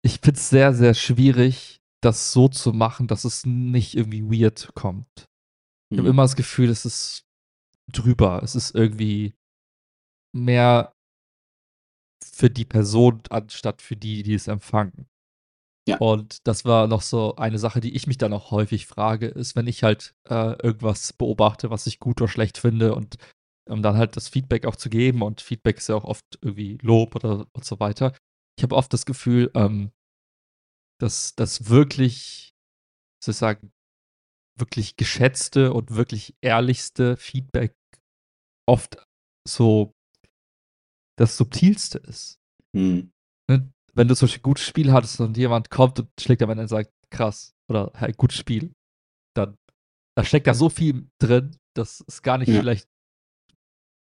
[0.04, 4.74] ich finde es sehr, sehr schwierig, das so zu machen, dass es nicht irgendwie weird
[4.74, 5.26] kommt.
[5.90, 6.14] Ich habe mhm.
[6.14, 7.24] immer das Gefühl, es ist
[7.90, 8.42] drüber.
[8.42, 9.34] Es ist irgendwie
[10.34, 10.94] mehr
[12.22, 15.06] für die Person anstatt für die, die es empfangen.
[15.86, 15.98] Ja.
[15.98, 19.54] Und das war noch so eine Sache, die ich mich dann auch häufig frage, ist,
[19.54, 23.16] wenn ich halt äh, irgendwas beobachte, was ich gut oder schlecht finde und
[23.68, 26.78] um dann halt das Feedback auch zu geben und Feedback ist ja auch oft irgendwie
[26.82, 28.14] Lob oder und so weiter.
[28.58, 29.90] Ich habe oft das Gefühl, ähm,
[31.00, 32.54] dass das wirklich,
[33.22, 33.72] sozusagen,
[34.58, 37.74] wirklich geschätzte und wirklich ehrlichste Feedback
[38.66, 39.04] oft
[39.46, 39.92] so
[41.18, 42.38] das subtilste ist.
[42.74, 43.12] Hm.
[43.50, 43.73] Ne?
[43.94, 46.62] Wenn du zum Beispiel ein gutes Spiel hattest und jemand kommt und schlägt am Ende
[46.62, 48.72] und sagt, krass, oder hey, gutes Spiel,
[49.34, 49.56] dann
[50.16, 52.60] da steckt da so viel drin, dass es gar nicht ja.
[52.60, 52.88] vielleicht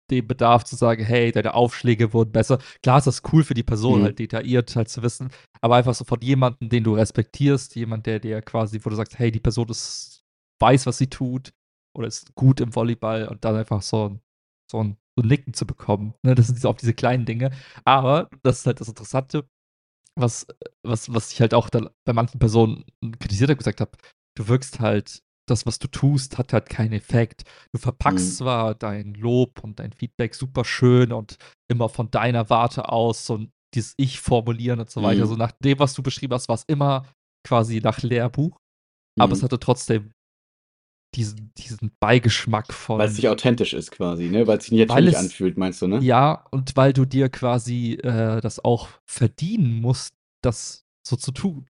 [0.09, 2.59] den Bedarf zu sagen, hey, deine Aufschläge wurden besser.
[2.83, 4.03] Klar ist das cool für die Person, mhm.
[4.03, 5.29] halt detailliert halt zu wissen,
[5.61, 9.17] aber einfach so von jemandem, den du respektierst, jemand, der dir quasi, wo du sagst,
[9.17, 10.23] hey, die Person ist,
[10.59, 11.53] weiß, was sie tut,
[11.97, 14.19] oder ist gut im Volleyball und dann einfach so,
[14.69, 16.13] so, ein, so ein Nicken zu bekommen.
[16.23, 16.35] Ne?
[16.35, 17.51] Das sind auch diese kleinen Dinge.
[17.83, 19.47] Aber das ist halt das Interessante,
[20.19, 20.45] was,
[20.83, 22.85] was, was ich halt auch bei manchen Personen
[23.19, 23.91] kritisiert habe, gesagt habe,
[24.37, 27.43] du wirkst halt, das, was du tust, hat halt keinen Effekt.
[27.73, 28.31] Du verpackst mhm.
[28.31, 31.37] zwar dein Lob und dein Feedback super schön und
[31.69, 35.25] immer von deiner Warte aus so dieses Ich formulieren und so weiter.
[35.25, 35.29] Mhm.
[35.29, 37.05] So nach dem, was du beschrieben hast, war es immer
[37.45, 38.57] quasi nach Lehrbuch.
[39.17, 39.23] Mhm.
[39.23, 39.45] Aber es mhm.
[39.45, 40.11] hatte trotzdem
[41.15, 42.99] diesen, diesen Beigeschmack von.
[42.99, 44.47] Weil es nicht authentisch ist quasi, ne?
[44.47, 45.99] Weil es sich nicht natürlich anfühlt, meinst du, ne?
[45.99, 51.67] Ja, und weil du dir quasi äh, das auch verdienen musst, das so zu tun.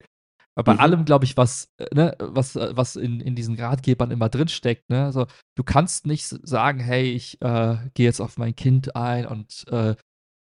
[0.55, 0.79] Aber bei mhm.
[0.79, 4.89] allem, glaube ich, was, äh, ne, was, äh, was in, in diesen Ratgebern immer drinsteckt,
[4.89, 5.05] ne?
[5.05, 5.25] Also,
[5.55, 9.95] du kannst nicht sagen, hey, ich äh, gehe jetzt auf mein Kind ein und, äh,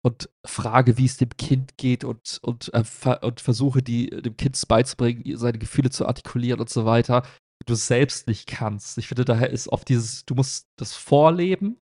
[0.01, 4.57] und frage, wie es dem Kind geht und, und, äh, und versuche, die, dem Kind
[4.69, 7.23] beizubringen, seine Gefühle zu artikulieren und so weiter
[7.65, 8.97] du selbst nicht kannst.
[8.97, 11.77] Ich finde, daher ist oft dieses, du musst das vorleben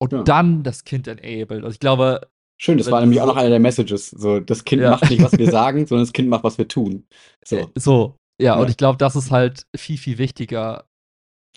[0.00, 0.22] und ja.
[0.22, 1.64] dann das Kind enablen.
[1.64, 2.28] Und ich glaube.
[2.60, 4.10] Schön, das war nämlich auch noch einer der Messages.
[4.10, 4.90] So, das Kind ja.
[4.90, 7.06] macht nicht, was wir sagen, sondern das Kind macht, was wir tun.
[7.44, 10.88] So, äh, so ja, ja, und ich glaube, das ist halt viel, viel wichtiger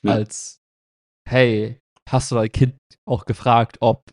[0.04, 0.62] als,
[1.28, 2.76] hey, hast du dein Kind
[3.08, 4.12] auch gefragt, ob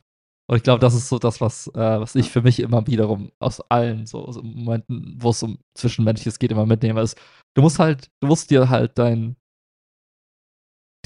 [0.53, 3.32] und ich glaube, das ist so das, was, äh, was ich für mich immer wiederum
[3.38, 7.18] aus allen so, so Momenten, wo es um Zwischenmenschliches geht, immer mitnehme, ist,
[7.55, 9.36] du musst halt, du musst dir halt deinen,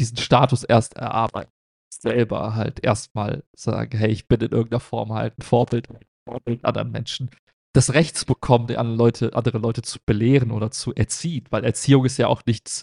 [0.01, 1.53] diesen Status erst erarbeiten.
[1.95, 5.87] Selber halt erstmal sagen, hey, ich bin in irgendeiner Form halt ein Vorbild,
[6.29, 7.31] Vorbild anderen Menschen.
[7.73, 11.65] Das Recht zu bekommen, die anderen Leute, andere Leute zu belehren oder zu erziehen, weil
[11.65, 12.83] Erziehung ist ja auch nichts,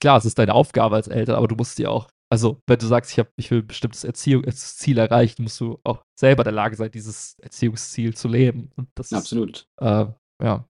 [0.00, 2.86] klar, es ist deine Aufgabe als Eltern, aber du musst dir auch also, wenn du
[2.86, 6.52] sagst, ich, hab, ich will ein bestimmtes Erziehungsziel erreichen, musst du auch selber in der
[6.52, 8.70] Lage sein, dieses Erziehungsziel zu leben.
[8.94, 9.66] Das, Absolut.
[9.80, 10.06] Äh,
[10.42, 10.68] ja.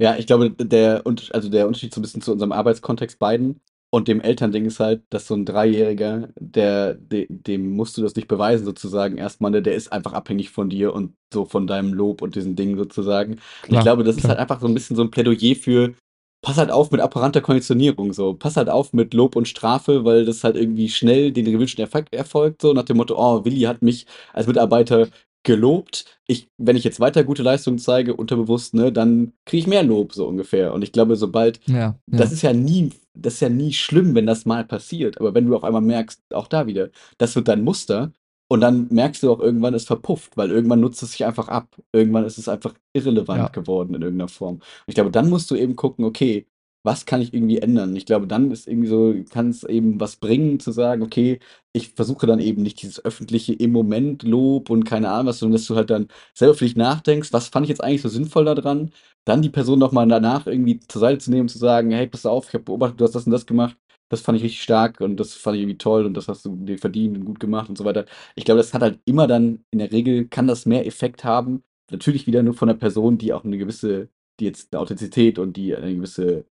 [0.00, 1.02] Ja, ich glaube, der,
[1.32, 3.60] also der Unterschied so ein bisschen zu unserem Arbeitskontext beiden
[3.92, 8.14] und dem Elternding ist halt, dass so ein Dreijähriger, der, de, dem musst du das
[8.14, 12.22] nicht beweisen, sozusagen, erstmal, der ist einfach abhängig von dir und so von deinem Lob
[12.22, 13.40] und diesen Dingen sozusagen.
[13.62, 14.24] Klar, ich glaube, das klar.
[14.24, 15.94] ist halt einfach so ein bisschen so ein Plädoyer für,
[16.42, 18.34] pass halt auf mit apparanter Konditionierung, so.
[18.34, 22.14] Pass halt auf mit Lob und Strafe, weil das halt irgendwie schnell den gewünschten Effekt
[22.14, 25.08] erfolgt, so nach dem Motto, oh, Willi hat mich als Mitarbeiter
[25.42, 26.04] gelobt.
[26.26, 30.12] Ich, wenn ich jetzt weiter gute Leistungen zeige, unterbewusst, ne, dann kriege ich mehr Lob,
[30.12, 30.74] so ungefähr.
[30.74, 31.98] Und ich glaube, sobald, ja, ja.
[32.06, 35.18] das ist ja nie, das ist ja nie schlimm, wenn das mal passiert.
[35.18, 38.12] Aber wenn du auf einmal merkst, auch da wieder, das wird dein Muster,
[38.50, 41.68] und dann merkst du auch irgendwann, es verpufft, weil irgendwann nutzt es sich einfach ab.
[41.92, 43.48] Irgendwann ist es einfach irrelevant ja.
[43.48, 44.56] geworden in irgendeiner Form.
[44.56, 46.46] Und ich glaube, dann musst du eben gucken, okay,
[46.82, 47.94] was kann ich irgendwie ändern?
[47.94, 51.38] Ich glaube, dann ist irgendwie so, kann es eben was bringen, zu sagen, okay,
[51.72, 55.58] ich versuche dann eben nicht dieses öffentliche im Moment Lob und keine Ahnung was, sondern
[55.58, 58.46] dass du halt dann selber für dich nachdenkst, was fand ich jetzt eigentlich so sinnvoll
[58.46, 58.92] daran?
[59.24, 62.26] Dann die Person nochmal danach irgendwie zur Seite zu nehmen und zu sagen, hey, pass
[62.26, 63.76] auf, ich habe beobachtet, du hast das und das gemacht
[64.10, 66.56] das fand ich richtig stark und das fand ich irgendwie toll und das hast du
[66.56, 68.06] dir verdient und gut gemacht und so weiter.
[68.34, 71.62] Ich glaube, das hat halt immer dann, in der Regel kann das mehr Effekt haben.
[71.90, 74.08] Natürlich wieder nur von einer Person, die auch eine gewisse,
[74.40, 76.44] die jetzt eine Authentizität und die eine gewisse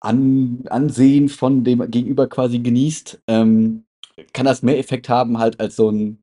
[0.00, 3.84] An Ansehen von dem Gegenüber quasi genießt, ähm,
[4.32, 6.22] kann das mehr Effekt haben halt als so ein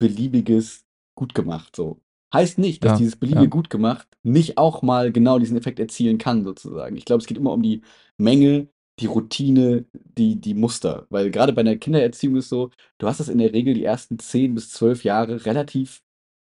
[0.00, 2.00] beliebiges gut gemacht so.
[2.34, 3.50] Heißt nicht, dass ja, dieses beliebige ja.
[3.50, 6.96] gut gemacht nicht auch mal genau diesen Effekt erzielen kann sozusagen.
[6.96, 7.82] Ich glaube, es geht immer um die
[8.18, 8.68] Menge
[9.00, 11.06] die Routine, die, die Muster.
[11.10, 14.18] Weil gerade bei einer Kindererziehung ist so, du hast das in der Regel die ersten
[14.18, 16.02] 10 bis 12 Jahre relativ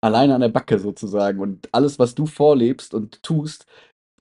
[0.01, 1.39] alleine an der Backe sozusagen.
[1.39, 3.65] Und alles, was du vorlebst und tust,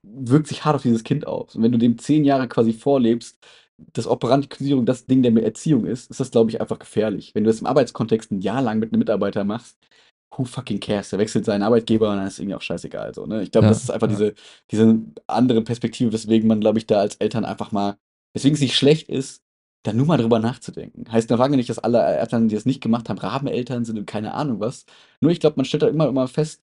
[0.03, 1.57] wirkt sich hart auf dieses Kind aus.
[1.57, 3.39] Und wenn du dem 10 Jahre quasi vorlebst,
[3.93, 7.35] dass Operantisierung das Ding der Erziehung ist, ist das, glaube ich, einfach gefährlich.
[7.35, 9.79] Wenn du das im Arbeitskontext ein Jahr lang mit einem Mitarbeiter machst,
[10.37, 11.11] who fucking cares?
[11.11, 13.15] Der wechselt seinen Arbeitgeber und dann ist es irgendwie auch scheißegal.
[13.15, 13.43] So, ne?
[13.43, 14.17] Ich glaube, ja, das ist einfach ja.
[14.17, 14.35] diese,
[14.71, 17.97] diese andere Perspektive, weswegen man, glaube ich, da als Eltern einfach mal
[18.39, 19.43] Deswegen es nicht schlecht ist,
[19.83, 21.11] da nur mal drüber nachzudenken.
[21.11, 24.07] Heißt noch lange nicht, dass alle Eltern, die das nicht gemacht haben, Rabeneltern sind und
[24.07, 24.87] keine Ahnung was.
[25.21, 26.63] Nur ich glaube, man stellt da immer, immer fest,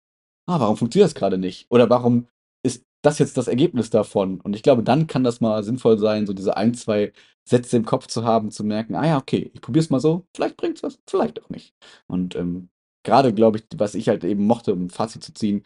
[0.47, 1.67] ah, warum funktioniert das gerade nicht?
[1.71, 2.27] Oder warum
[2.65, 4.41] ist das jetzt das Ergebnis davon?
[4.41, 7.13] Und ich glaube, dann kann das mal sinnvoll sein, so diese ein, zwei
[7.45, 10.27] Sätze im Kopf zu haben, zu merken, ah ja, okay, ich probiere es mal so,
[10.35, 11.73] vielleicht bringt es was, vielleicht auch nicht.
[12.09, 12.69] Und ähm,
[13.05, 15.63] gerade, glaube ich, was ich halt eben mochte, um ein Fazit zu ziehen,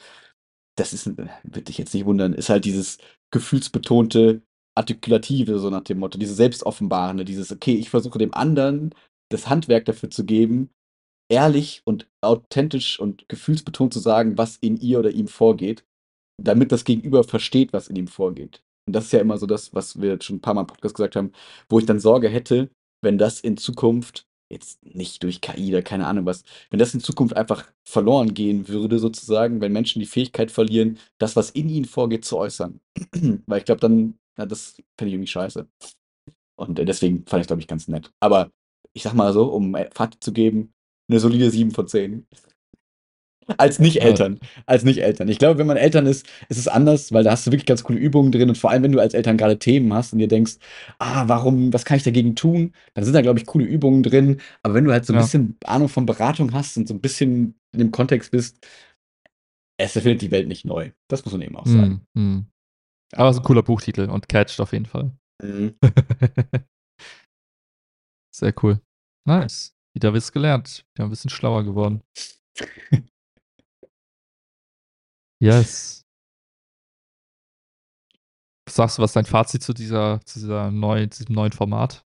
[0.76, 2.98] das ist, äh, wird dich jetzt nicht wundern, ist halt dieses
[3.30, 4.42] gefühlsbetonte,
[4.76, 8.94] Artikulative, so nach dem Motto, diese Selbstoffenbarende, dieses, okay, ich versuche dem anderen
[9.30, 10.70] das Handwerk dafür zu geben,
[11.30, 15.84] ehrlich und authentisch und gefühlsbetont zu sagen, was in ihr oder ihm vorgeht,
[16.42, 18.62] damit das Gegenüber versteht, was in ihm vorgeht.
[18.86, 20.66] Und das ist ja immer so das, was wir jetzt schon ein paar Mal im
[20.66, 21.32] Podcast gesagt haben,
[21.68, 22.70] wo ich dann Sorge hätte,
[23.02, 27.00] wenn das in Zukunft, jetzt nicht durch KI oder keine Ahnung was, wenn das in
[27.00, 31.86] Zukunft einfach verloren gehen würde, sozusagen, wenn Menschen die Fähigkeit verlieren, das, was in ihnen
[31.86, 32.80] vorgeht, zu äußern.
[33.46, 35.68] Weil ich glaube, dann ja, das fände ich irgendwie scheiße.
[36.57, 38.11] Und äh, deswegen fand ich, glaube ich, ganz nett.
[38.20, 38.51] Aber
[38.93, 40.72] ich sag mal so, um äh, Fazit zu geben,
[41.09, 42.26] eine solide 7 von 10.
[43.59, 44.41] Als Nicht-Eltern.
[44.64, 45.28] Als Nicht-Eltern.
[45.28, 47.85] Ich glaube, wenn man Eltern ist, ist es anders, weil da hast du wirklich ganz
[47.85, 50.28] coole Übungen drin und vor allem, wenn du als Eltern gerade Themen hast und dir
[50.28, 50.55] denkst,
[50.99, 52.72] ah, warum, was kann ich dagegen tun?
[52.95, 54.41] Dann sind da, glaube ich, coole Übungen drin.
[54.62, 55.22] Aber wenn du halt so ein Ja.
[55.22, 58.66] bisschen Ahnung von Beratung hast und so ein bisschen in dem Kontext bist,
[59.76, 60.93] es erfindet die Welt nicht neu.
[61.09, 62.07] Das muss man eben auch sagen.
[62.14, 62.47] Hm, hm.
[63.16, 65.12] Aber es ist ein cooler Buchtitel und catcht auf jeden Fall.
[65.42, 65.76] Mhm.
[68.34, 68.80] Sehr cool.
[69.26, 69.74] Nice.
[69.94, 70.84] Wieder was gelernt.
[70.94, 72.02] Wieder ein bisschen schlauer geworden.
[75.42, 76.06] Yes.
[78.66, 82.04] Was sagst du, was ist dein Fazit zu dieser, zu dieser neuen, diesem neuen Format?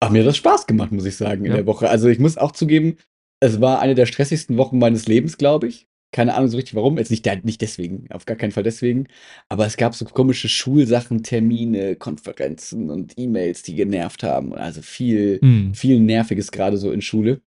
[0.00, 1.56] Ach, mir hat das Spaß gemacht, muss ich sagen, in Ja.
[1.56, 1.90] der Woche.
[1.90, 2.98] Also ich muss auch zugeben,
[3.40, 5.88] es war eine der stressigsten Wochen meines Lebens, glaube ich.
[6.12, 6.98] Keine Ahnung so richtig warum.
[6.98, 9.06] Jetzt nicht, nicht deswegen, auf gar keinen Fall deswegen.
[9.48, 14.54] Aber es gab so komische Schulsachen, Termine, Konferenzen und E-Mails, die genervt haben.
[14.54, 15.74] Also viel, Hm.
[15.74, 17.40] viel Nerviges gerade so in Schule.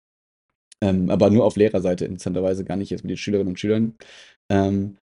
[0.81, 3.95] Ähm, aber nur auf Lehrerseite, interessanterweise gar nicht jetzt mit den Schülerinnen und Schülern.
[4.51, 4.97] Ähm,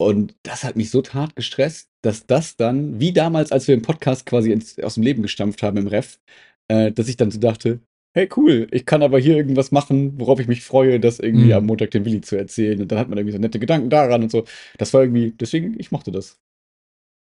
[0.00, 3.82] und das hat mich so hart gestresst, dass das dann, wie damals, als wir im
[3.82, 6.20] Podcast quasi ins, aus dem Leben gestampft haben im Ref,
[6.68, 7.80] äh, dass ich dann so dachte,
[8.14, 11.54] hey cool, ich kann aber hier irgendwas machen, worauf ich mich freue, das irgendwie Mhm.
[11.54, 12.80] am Montag dem Willi zu erzählen.
[12.82, 14.44] Und dann hat man irgendwie so nette Gedanken daran und so.
[14.78, 16.38] Das war irgendwie, deswegen, ich mochte das.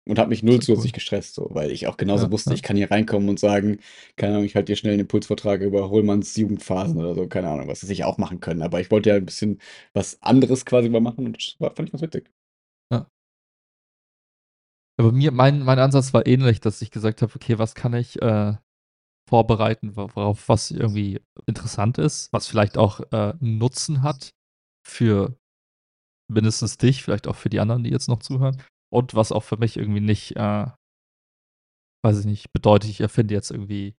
[0.07, 0.93] Und habe mich null zusätzlich cool.
[0.93, 2.55] gestresst, so, weil ich auch genauso Ja, wusste, ja.
[2.55, 3.77] ich kann hier reinkommen und sagen,
[4.15, 7.67] keine Ahnung, ich halte dir schnell einen Impulsvortrag über Hohlmanns Jugendphasen oder so, keine Ahnung,
[7.67, 8.63] was das ich auch machen können.
[8.63, 9.59] Aber ich wollte ja ein bisschen
[9.93, 12.25] was anderes quasi mal machen und das war, fand ich ganz witzig.
[14.97, 18.21] Aber mir, mein, mein Ansatz war ähnlich, dass ich gesagt habe, okay, was kann ich
[18.21, 18.53] äh,
[19.29, 24.31] vorbereiten, wor- worauf was irgendwie interessant ist, was vielleicht auch äh, Nutzen hat
[24.85, 25.37] für
[26.31, 28.61] mindestens dich, vielleicht auch für die anderen, die jetzt noch zuhören.
[28.91, 30.67] Und was auch für mich irgendwie nicht, äh,
[32.03, 33.95] weiß ich nicht, bedeutet, ich erfinde jetzt irgendwie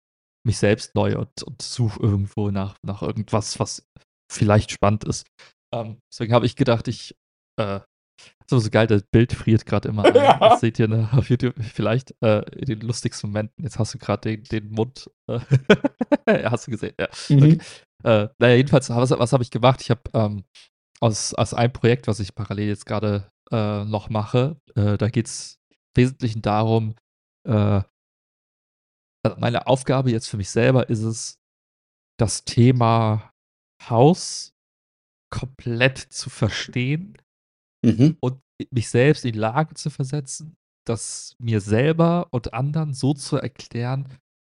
[0.47, 3.87] mich selbst neu und, und suche irgendwo nach, nach irgendwas, was
[4.33, 5.27] vielleicht spannend ist.
[5.75, 7.15] Ähm, deswegen habe ich gedacht, ich
[7.61, 7.81] äh,
[8.51, 10.15] so, so geil, das Bild friert gerade immer ein.
[10.15, 10.39] Ja.
[10.41, 13.63] Das seht ihr ne, auf YouTube vielleicht äh, in den lustigsten Momenten.
[13.63, 15.09] Jetzt hast du gerade den, den Mund.
[15.29, 15.41] Äh,
[16.51, 17.09] hast du gesehen, ja.
[17.09, 17.59] Okay.
[18.03, 19.83] Äh, naja, jedenfalls, was, was habe ich gemacht?
[19.83, 20.45] Ich habe ähm,
[21.01, 25.27] aus, aus einem Projekt, was ich parallel jetzt gerade äh, noch mache, äh, da geht
[25.27, 26.97] es im Wesentlichen darum,
[27.47, 27.83] äh,
[29.23, 31.39] also meine Aufgabe jetzt für mich selber ist es,
[32.19, 33.33] das Thema
[33.89, 34.55] Haus
[35.31, 37.17] komplett zu verstehen
[37.85, 38.17] Mhm.
[38.21, 40.57] und mich selbst in die Lage zu versetzen,
[40.87, 44.09] das mir selber und anderen so zu erklären,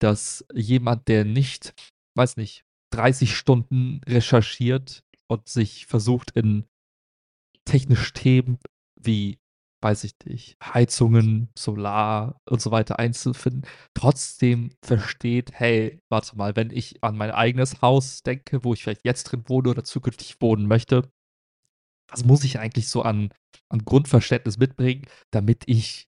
[0.00, 1.74] dass jemand, der nicht,
[2.16, 6.64] weiß nicht, 30 Stunden recherchiert und sich versucht in
[7.64, 8.58] technische Themen
[9.00, 9.38] wie,
[9.82, 13.62] weiß ich nicht, Heizungen, Solar und so weiter einzufinden,
[13.94, 19.04] trotzdem versteht, hey, warte mal, wenn ich an mein eigenes Haus denke, wo ich vielleicht
[19.04, 21.10] jetzt drin wohne oder zukünftig wohnen möchte,
[22.12, 23.32] was muss ich eigentlich so an,
[23.68, 26.08] an Grundverständnis mitbringen, damit ich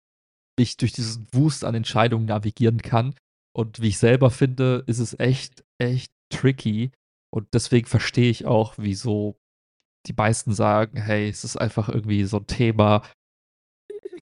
[0.58, 3.16] mich durch diesen Wust an Entscheidungen navigieren kann.
[3.56, 6.92] Und wie ich selber finde, ist es echt, echt tricky.
[7.34, 9.38] Und deswegen verstehe ich auch, wieso
[10.08, 13.04] die meisten sagen, hey, es ist einfach irgendwie so ein Thema,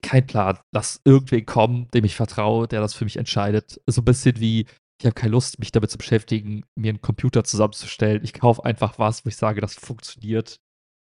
[0.02, 3.82] kein Plan, lass irgendwen kommen, dem ich vertraue, der das für mich entscheidet.
[3.88, 4.66] So ein bisschen wie,
[5.00, 8.24] ich habe keine Lust, mich damit zu beschäftigen, mir einen Computer zusammenzustellen.
[8.24, 10.60] Ich kaufe einfach was, wo ich sage, das funktioniert.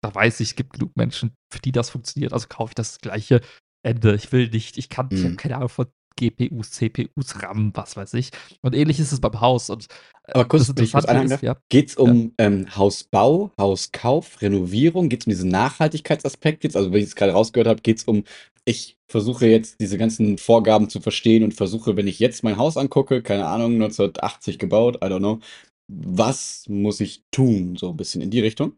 [0.02, 2.32] Da weiß ich, es gibt genug Menschen, für die das funktioniert.
[2.32, 3.40] Also kaufe ich das gleiche
[3.84, 4.14] Ende.
[4.14, 5.36] Ich will nicht, ich kann, ich habe Mhm.
[5.36, 5.86] keine Ahnung von
[6.16, 8.30] GPUs, CPUs, RAM, was weiß ich.
[8.60, 9.70] Und ähnlich ist es beim Haus.
[9.70, 9.86] Und
[10.26, 15.08] äh, Aber kurz, ich einhaken ist, darf, ja, geht es um ähm, Hausbau, Hauskauf, Renovierung?
[15.08, 16.76] Geht es um diesen Nachhaltigkeitsaspekt jetzt?
[16.76, 18.24] Also, wenn ich es gerade rausgehört habe, geht es um,
[18.64, 22.76] ich versuche jetzt diese ganzen Vorgaben zu verstehen und versuche, wenn ich jetzt mein Haus
[22.76, 25.40] angucke, keine Ahnung, 1980 gebaut, I don't know,
[25.88, 27.76] was muss ich tun?
[27.76, 28.74] So ein bisschen in die Richtung?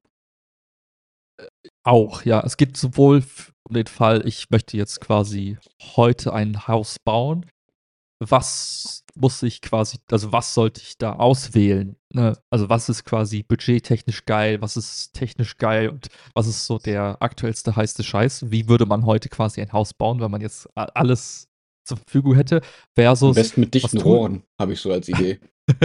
[1.83, 2.41] Auch, ja.
[2.45, 3.23] Es geht sowohl
[3.69, 5.59] um den Fall, ich möchte jetzt quasi
[5.97, 7.47] heute ein Haus bauen.
[8.21, 11.97] Was muss ich quasi, also was sollte ich da auswählen?
[12.13, 12.39] Ne?
[12.51, 17.17] Also was ist quasi budgettechnisch geil, was ist technisch geil und was ist so der
[17.21, 18.51] aktuellste heiße Scheiß?
[18.51, 21.49] Wie würde man heute quasi ein Haus bauen, wenn man jetzt alles
[21.85, 22.57] zur Verfügung hätte?
[22.57, 22.63] Am
[22.95, 25.41] Versus, besten mit dichten Rohren, habe ich so als Idee.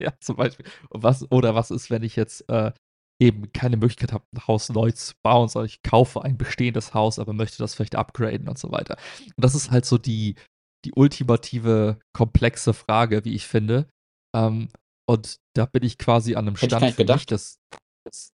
[0.00, 0.66] ja, zum Beispiel.
[0.90, 2.72] Was, oder was ist, wenn ich jetzt äh,
[3.20, 7.18] eben keine Möglichkeit habe, ein Haus neu zu bauen, sondern ich kaufe ein bestehendes Haus,
[7.18, 8.96] aber möchte das vielleicht upgraden und so weiter.
[9.20, 10.36] Und das ist halt so die,
[10.84, 13.88] die ultimative, komplexe Frage, wie ich finde.
[14.34, 14.68] Ähm,
[15.08, 17.30] und da bin ich quasi an einem ich gar Stand nicht für mich, gedacht.
[17.32, 17.58] dass,
[18.04, 18.32] dass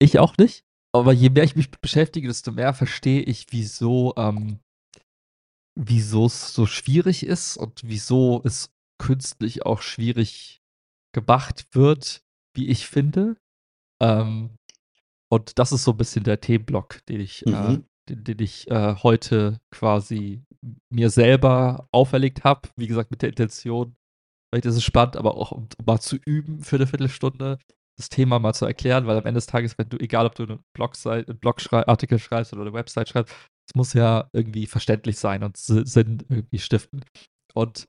[0.00, 0.64] ich auch nicht.
[0.94, 4.60] Aber je mehr ich mich beschäftige, desto mehr verstehe ich, wieso, ähm,
[5.78, 10.62] wieso es so schwierig ist und wieso es künstlich auch schwierig
[11.12, 12.22] gemacht wird,
[12.54, 13.36] wie ich finde.
[14.02, 14.50] Ähm,
[15.30, 17.84] und das ist so ein bisschen der Themenblock, den ich, äh, Mhm.
[18.08, 20.42] den, den ich äh, heute quasi
[20.90, 22.68] mir selber auferlegt habe.
[22.76, 23.94] Wie gesagt, mit der Intention,
[24.50, 27.58] vielleicht ist es spannend, aber auch um, um mal zu üben für eine Viertelstunde,
[27.98, 30.44] das Thema mal zu erklären, weil am Ende des Tages, wenn du, egal ob du
[30.44, 33.34] einen Blogseite, einen Blogartikel schreibst oder eine Website schreibst,
[33.68, 37.04] es muss ja irgendwie verständlich sein und Sinn irgendwie stiften.
[37.54, 37.86] Und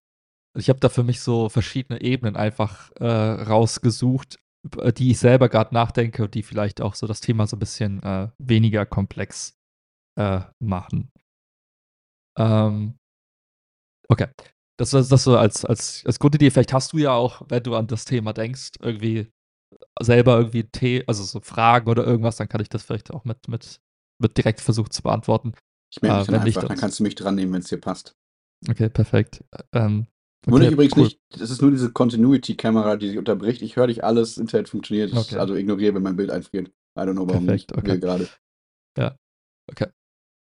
[0.57, 5.49] ich habe da für mich so verschiedene Ebenen einfach äh, rausgesucht, über die ich selber
[5.49, 9.57] gerade nachdenke und die vielleicht auch so das Thema so ein bisschen äh, weniger komplex
[10.19, 11.11] äh, machen.
[12.37, 12.97] Ähm,
[14.09, 14.27] okay.
[14.77, 16.51] Das ist das so als, als, als Grundidee.
[16.51, 19.29] Vielleicht hast du ja auch, wenn du an das Thema denkst, irgendwie
[20.01, 23.47] selber irgendwie Tee, also so Fragen oder irgendwas, dann kann ich das vielleicht auch mit,
[23.49, 23.81] mit,
[24.21, 25.53] mit direkt versuchen zu beantworten.
[25.93, 27.79] Ich melde mich Äh, dann einfach, dann kannst du mich dran nehmen, wenn es dir
[27.79, 28.15] passt.
[28.69, 29.43] Okay, perfekt.
[29.73, 30.07] Ähm,
[30.45, 31.03] Wundere okay, übrigens cool.
[31.03, 33.61] nicht, das ist nur diese Continuity-Kamera, die sich unterbricht.
[33.61, 35.37] Ich höre dich alles, Internet funktioniert, Okay.
[35.37, 36.69] also ignoriere, wenn mein Bild einfriert.
[36.97, 37.77] I don't know, warum Perfekt, nicht.
[37.77, 37.99] okay.
[37.99, 38.29] Gerade.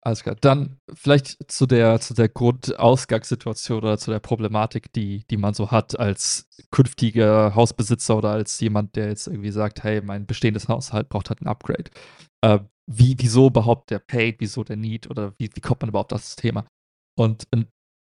[0.05, 0.37] Alles klar.
[0.41, 5.71] Dann vielleicht zu der, zu der Grundausgangssituation oder zu der Problematik, die, die man so
[5.71, 11.09] hat als künftiger Hausbesitzer oder als jemand, der jetzt irgendwie sagt, hey, mein bestehendes Haushalt
[11.09, 11.85] braucht halt ein Upgrade.
[12.45, 12.59] Äh,
[12.91, 16.23] wie, wieso überhaupt der Paid, wieso der Need oder wie, wie kommt man überhaupt auf
[16.23, 16.67] das Thema?
[17.17, 17.69] Und ähm,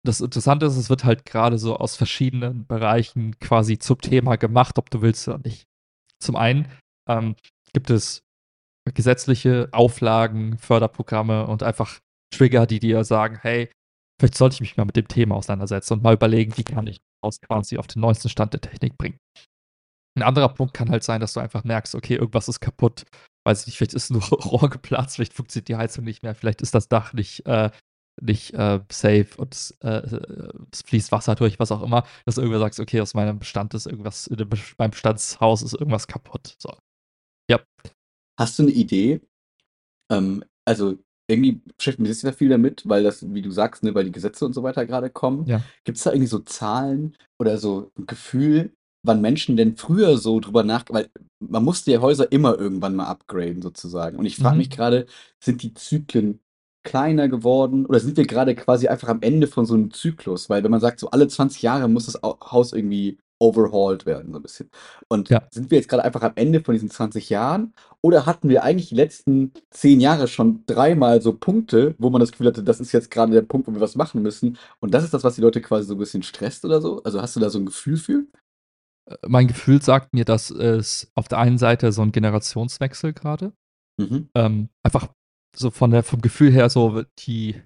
[0.06, 4.78] das Interessante ist, es wird halt gerade so aus verschiedenen Bereichen quasi zum Thema gemacht,
[4.78, 5.66] ob du willst oder nicht.
[6.22, 6.68] Zum einen
[7.08, 7.36] ähm,
[7.72, 8.22] gibt es
[8.94, 11.98] gesetzliche Auflagen, Förderprogramme und einfach
[12.34, 13.70] Trigger, die dir sagen, hey,
[14.20, 17.00] vielleicht sollte ich mich mal mit dem Thema auseinandersetzen und mal überlegen, wie kann ich
[17.22, 19.18] aus quasi auf den neuesten Stand der Technik bringen.
[20.16, 23.04] Ein anderer Punkt kann halt sein, dass du einfach merkst, okay, irgendwas ist kaputt,
[23.46, 26.62] weiß ich nicht, vielleicht ist nur Rohr geplatzt, vielleicht funktioniert die Heizung nicht mehr, vielleicht
[26.62, 27.70] ist das Dach nicht, äh,
[28.20, 30.20] nicht äh, safe und es, äh,
[30.72, 33.74] es fließt Wasser durch, was auch immer, dass du irgendwann sagst, okay, aus meinem Bestand
[33.74, 36.56] ist irgendwas, in dem Be- meinem Bestandshaus ist irgendwas kaputt.
[36.58, 36.76] So.
[38.38, 39.20] Hast du eine Idee?
[40.10, 40.96] Ähm, also
[41.30, 44.46] irgendwie beschäftigt mich sehr viel damit, weil das, wie du sagst, ne, weil die Gesetze
[44.46, 45.46] und so weiter gerade kommen.
[45.46, 45.62] Ja.
[45.84, 48.72] Gibt es da irgendwie so Zahlen oder so ein Gefühl,
[49.06, 53.06] wann Menschen denn früher so drüber nach, weil man musste ja Häuser immer irgendwann mal
[53.06, 54.18] upgraden sozusagen.
[54.18, 54.58] Und ich frage Mhm.
[54.58, 55.06] mich gerade,
[55.38, 56.40] sind die Zyklen
[56.82, 60.48] kleiner geworden oder sind wir gerade quasi einfach am Ende von so einem Zyklus?
[60.50, 64.32] Weil wenn man sagt, so alle 20 Jahre muss das Au- Haus irgendwie overhauled werden,
[64.32, 64.70] so ein bisschen.
[65.08, 65.42] Und Ja.
[65.50, 67.72] sind wir jetzt gerade einfach am Ende von diesen 20 Jahren
[68.02, 72.32] oder hatten wir eigentlich die letzten 10 Jahre schon dreimal so Punkte, wo man das
[72.32, 75.04] Gefühl hatte, das ist jetzt gerade der Punkt, wo wir was machen müssen und das
[75.04, 77.02] ist das, was die Leute quasi so ein bisschen stresst oder so?
[77.02, 78.24] Also hast du da so ein Gefühl für?
[79.26, 83.52] mein Gefühl sagt mir, dass es auf der einen Seite so ein Generationswechsel gerade,
[83.98, 84.28] Mhm.
[84.36, 85.08] ähm, einfach
[85.60, 87.62] so von der, vom Gefühl her so die,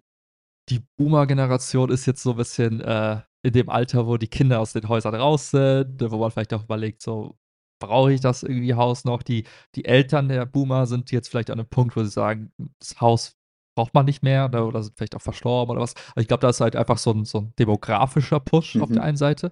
[0.71, 4.73] die Boomer-Generation ist jetzt so ein bisschen äh, in dem Alter, wo die Kinder aus
[4.73, 7.37] den Häusern raus sind, wo man vielleicht auch überlegt, so
[7.83, 9.23] brauche ich das irgendwie Haus noch?
[9.23, 13.01] Die, die Eltern der Boomer sind jetzt vielleicht an einem Punkt, wo sie sagen, das
[13.01, 13.37] Haus
[13.77, 15.95] braucht man nicht mehr oder, oder sind vielleicht auch verstorben oder was.
[16.13, 18.95] Aber ich glaube, da ist halt einfach so ein, so ein demografischer Push auf Mhm.
[18.95, 19.51] der einen Seite.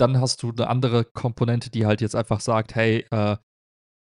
[0.00, 3.36] Dann hast du eine andere Komponente, die halt jetzt einfach sagt, hey, äh,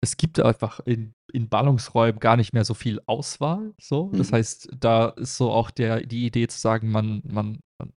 [0.03, 3.73] es gibt einfach in, in Ballungsräumen gar nicht mehr so viel Auswahl.
[3.79, 4.11] So.
[4.15, 4.35] Das Mhm.
[4.35, 7.93] heißt, da ist so auch der, die Idee zu sagen, man, man, man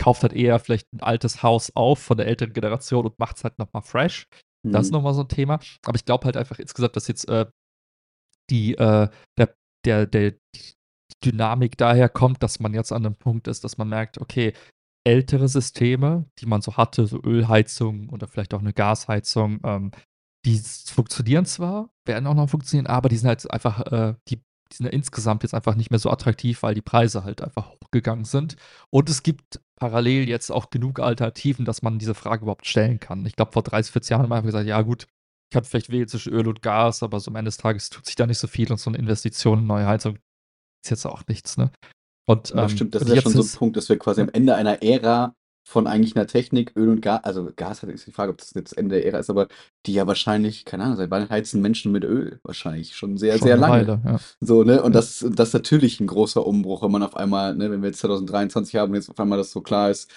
[0.00, 3.44] kauft halt eher vielleicht ein altes Haus auf von der älteren Generation und macht es
[3.44, 4.26] halt nochmal fresh.
[4.64, 4.96] Das ist Mhm.
[4.98, 5.60] nochmal so ein Thema.
[5.84, 7.46] Aber ich glaube halt einfach insgesamt, dass jetzt äh,
[8.50, 10.72] die, äh, der, der, der, die
[11.24, 14.52] Dynamik daher kommt, dass man jetzt an einem Punkt ist, dass man merkt, okay,
[15.04, 19.90] ältere Systeme, die man so hatte, so Ölheizung oder vielleicht auch eine Gasheizung, ähm,
[20.44, 24.76] die funktionieren zwar, werden auch noch funktionieren, aber die sind halt einfach, äh, die, die
[24.76, 28.24] sind ja insgesamt jetzt einfach nicht mehr so attraktiv, weil die Preise halt einfach hochgegangen
[28.24, 28.56] sind.
[28.90, 33.26] Und es gibt parallel jetzt auch genug Alternativen, dass man diese Frage überhaupt stellen kann.
[33.26, 35.90] Ich glaube, vor 30, 40 Jahren haben wir einfach gesagt, ja gut, ich kann vielleicht
[35.90, 38.38] wählen zwischen Öl und Gas, aber so am Ende des Tages tut sich da nicht
[38.38, 40.18] so viel und so eine Investition in neue Heizung
[40.84, 41.70] ist jetzt auch nichts, ne?
[42.26, 44.28] Und, Das ähm, stimmt, das ist ja schon so ein Punkt, dass wir quasi am
[44.28, 45.34] Ende einer Ära
[45.64, 48.76] von eigentlich einer Technik, Öl und Gas, also Gas ist die Frage, ob das jetzt
[48.76, 49.46] Ende der Ära ist, aber
[49.86, 52.40] die ja wahrscheinlich, keine Ahnung, seit wann heizen Menschen mit Öl?
[52.42, 53.86] Wahrscheinlich schon sehr, schon sehr lange.
[53.86, 54.20] Weile, ja.
[54.40, 54.82] So, ne?
[54.82, 55.00] Und Ja.
[55.00, 58.00] das, das ist natürlich ein großer Umbruch, wenn man auf einmal, ne, wenn wir jetzt
[58.00, 60.10] 2023 haben und jetzt auf einmal das so klar ist,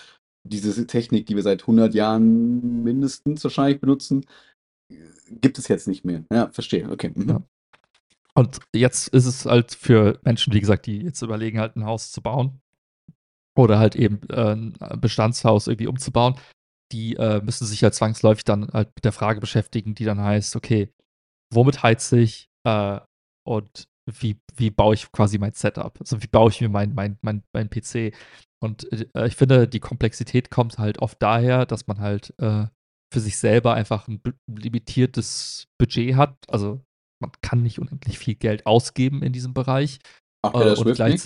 [0.47, 4.25] diese Technik, die wir seit 100 Jahren mindestens wahrscheinlich benutzen,
[5.29, 6.23] gibt es jetzt nicht mehr.
[6.31, 6.89] Ja, verstehe.
[6.89, 7.11] Okay.
[7.13, 7.29] Mhm.
[7.29, 7.41] Ja.
[8.33, 12.11] Und jetzt ist es halt für Menschen, wie gesagt, die jetzt überlegen, halt ein Haus
[12.11, 12.59] zu bauen
[13.57, 16.35] oder halt eben äh, ein Bestandshaus irgendwie umzubauen,
[16.91, 20.55] die äh, müssen sich ja zwangsläufig dann halt mit der Frage beschäftigen, die dann heißt,
[20.55, 20.93] okay,
[21.53, 22.99] womit heize ich äh,
[23.47, 25.99] und wie, wie baue ich quasi mein Setup?
[25.99, 28.13] Also wie baue ich mir mein, mein, mein, mein PC?
[28.63, 28.87] Und
[29.25, 34.07] ich finde, die Komplexität kommt halt oft daher, dass man halt für sich selber einfach
[34.07, 36.37] ein limitiertes Budget hat.
[36.49, 36.81] Also
[37.21, 39.99] man kann nicht unendlich viel Geld ausgeben in diesem Bereich.
[40.43, 41.21] Ach, äh, Swift gleich,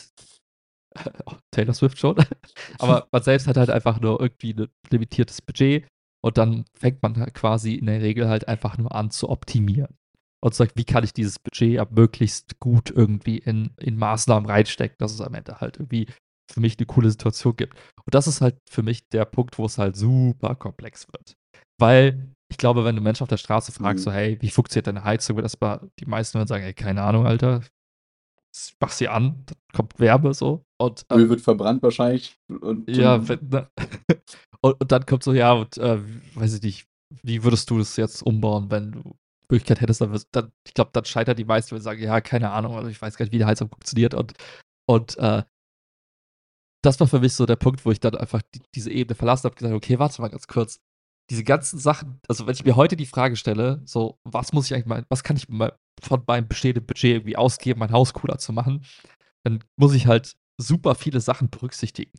[1.52, 2.16] Taylor Swift schon.
[2.80, 5.88] Aber man selbst hat halt einfach nur irgendwie ein limitiertes Budget
[6.22, 9.96] und dann fängt man halt quasi in der Regel halt einfach nur an zu optimieren.
[10.42, 14.96] Und sagt, wie kann ich dieses Budget ab möglichst gut irgendwie in, in Maßnahmen reinstecken,
[14.98, 16.08] dass es am Ende halt irgendwie
[16.50, 17.74] für mich eine coole Situation gibt.
[18.06, 21.36] Und das ist halt für mich der Punkt, wo es halt super komplex wird.
[21.78, 24.10] Weil ich glaube, wenn du Menschen auf der Straße fragst, mhm.
[24.10, 27.04] so, hey, wie funktioniert deine Heizung, wird das bei die meisten würden sagen, hey, keine
[27.04, 27.62] Ahnung, Alter.
[28.80, 30.66] Mach sie an, dann kommt Wärme so.
[30.78, 32.38] Und, ähm, Öl wird verbrannt wahrscheinlich.
[32.47, 33.70] Und, ja, wenn, ne?
[34.62, 36.00] und, und, dann kommt so, ja, und äh,
[36.36, 36.88] weiß ich nicht,
[37.24, 39.16] wie würdest du das jetzt umbauen, wenn du
[39.50, 42.52] Möglichkeit hättest, dann, dann ich glaube, dann scheitert die meisten, wenn sie sagen, ja, keine
[42.52, 44.14] Ahnung, also ich weiß gar nicht, wie die Heizung funktioniert.
[44.14, 44.34] Und,
[44.88, 45.43] und äh,
[46.84, 49.45] das war für mich so der Punkt, wo ich dann einfach die, diese Ebene verlassen
[49.45, 50.80] habe, gesagt, okay, warte mal ganz kurz.
[51.30, 54.73] Diese ganzen Sachen, also wenn ich mir heute die Frage stelle, so, was muss ich
[54.73, 58.38] eigentlich mal, was kann ich mal von meinem bestehenden Budget irgendwie ausgeben, mein Haus cooler
[58.38, 58.84] zu machen,
[59.43, 62.11] dann muss ich halt super viele Sachen berücksichtigen.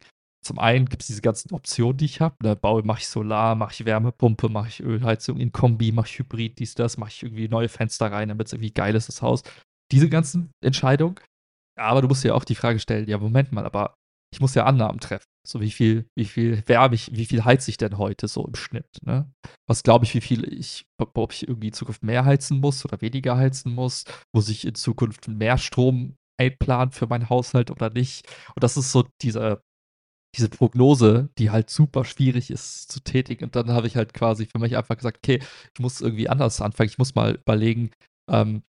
[0.43, 2.35] Zum einen gibt es diese ganzen Optionen, die ich habe.
[2.43, 6.19] Ne, baue, mache ich Solar, mache ich Wärmepumpe, mache ich Ölheizung in Kombi, mache ich
[6.19, 9.21] Hybrid, dies, das, mache ich irgendwie neue Fenster rein, damit es irgendwie geil ist, das
[9.21, 9.43] Haus.
[9.93, 11.17] Diese ganzen Entscheidungen.
[11.79, 13.95] Aber du musst dir auch die Frage stellen, ja, Moment mal, aber
[14.33, 15.27] ich muss ja Annahmen treffen.
[15.47, 18.55] So wie viel, wie viel wärme ich, wie viel heize ich denn heute so im
[18.55, 18.89] Schnitt?
[19.03, 19.33] Ne?
[19.67, 23.01] Was glaube ich, wie viel ich, ob ich irgendwie in Zukunft mehr heizen muss oder
[23.01, 24.05] weniger heizen muss?
[24.35, 28.27] Muss ich in Zukunft mehr Strom einplanen für meinen Haushalt oder nicht?
[28.55, 29.63] Und das ist so diese,
[30.37, 33.45] diese Prognose, die halt super schwierig ist zu tätigen.
[33.45, 35.41] Und dann habe ich halt quasi für mich einfach gesagt, okay,
[35.75, 36.91] ich muss irgendwie anders anfangen.
[36.91, 37.91] Ich muss mal überlegen,
[38.31, 38.63] ähm,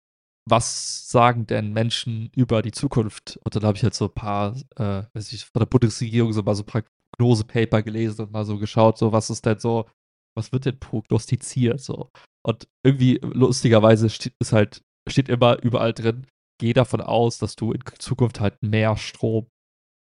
[0.50, 3.38] was sagen denn Menschen über die Zukunft?
[3.44, 6.42] Und dann habe ich halt so ein paar, äh, weiß ich, von der Bundesregierung so
[6.42, 9.88] mal so Prognose-Paper gelesen und mal so geschaut, so was ist denn so,
[10.36, 12.10] was wird denn prognostiziert so?
[12.46, 16.26] Und irgendwie lustigerweise steht es halt, steht immer überall drin,
[16.60, 19.48] geh davon aus, dass du in Zukunft halt mehr Strom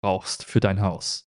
[0.04, 1.28] brauchst für dein Haus.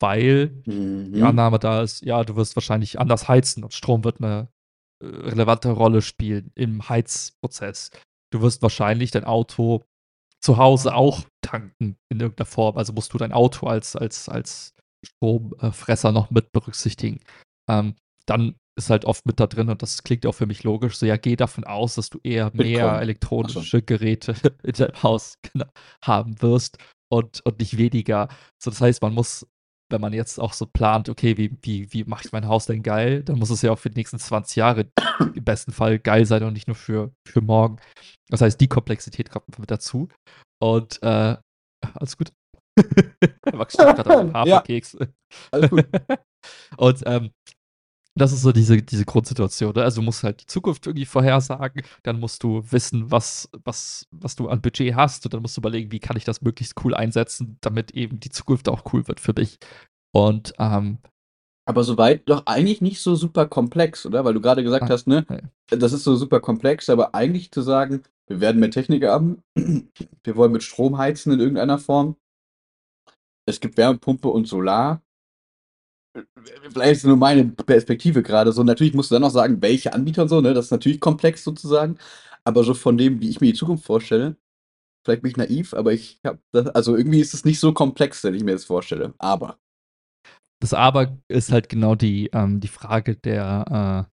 [0.00, 1.12] Weil mhm.
[1.12, 4.48] die Annahme da ist, ja, du wirst wahrscheinlich anders heizen und Strom wird eine
[5.02, 7.90] äh, relevante Rolle spielen im Heizprozess
[8.32, 9.84] du wirst wahrscheinlich dein Auto
[10.40, 12.76] zu Hause auch tanken in irgendeiner Form.
[12.76, 14.74] Also musst du dein Auto als, als, als
[15.04, 17.20] Stromfresser noch mit berücksichtigen.
[17.68, 17.94] Ähm,
[18.26, 20.96] dann ist halt oft mit da drin und das klingt auch für mich logisch.
[20.96, 23.02] So, ja, geh davon aus, dass du eher mehr Bitcoin.
[23.02, 23.84] elektronische so.
[23.84, 25.66] Geräte in deinem Haus genau,
[26.02, 26.78] haben wirst
[27.10, 28.28] und, und nicht weniger.
[28.58, 29.46] So, das heißt, man muss
[29.92, 32.82] wenn man jetzt auch so plant, okay, wie, wie, wie mache ich mein Haus denn
[32.82, 34.90] geil, dann muss es ja auch für die nächsten 20 Jahre
[35.34, 37.76] im besten Fall geil sein und nicht nur für, für morgen.
[38.28, 40.08] Das heißt, die Komplexität kommt mit dazu.
[40.60, 41.36] Und äh,
[41.94, 42.32] alles gut.
[43.52, 44.96] Max gerade auf Haferkeks.
[44.98, 45.06] Ja,
[45.50, 45.86] alles gut.
[46.78, 47.30] und ähm,
[48.14, 49.72] das ist so diese, diese Grundsituation.
[49.74, 49.82] Ne?
[49.82, 54.36] Also du musst halt die Zukunft irgendwie vorhersagen, dann musst du wissen, was, was, was
[54.36, 56.94] du an Budget hast und dann musst du überlegen, wie kann ich das möglichst cool
[56.94, 59.58] einsetzen, damit eben die Zukunft auch cool wird für dich.
[60.14, 60.98] Und ähm,
[61.64, 64.24] aber soweit doch eigentlich nicht so super komplex, oder?
[64.24, 65.24] Weil du gerade gesagt ah, hast, ne,
[65.68, 70.36] das ist so super komplex, aber eigentlich zu sagen, wir werden mehr Technik haben, wir
[70.36, 72.16] wollen mit Strom heizen in irgendeiner Form,
[73.46, 75.02] es gibt Wärmepumpe und Solar,
[76.70, 78.62] vielleicht ist nur meine Perspektive gerade so.
[78.62, 80.54] Natürlich musst du dann noch sagen, welche Anbieter und so, ne?
[80.54, 81.98] Das ist natürlich komplex sozusagen.
[82.44, 84.36] Aber so von dem, wie ich mir die Zukunft vorstelle,
[85.04, 86.40] vielleicht bin ich naiv, aber ich habe
[86.74, 89.14] also irgendwie ist es nicht so komplex, wenn ich mir das vorstelle.
[89.18, 89.58] Aber.
[90.60, 94.12] Das Aber ist halt genau die, ähm, die Frage der, äh,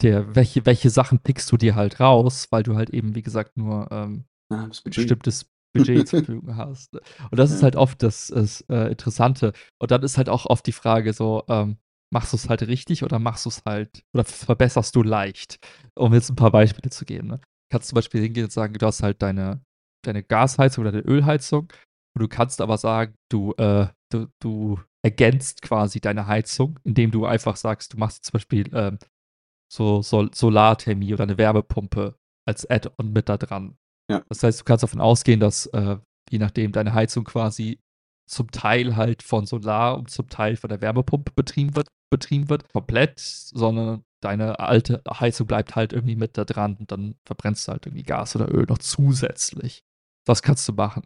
[0.00, 3.58] der, welche, welche Sachen pickst du dir halt raus, weil du halt eben, wie gesagt,
[3.58, 6.94] nur ähm, ah, bestimmtes Budget zur Verfügung hast.
[6.94, 9.52] Und das ist halt oft das, das äh, Interessante.
[9.78, 11.78] Und dann ist halt auch oft die Frage so, ähm,
[12.12, 15.58] machst du es halt richtig oder machst du es halt, oder verbesserst du leicht?
[15.94, 17.28] Um jetzt ein paar Beispiele zu geben.
[17.28, 17.40] Ne?
[17.70, 19.64] Kannst zum Beispiel hingehen und sagen, du hast halt deine,
[20.04, 21.72] deine Gasheizung oder deine Ölheizung
[22.14, 27.24] und du kannst aber sagen, du, äh, du, du ergänzt quasi deine Heizung, indem du
[27.26, 28.98] einfach sagst, du machst zum Beispiel ähm,
[29.72, 32.16] so Sol Solarthermie oder eine Wärmepumpe
[32.46, 33.78] als Add-on mit da dran.
[34.12, 34.22] Ja.
[34.28, 35.96] Das heißt, du kannst davon ausgehen, dass äh,
[36.30, 37.78] je nachdem deine Heizung quasi
[38.28, 42.72] zum Teil halt von Solar und zum Teil von der Wärmepumpe betrieben wird, betrieben wird,
[42.72, 47.72] komplett, sondern deine alte Heizung bleibt halt irgendwie mit da dran und dann verbrennst du
[47.72, 49.82] halt irgendwie Gas oder Öl noch zusätzlich.
[50.26, 51.02] Das kannst du machen.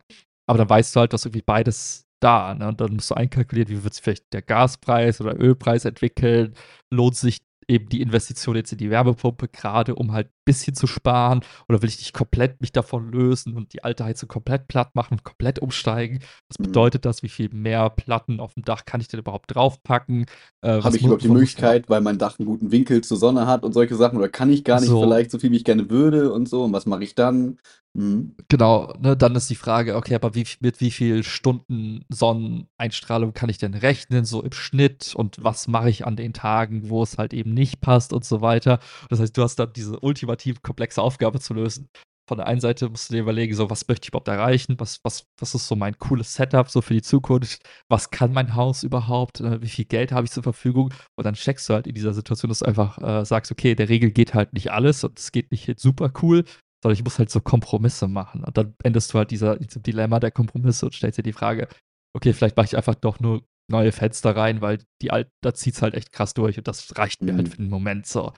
[0.48, 2.68] Aber dann weißt du halt, dass irgendwie beides da, ne?
[2.68, 6.54] Und dann musst du einkalkulieren, wie wird sich vielleicht der Gaspreis oder Ölpreis entwickeln,
[6.92, 10.86] lohnt sich eben die Investition jetzt in die Wärmepumpe gerade, um halt ein bisschen zu
[10.86, 11.40] sparen?
[11.68, 15.22] Oder will ich nicht komplett mich davon lösen und die alte Heizung komplett platt machen,
[15.22, 16.20] komplett umsteigen?
[16.48, 16.64] Was mhm.
[16.64, 17.22] bedeutet das?
[17.22, 20.26] Wie viel mehr Platten auf dem Dach kann ich denn überhaupt draufpacken?
[20.62, 23.64] Äh, Habe ich überhaupt die Möglichkeit, weil mein Dach einen guten Winkel zur Sonne hat
[23.64, 24.18] und solche Sachen?
[24.18, 25.00] Oder kann ich gar nicht so.
[25.00, 26.64] vielleicht so viel, wie ich gerne würde und so?
[26.64, 27.58] Und was mache ich dann?
[27.96, 28.36] Mhm.
[28.48, 33.48] Genau, ne, dann ist die Frage, okay, aber wie, mit wie viel Stunden Sonneneinstrahlung kann
[33.48, 37.16] ich denn rechnen, so im Schnitt und was mache ich an den Tagen, wo es
[37.16, 38.80] halt eben nicht passt und so weiter.
[39.08, 41.88] Das heißt, du hast dann diese ultimativ komplexe Aufgabe zu lösen.
[42.28, 44.98] Von der einen Seite musst du dir überlegen, so, was möchte ich überhaupt erreichen, was,
[45.04, 48.82] was, was ist so mein cooles Setup so für die Zukunft, was kann mein Haus
[48.82, 51.94] überhaupt, äh, wie viel Geld habe ich zur Verfügung und dann checkst du halt in
[51.94, 55.18] dieser Situation, dass du einfach äh, sagst, okay, der Regel geht halt nicht alles und
[55.18, 56.44] es geht nicht super cool,
[56.86, 58.44] sondern ich muss halt so Kompromisse machen.
[58.44, 61.66] Und dann endest du halt dieser, diesem Dilemma der Kompromisse und stellst dir die Frage,
[62.14, 65.74] okay, vielleicht mache ich einfach doch nur neue Fenster rein, weil die alten, da zieht
[65.74, 67.44] es halt echt krass durch und das reicht mir halt mhm.
[67.46, 68.32] halt für den Moment so.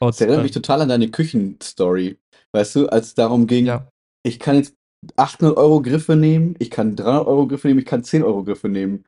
[0.00, 2.18] Und, das erinnert äh, mich total an deine Küchenstory.
[2.52, 3.88] Weißt du, als es darum ging, ja.
[4.22, 4.74] ich kann jetzt
[5.16, 8.68] 800 Euro Griffe nehmen, ich kann 300 Euro Griffe nehmen, ich kann 10 Euro Griffe
[8.68, 9.04] nehmen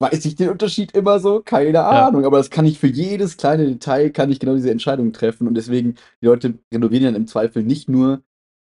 [0.00, 1.40] weiß ich den Unterschied immer so?
[1.40, 2.22] Keine Ahnung.
[2.22, 2.26] Ja.
[2.26, 5.48] Aber das kann ich für jedes kleine Detail, kann ich genau diese Entscheidung treffen.
[5.48, 8.22] Und deswegen, die Leute renovieren ja im Zweifel nicht nur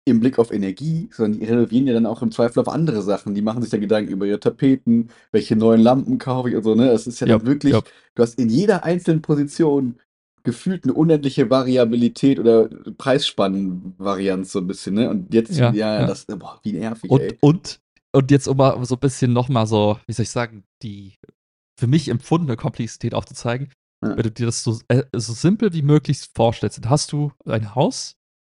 [0.06, 3.36] im Blick auf Energie, sondern die renovieren ja dann auch im Zweifel auf andere Sachen.
[3.36, 6.74] Die machen sich dann Gedanken über ihre Tapeten, welche neuen Lampen kaufe ich und so.
[6.74, 6.88] Ne?
[6.88, 7.82] Das ist ja, ja dann wirklich, ja.
[8.16, 10.00] du hast in jeder einzelnen Position
[10.44, 14.96] gefühlt eine unendliche Variabilität oder Preisspannenvarianz so ein bisschen.
[14.96, 15.10] Ne?
[15.10, 17.38] Und jetzt, ja, ja, das, boah, wie nervig, und, ey.
[17.42, 17.80] Und
[18.12, 21.18] und jetzt, um mal so ein bisschen nochmal so, wie soll ich sagen, die
[21.80, 23.72] für mich empfundene Komplexität aufzuzeigen,
[24.04, 24.16] ja.
[24.16, 27.76] wenn du dir das so, äh, so simpel wie möglich vorstellst, dann hast du ein
[27.76, 28.16] Haus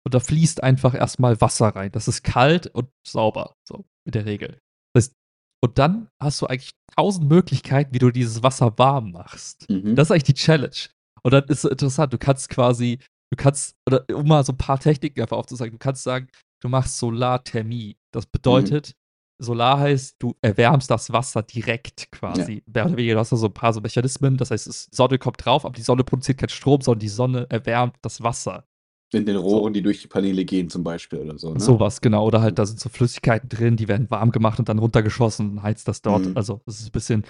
[0.06, 1.92] und da fließt einfach erstmal Wasser rein.
[1.92, 4.60] Das ist kalt und sauber, so mit der Regel.
[4.94, 5.16] Das heißt,
[5.62, 9.70] und dann hast du eigentlich tausend Möglichkeiten, wie du dieses Wasser warm machst.
[9.70, 9.96] Mhm.
[9.96, 10.90] Das ist eigentlich die Challenge.
[11.22, 13.00] Und dann ist es interessant, du kannst quasi,
[13.32, 16.30] du kannst, oder um mal so ein paar Techniken einfach aufzuzeigen, du kannst sagen,
[16.62, 17.98] du machst Solarthermie.
[18.14, 18.96] Das bedeutet,
[19.42, 22.62] Solar heißt, du erwärmst das Wasser direkt quasi.
[22.76, 22.86] Ja.
[22.86, 25.76] Du hast da so ein paar so Mechanismen, das heißt, die Sonne kommt drauf, aber
[25.76, 28.66] die Sonne produziert keinen Strom, sondern die Sonne erwärmt das Wasser.
[29.12, 29.70] In den Rohren, so.
[29.70, 31.54] die durch die Paneele gehen, zum Beispiel oder so.
[31.54, 31.60] Ne?
[31.60, 32.28] Sowas, genau.
[32.28, 35.64] Oder halt, da sind so Flüssigkeiten drin, die werden warm gemacht und dann runtergeschossen und
[35.64, 36.26] heizt das dort.
[36.26, 36.38] Mhm.
[36.38, 37.24] Also, das ist ein bisschen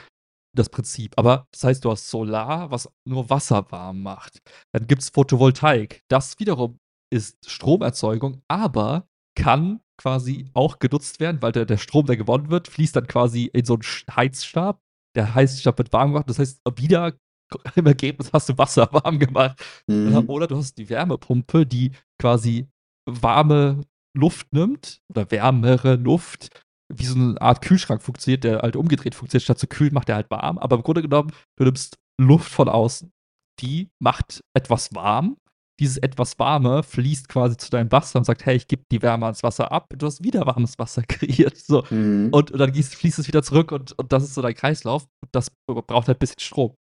[0.53, 1.13] das Prinzip.
[1.15, 4.41] Aber das heißt, du hast Solar, was nur Wasser warm macht.
[4.73, 6.03] Dann gibt es Photovoltaik.
[6.09, 6.79] Das wiederum
[7.13, 12.69] ist Stromerzeugung, aber kann quasi auch genutzt werden, weil der, der Strom, der gewonnen wird,
[12.69, 13.83] fließt dann quasi in so einen
[14.15, 14.79] Heizstab.
[15.15, 16.29] Der Heizstab wird warm gemacht.
[16.29, 17.13] Das heißt, wieder
[17.75, 19.61] im Ergebnis hast du Wasser warm gemacht.
[19.87, 20.23] Mhm.
[20.27, 22.67] Oder du hast die Wärmepumpe, die quasi
[23.05, 23.81] warme
[24.15, 26.49] Luft nimmt oder wärmere Luft,
[26.91, 29.43] wie so eine Art Kühlschrank funktioniert, der halt umgedreht funktioniert.
[29.43, 30.57] Statt zu kühlen macht er halt warm.
[30.57, 33.11] Aber im Grunde genommen, du nimmst Luft von außen,
[33.59, 35.37] die macht etwas warm
[35.79, 39.25] dieses etwas warme fließt quasi zu deinem Wasser und sagt, hey, ich gebe die Wärme
[39.25, 39.93] ans Wasser ab.
[39.97, 41.57] Du hast wieder warmes Wasser kreiert.
[41.57, 41.83] So.
[41.89, 42.29] Mhm.
[42.31, 45.03] Und, und, dann gießt, fließt es wieder zurück und, und das ist so dein Kreislauf.
[45.21, 46.75] Und das braucht halt ein bisschen Strom.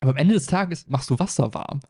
[0.00, 1.80] Aber am Ende des Tages machst du Wasser warm.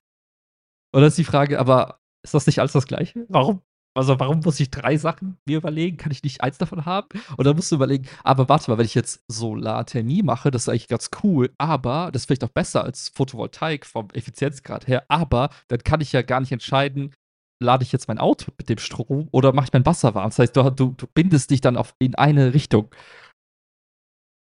[0.93, 3.27] Und dann ist die Frage, aber ist das nicht alles das Gleiche?
[3.29, 3.63] Warum
[3.95, 5.97] also warum muss ich drei Sachen mir überlegen?
[5.97, 7.09] Kann ich nicht eins davon haben?
[7.37, 10.69] Und dann musst du überlegen, aber warte mal, wenn ich jetzt Solarthermie mache, das ist
[10.69, 15.51] eigentlich ganz cool, aber das ist vielleicht auch besser als Photovoltaik vom Effizienzgrad her, aber
[15.69, 17.15] dann kann ich ja gar nicht entscheiden,
[17.63, 20.31] lade ich jetzt mein Auto mit dem Strom oder mache ich mein Wasser warm?
[20.31, 22.95] Das heißt, du, du, du bindest dich dann auf, in eine Richtung.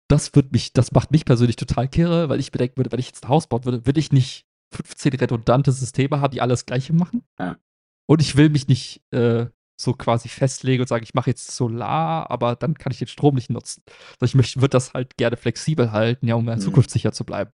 [0.10, 3.08] Das wird mich, das macht mich persönlich total kirre, weil ich bedenken würde, wenn ich
[3.08, 6.94] jetzt ein Haus bauen würde, würde ich nicht 15 redundante Systeme haben, die alles Gleiche
[6.94, 7.24] machen.
[7.40, 7.58] Ja.
[8.06, 9.48] Und ich will mich nicht äh,
[9.80, 13.36] so quasi festlegen und sagen, ich mache jetzt Solar, aber dann kann ich den Strom
[13.36, 13.84] nicht nutzen.
[14.20, 16.62] Also ich möchte, würde das halt gerne flexibel halten, ja, um in mhm.
[16.62, 17.52] Zukunft sicher zu bleiben.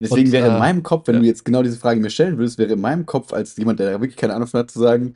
[0.00, 1.20] Deswegen und, wäre in äh, meinem Kopf, wenn ja.
[1.20, 3.92] du jetzt genau diese Frage mir stellen würdest, wäre in meinem Kopf als jemand, der
[3.92, 5.14] da wirklich keine Ahnung von hat, zu sagen,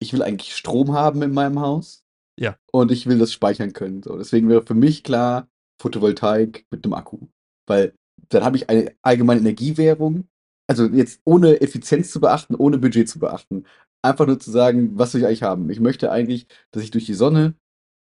[0.00, 2.04] ich will eigentlich Strom haben in meinem Haus.
[2.38, 2.56] Ja.
[2.70, 4.02] Und ich will das speichern können.
[4.02, 5.48] So, deswegen wäre für mich klar
[5.80, 7.26] Photovoltaik mit einem Akku.
[7.66, 7.94] Weil
[8.28, 10.28] dann habe ich eine allgemeine Energiewährung,
[10.68, 13.64] also jetzt ohne Effizienz zu beachten, ohne Budget zu beachten.
[14.02, 15.68] Einfach nur zu sagen, was will ich eigentlich haben?
[15.70, 17.54] Ich möchte eigentlich, dass ich durch die Sonne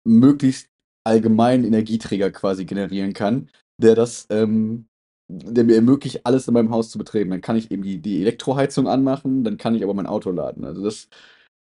[0.05, 0.69] möglichst
[1.07, 3.49] allgemeinen Energieträger quasi generieren kann,
[3.81, 4.87] der das, ähm,
[5.31, 7.31] der mir ermöglicht, alles in meinem Haus zu betreten.
[7.31, 10.65] Dann kann ich eben die, die Elektroheizung anmachen, dann kann ich aber mein Auto laden.
[10.65, 11.09] Also das,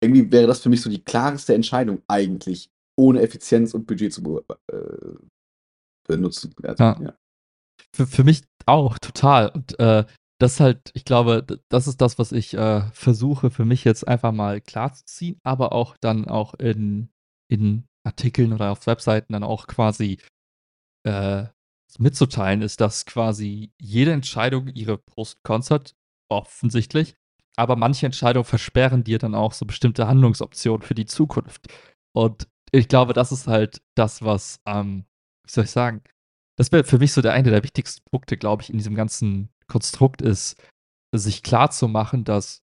[0.03, 4.45] irgendwie wäre das für mich so die klarste Entscheidung eigentlich, ohne Effizienz und Budget zu
[4.70, 4.77] äh,
[6.07, 6.55] benutzen.
[6.62, 7.01] Also, ja.
[7.01, 7.15] ja.
[7.95, 9.51] Für, für mich auch, total.
[9.51, 10.05] Und äh,
[10.40, 14.06] das ist halt, ich glaube, das ist das, was ich äh, versuche für mich jetzt
[14.06, 17.10] einfach mal klarzuziehen, aber auch dann auch in,
[17.51, 20.19] in Artikeln oder auf Webseiten dann auch quasi
[21.05, 21.47] äh,
[21.98, 25.01] mitzuteilen, ist, dass quasi jede Entscheidung ihre
[25.70, 25.97] hat
[26.31, 27.16] offensichtlich.
[27.56, 31.66] Aber manche Entscheidungen versperren dir dann auch so bestimmte Handlungsoptionen für die Zukunft.
[32.15, 35.06] Und ich glaube, das ist halt das, was, ähm,
[35.44, 36.02] wie soll ich sagen,
[36.56, 39.48] das wäre für mich so der eine der wichtigsten Punkte, glaube ich, in diesem ganzen
[39.69, 40.57] Konstrukt ist,
[41.15, 42.62] sich klar zu machen, dass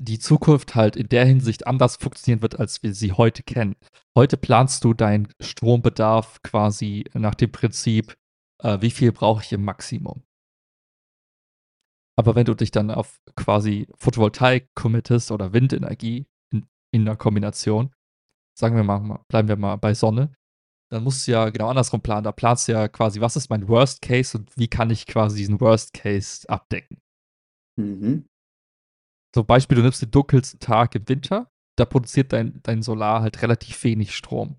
[0.00, 3.76] die Zukunft halt in der Hinsicht anders funktionieren wird, als wir sie heute kennen.
[4.16, 8.16] Heute planst du deinen Strombedarf quasi nach dem Prinzip,
[8.62, 10.22] äh, wie viel brauche ich im Maximum.
[12.16, 17.94] Aber wenn du dich dann auf quasi Photovoltaik committest oder Windenergie in, in einer Kombination,
[18.58, 20.32] sagen wir mal, bleiben wir mal bei Sonne,
[20.90, 22.24] dann musst du ja genau andersrum planen.
[22.24, 25.38] Da planst du ja quasi, was ist mein Worst Case und wie kann ich quasi
[25.38, 26.98] diesen Worst Case abdecken.
[27.78, 28.26] Mhm.
[29.34, 33.42] Zum Beispiel, du nimmst den dunkelsten Tag im Winter, da produziert dein, dein Solar halt
[33.42, 34.56] relativ wenig Strom.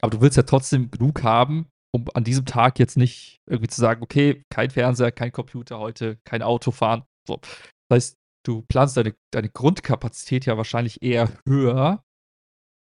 [0.00, 3.80] Aber du willst ja trotzdem genug haben, um an diesem Tag jetzt nicht irgendwie zu
[3.80, 7.04] sagen, okay, kein Fernseher, kein Computer heute, kein Auto fahren.
[7.26, 7.40] So.
[7.88, 12.04] Das heißt, du planst deine, deine Grundkapazität ja wahrscheinlich eher höher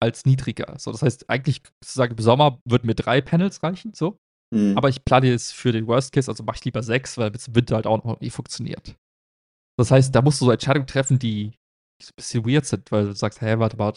[0.01, 0.75] als niedriger.
[0.77, 4.17] So, das heißt, eigentlich zu sagen, im Sommer würden mir drei Panels reichen, so.
[4.53, 4.77] Mhm.
[4.77, 7.47] Aber ich plane jetzt für den Worst Case, also mache ich lieber sechs, weil es
[7.47, 8.95] im Winter halt auch noch nie funktioniert.
[9.77, 11.53] Das heißt, da musst du so Entscheidungen treffen, die,
[12.01, 13.93] so ein bisschen weird sind, weil du sagst, hey, warte mal.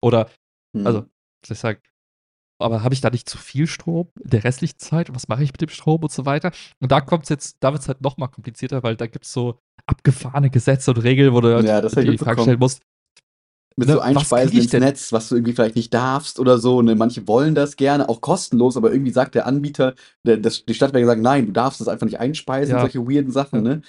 [0.00, 0.30] Oder,
[0.74, 0.86] mhm.
[0.86, 1.06] also,
[1.48, 1.80] ich sag,
[2.62, 5.12] aber habe ich da nicht zu viel Strom in der restlichen Zeit?
[5.14, 6.52] was mache ich mit dem Strom und so weiter?
[6.80, 9.24] Und da kommt es jetzt, da wird es halt noch mal komplizierter, weil da gibt
[9.24, 12.82] es so abgefahrene Gesetze und Regeln, wo du ja, halt die Frage stellen musst.
[13.76, 16.82] Mit ne, so Einspeisen ins Netz, was du irgendwie vielleicht nicht darfst oder so.
[16.82, 16.94] Ne?
[16.94, 19.94] Manche wollen das gerne, auch kostenlos, aber irgendwie sagt der Anbieter,
[20.24, 22.80] der, das, die Stadtwerke sagen, nein, du darfst das einfach nicht einspeisen, ja.
[22.80, 23.82] solche weirden Sachen, ne?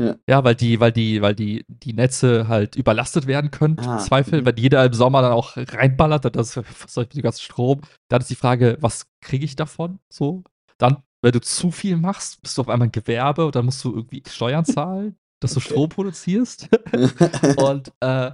[0.00, 0.16] Ja.
[0.26, 3.98] ja, weil die, weil die, weil die, die Netze halt überlastet werden können, ah, im
[3.98, 4.46] Zweifel, mhm.
[4.46, 7.82] wenn jeder im Sommer dann auch reinballert, das was soll ich mit dem ganzen Strom.
[8.08, 9.98] Dann ist die Frage, was kriege ich davon?
[10.08, 10.42] So.
[10.78, 13.84] Dann, wenn du zu viel machst, bist du auf einmal ein Gewerbe und dann musst
[13.84, 16.70] du irgendwie Steuern zahlen, dass du Strom produzierst.
[17.58, 18.30] und, äh,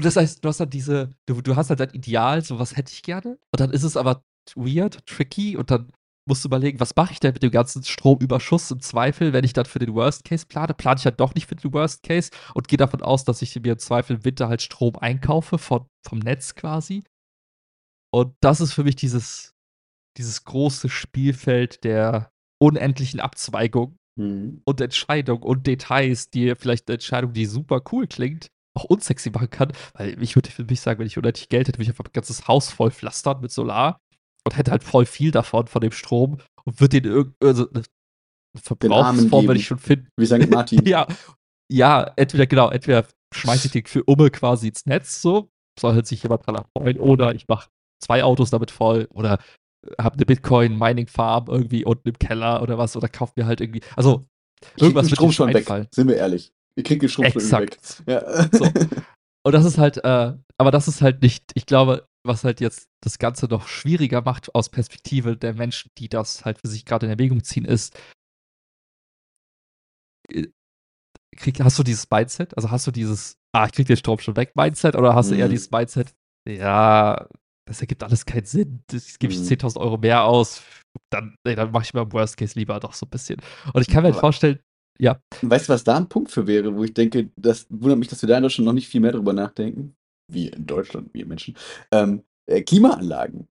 [0.00, 2.74] und das heißt, du hast halt diese, du, du hast halt dein Ideal, so was
[2.74, 3.38] hätte ich gerne.
[3.52, 4.24] Und dann ist es aber
[4.54, 5.92] weird, tricky und dann
[6.26, 9.52] musst du überlegen, was mache ich denn mit dem ganzen Stromüberschuss im Zweifel, wenn ich
[9.52, 10.72] dann für den Worst Case plane?
[10.72, 13.54] Plane ich halt doch nicht für den Worst Case und gehe davon aus, dass ich
[13.56, 17.04] mir im Zweifel im Winter halt Strom einkaufe von, vom Netz quasi.
[18.10, 19.52] Und das ist für mich dieses,
[20.16, 24.62] dieses große Spielfeld der unendlichen Abzweigung mhm.
[24.64, 29.50] und Entscheidung und Details, die vielleicht eine Entscheidung, die super cool klingt, auch unsexy machen
[29.50, 29.72] kann.
[29.94, 32.12] Weil ich würde für mich sagen, wenn ich unendlich Geld hätte, würde ich einfach ein
[32.12, 34.00] ganzes Haus voll pflastern mit Solar
[34.44, 37.82] und hätte halt voll viel davon, von dem Strom und würde den irgendwie, also eine
[38.58, 40.08] Verbrauchsform würde ich schon finden.
[40.16, 40.50] Wie St.
[40.50, 40.84] Martin.
[40.86, 41.06] ja,
[41.70, 46.06] ja, entweder, genau, entweder schmeiße ich den für Umme quasi ins Netz, so, soll halt
[46.06, 47.68] sich jemand dran erfreuen, oder ich mache
[48.02, 49.38] zwei Autos damit voll, oder
[49.98, 54.26] habe eine Bitcoin-Mining-Farm irgendwie unten im Keller oder was, oder kaufe mir halt irgendwie, also
[54.76, 55.84] irgendwas mit Strom schon einfallen.
[55.84, 56.52] weg, sind wir ehrlich.
[56.76, 57.78] Ihr kriegt den Strom Exakt.
[57.96, 58.22] schon weg.
[58.22, 58.48] Ja.
[58.52, 58.64] So.
[59.46, 62.88] Und das ist halt, äh, aber das ist halt nicht, ich glaube, was halt jetzt
[63.02, 67.06] das Ganze noch schwieriger macht aus Perspektive der Menschen, die das halt für sich gerade
[67.06, 67.98] in Erwägung ziehen, ist,
[70.30, 70.48] äh,
[71.36, 72.54] krieg, hast du dieses Mindset?
[72.56, 75.30] Also hast du dieses, ah, ich krieg den Strom schon weg Mindset oder hast mhm.
[75.30, 75.52] du eher mhm.
[75.52, 76.14] dieses Mindset,
[76.46, 77.26] ja,
[77.66, 79.44] das ergibt alles keinen Sinn, das gebe ich mhm.
[79.46, 80.62] 10.000 Euro mehr aus,
[81.10, 83.40] dann, nee, dann mache ich mir im Worst Case lieber doch so ein bisschen.
[83.72, 84.58] Und ich kann mir halt vorstellen,
[85.00, 85.20] ja.
[85.42, 88.22] Weißt du, was da ein Punkt für wäre, wo ich denke, das wundert mich, dass
[88.22, 89.96] wir da in Deutschland noch nicht viel mehr drüber nachdenken?
[90.32, 91.56] wie in Deutschland, wir Menschen,
[91.92, 93.48] ähm, äh, Klimaanlagen.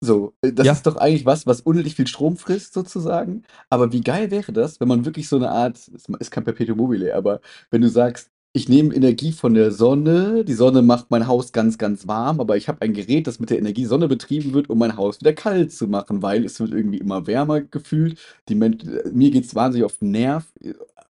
[0.00, 0.72] So, äh, das ja.
[0.72, 3.44] ist doch eigentlich was, was unendlich viel Strom frisst, sozusagen.
[3.70, 6.78] Aber wie geil wäre das, wenn man wirklich so eine Art, es ist kein Perpetuum
[6.78, 7.40] mobile, aber
[7.70, 11.76] wenn du sagst, ich nehme Energie von der Sonne, die Sonne macht mein Haus ganz,
[11.76, 14.78] ganz warm, aber ich habe ein Gerät, das mit der Energie Sonne betrieben wird, um
[14.78, 18.18] mein Haus wieder kalt zu machen, weil es wird irgendwie immer wärmer gefühlt.
[18.48, 18.78] Die Men
[19.12, 20.46] mir geht es wahnsinnig auf den Nerv.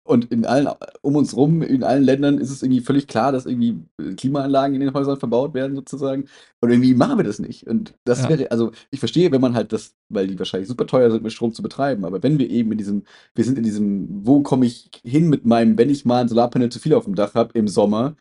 [0.04, 0.68] Und in allen,
[1.02, 4.74] um uns rum, in allen Ländern ist es irgendwie völlig klar, dass irgendwie äh, Klimaanlagen
[4.74, 6.24] in den Häusern verbaut werden, sozusagen.
[6.60, 7.68] Und irgendwie machen wir das nicht.
[7.68, 8.30] Und das ja.
[8.30, 11.32] wäre, also ich verstehe, wenn man halt das, weil die wahrscheinlich super teuer sind, mit
[11.32, 13.04] Strom zu betreiben, aber wenn wir eben in diesem,
[13.36, 16.70] wir sind in diesem, wo komme ich hin mit meinem, wenn ich mal ein Solarpanel
[16.70, 18.16] zu viel auf dem Dach habe, im Sommer,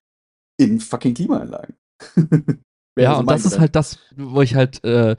[0.57, 1.75] in fucking Klimaanlagen.
[2.97, 5.15] ja, und das ist halt das, wo ich halt äh,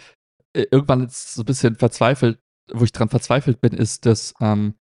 [0.54, 2.38] irgendwann jetzt so ein bisschen verzweifelt,
[2.72, 4.74] wo ich dran verzweifelt bin, ist, dass ähm,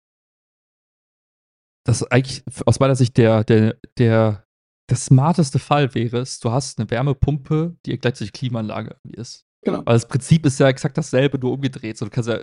[1.84, 4.44] das eigentlich aus meiner Sicht der, der, der,
[4.90, 9.46] der smarteste Fall wäre es, du hast eine Wärmepumpe, die gleichzeitig Klimaanlage ist.
[9.62, 9.78] Genau.
[9.78, 11.98] Weil das Prinzip ist ja exakt dasselbe, nur umgedreht.
[11.98, 12.40] So, du kannst ja,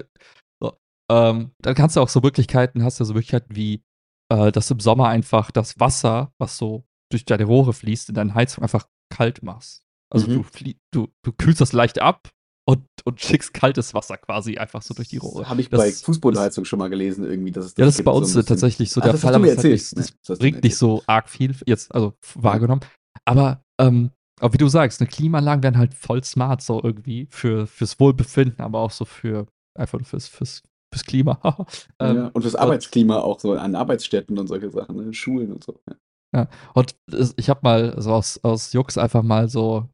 [0.62, 0.78] so,
[1.12, 3.84] ähm, dann kannst du auch so Möglichkeiten, hast du ja so Möglichkeiten wie,
[4.32, 8.16] äh, dass du im Sommer einfach das Wasser, was so durch deine Rohre fließt, in
[8.16, 9.84] deine Heizung einfach kalt machst.
[10.10, 10.46] Also mhm.
[10.54, 12.30] du, du, du kühlst das leicht ab,
[12.68, 15.48] und, und schickst kaltes Wasser quasi einfach so durch die Rohre.
[15.48, 17.52] Habe ich das, bei Fußbodenheizung schon mal gelesen, irgendwie.
[17.52, 19.48] Dass es das ja, das ist bei uns so tatsächlich so Ach, der Fall, aber
[19.48, 22.82] halt nicht, das, das bringt nicht so arg viel jetzt, also wahrgenommen.
[23.24, 24.12] Aber, ähm,
[24.42, 28.60] aber wie du sagst, eine Klimaanlagen werden halt voll smart, so irgendwie für, fürs Wohlbefinden,
[28.60, 30.62] aber auch so für einfach fürs, fürs,
[30.94, 31.40] fürs Klima.
[32.00, 35.14] ähm, ja, und fürs Arbeitsklima auch so an Arbeitsstätten und solche Sachen, ne?
[35.14, 35.80] Schulen und so.
[35.88, 35.96] Ja,
[36.36, 36.50] ja.
[36.74, 36.98] und
[37.38, 39.88] ich habe mal so aus, aus Jux einfach mal so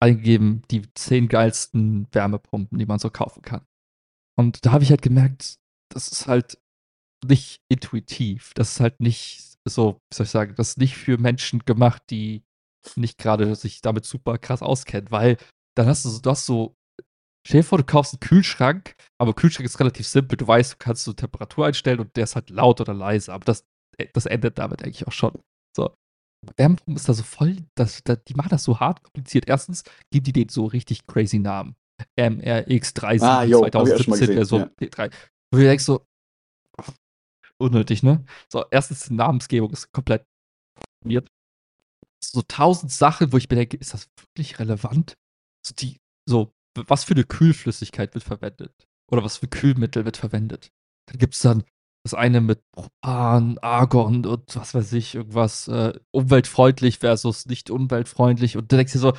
[0.00, 3.66] eingegeben, die zehn geilsten Wärmepumpen, die man so kaufen kann.
[4.38, 5.56] Und da habe ich halt gemerkt,
[5.92, 6.58] das ist halt
[7.26, 8.52] nicht intuitiv.
[8.54, 12.02] Das ist halt nicht so, wie soll ich sagen, das ist nicht für Menschen gemacht,
[12.10, 12.42] die
[12.96, 15.36] nicht gerade sich damit super krass auskennen, weil
[15.76, 16.74] dann hast du so, du hast so,
[17.46, 20.38] stell dir vor, du kaufst einen Kühlschrank, aber Kühlschrank ist relativ simpel.
[20.38, 23.44] Du weißt, du kannst so Temperatur einstellen und der ist halt laut oder leise, aber
[23.44, 23.66] das,
[24.14, 25.38] das endet damit eigentlich auch schon.
[26.56, 29.48] Wärmepumpen ist da so voll, das, das, die machen das so hart kompliziert.
[29.48, 31.76] Erstens gibt die denen so richtig crazy Namen.
[32.18, 34.66] MRX30 ah, 2017 Version ja.
[34.80, 35.12] P3.
[35.50, 36.06] Wo du denkst so,
[37.60, 38.24] unnötig, ne?
[38.50, 40.24] So, erstens, die Namensgebung ist komplett
[41.04, 41.30] weird.
[42.22, 45.14] So tausend Sachen, wo ich mir denke, ist das wirklich relevant?
[45.66, 48.72] So, die, so, was für eine Kühlflüssigkeit wird verwendet?
[49.10, 50.70] Oder was für Kühlmittel wird verwendet?
[51.06, 51.64] Dann gibt es dann
[52.02, 58.56] das eine mit Propan, Argon und was weiß ich, irgendwas äh, umweltfreundlich versus nicht umweltfreundlich.
[58.56, 59.12] Und du denkst dir so,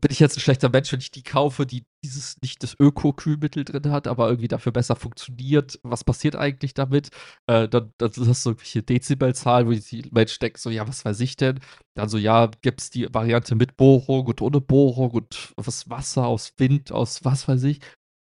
[0.00, 3.64] bin ich jetzt ein schlechter Mensch, wenn ich die kaufe, die dieses nicht das Öko-Kühlmittel
[3.64, 5.78] drin hat, aber irgendwie dafür besser funktioniert?
[5.82, 7.10] Was passiert eigentlich damit?
[7.46, 11.20] Äh, dann, dann hast du irgendwelche Dezibelzahlen, wo die Mensch denkt, so, ja, was weiß
[11.20, 11.60] ich denn?
[11.94, 16.26] Dann so, ja, gibt es die Variante mit Bohrung und ohne Bohrung und was Wasser
[16.26, 17.80] aus Wind, aus was weiß ich.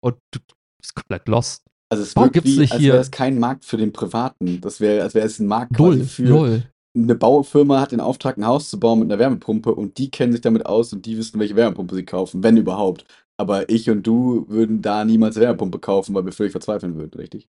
[0.01, 0.39] Und du
[0.81, 1.63] bist komplett lost.
[1.93, 4.59] Also es wirkt wie, als wäre es kein Markt für den Privaten.
[4.61, 6.63] Das wäre, als wäre es ein Markt null, quasi für null.
[6.97, 10.31] eine Baufirma hat den Auftrag, ein Haus zu bauen mit einer Wärmepumpe und die kennen
[10.31, 13.05] sich damit aus und die wissen, welche Wärmepumpe sie kaufen, wenn überhaupt.
[13.37, 17.47] Aber ich und du würden da niemals Wärmepumpe kaufen, weil wir völlig verzweifeln würden, richtig?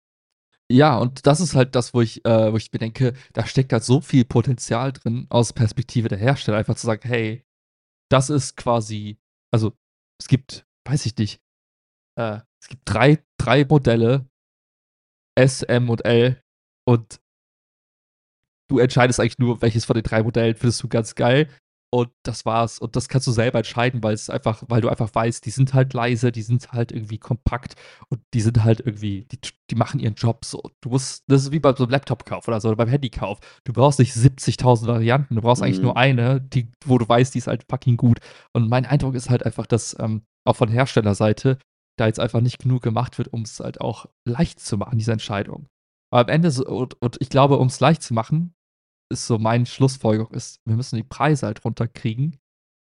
[0.70, 3.72] Ja, und das ist halt das, wo ich, äh, wo ich mir denke, da steckt
[3.72, 7.46] halt so viel Potenzial drin aus Perspektive der Hersteller, einfach zu sagen, hey,
[8.10, 9.18] das ist quasi,
[9.54, 9.74] also
[10.20, 11.42] es gibt, weiß ich nicht,
[12.20, 14.26] äh, es gibt drei, drei Modelle,
[15.36, 16.42] S, M und L.
[16.86, 17.20] Und
[18.68, 21.48] du entscheidest eigentlich nur, welches von den drei Modellen findest du ganz geil.
[21.94, 22.80] Und das war's.
[22.80, 25.76] Und das kannst du selber entscheiden, weil es einfach, weil du einfach weißt, die sind
[25.76, 27.76] halt leise, die sind halt irgendwie kompakt
[28.10, 29.38] und die sind halt irgendwie, die,
[29.70, 30.64] die machen ihren Job so.
[30.82, 33.38] Du musst, das ist wie bei so einem Laptop-Kauf oder so, oder beim Handykauf.
[33.64, 35.68] Du brauchst nicht 70.000 Varianten, du brauchst mhm.
[35.68, 38.18] eigentlich nur eine, die, wo du weißt, die ist halt fucking gut.
[38.54, 41.60] Und mein Eindruck ist halt einfach, dass ähm, auch von Herstellerseite
[41.98, 45.12] da jetzt einfach nicht genug gemacht wird, um es halt auch leicht zu machen, diese
[45.12, 45.68] Entscheidung.
[46.12, 48.54] Aber am Ende, so, und, und ich glaube, um es leicht zu machen,
[49.12, 52.38] ist so meine Schlussfolgerung, ist, wir müssen die Preise halt runterkriegen,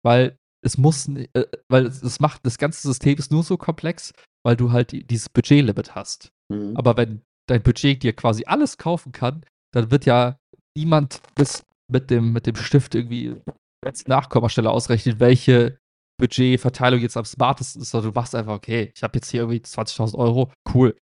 [0.05, 4.13] weil es muss, äh, weil es macht, das ganze System ist nur so komplex,
[4.45, 6.33] weil du halt dieses Budgetlimit hast.
[6.49, 6.77] Mhm.
[6.77, 10.39] Aber wenn dein Budget dir quasi alles kaufen kann, dann wird ja
[10.77, 13.37] niemand bis mit dem, mit dem Stift irgendwie
[13.85, 15.79] als Nachkommastelle ausrechnen, welche
[16.23, 19.59] Budgetverteilung jetzt am smartesten ist, sondern du machst einfach, okay, ich habe jetzt hier irgendwie
[19.59, 20.97] 20.000 Euro, cool,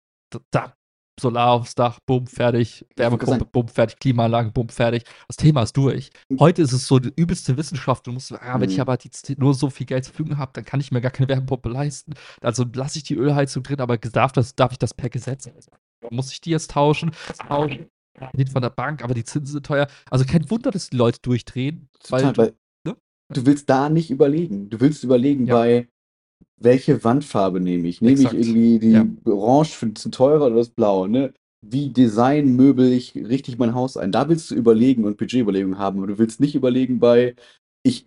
[0.50, 0.72] da,
[1.20, 5.04] Solar aufs Dach, bumm, fertig, Wärmepumpe, bumm, fertig, Klimaanlage, bumm, fertig.
[5.28, 6.08] Das Thema ist durch.
[6.30, 6.40] Mhm.
[6.40, 8.06] Heute ist es so die übelste Wissenschaft.
[8.06, 8.82] Du musst, ah, wenn ich mhm.
[8.82, 11.28] aber jetzt nur so viel Geld zur Verfügung habe, dann kann ich mir gar keine
[11.28, 12.14] Wärmepumpe leisten.
[12.40, 15.50] Also lasse ich die Ölheizung drin, aber darf, das, darf ich das per Gesetz?
[16.10, 17.10] Muss ich die jetzt tauschen?
[17.46, 17.90] tauschen?
[18.32, 19.88] Nicht von der Bank, aber die Zinsen sind teuer.
[20.10, 21.88] Also kein Wunder, dass die Leute durchdrehen.
[22.02, 22.54] Total, weil, weil
[23.32, 24.68] du willst da nicht überlegen.
[24.70, 25.54] Du willst überlegen ja.
[25.54, 25.88] bei,
[26.56, 28.00] welche Wandfarbe nehme ich?
[28.00, 28.34] Nehme Exakt.
[28.34, 29.06] ich irgendwie die ja.
[29.24, 31.32] Orange für zu teurer oder das Blaue, ne?
[31.62, 34.12] Wie design möbel ich richtig mein Haus ein?
[34.12, 37.34] Da willst du überlegen und Budgetüberlegungen haben, aber du willst nicht überlegen bei,
[37.82, 38.06] ich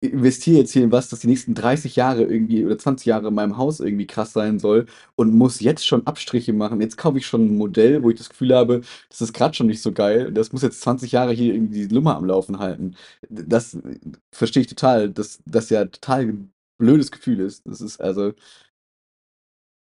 [0.00, 3.34] investiere jetzt hier in was, das die nächsten 30 Jahre irgendwie oder 20 Jahre in
[3.34, 6.80] meinem Haus irgendwie krass sein soll und muss jetzt schon Abstriche machen.
[6.80, 9.66] Jetzt kaufe ich schon ein Modell, wo ich das Gefühl habe, das ist gerade schon
[9.66, 10.32] nicht so geil.
[10.32, 12.94] Das muss jetzt 20 Jahre hier irgendwie die Lummer am Laufen halten.
[13.28, 13.76] Das
[14.32, 16.36] verstehe ich total, dass das ja total
[16.78, 17.66] blödes Gefühl ist.
[17.66, 18.34] Das ist also.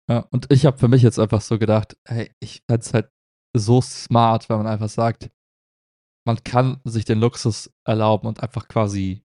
[0.10, 3.10] Ja, und ich habe für mich jetzt einfach so gedacht, hey, ich fände es halt
[3.54, 5.30] so smart, wenn man einfach sagt,
[6.26, 9.24] man kann sich den Luxus erlauben und einfach quasi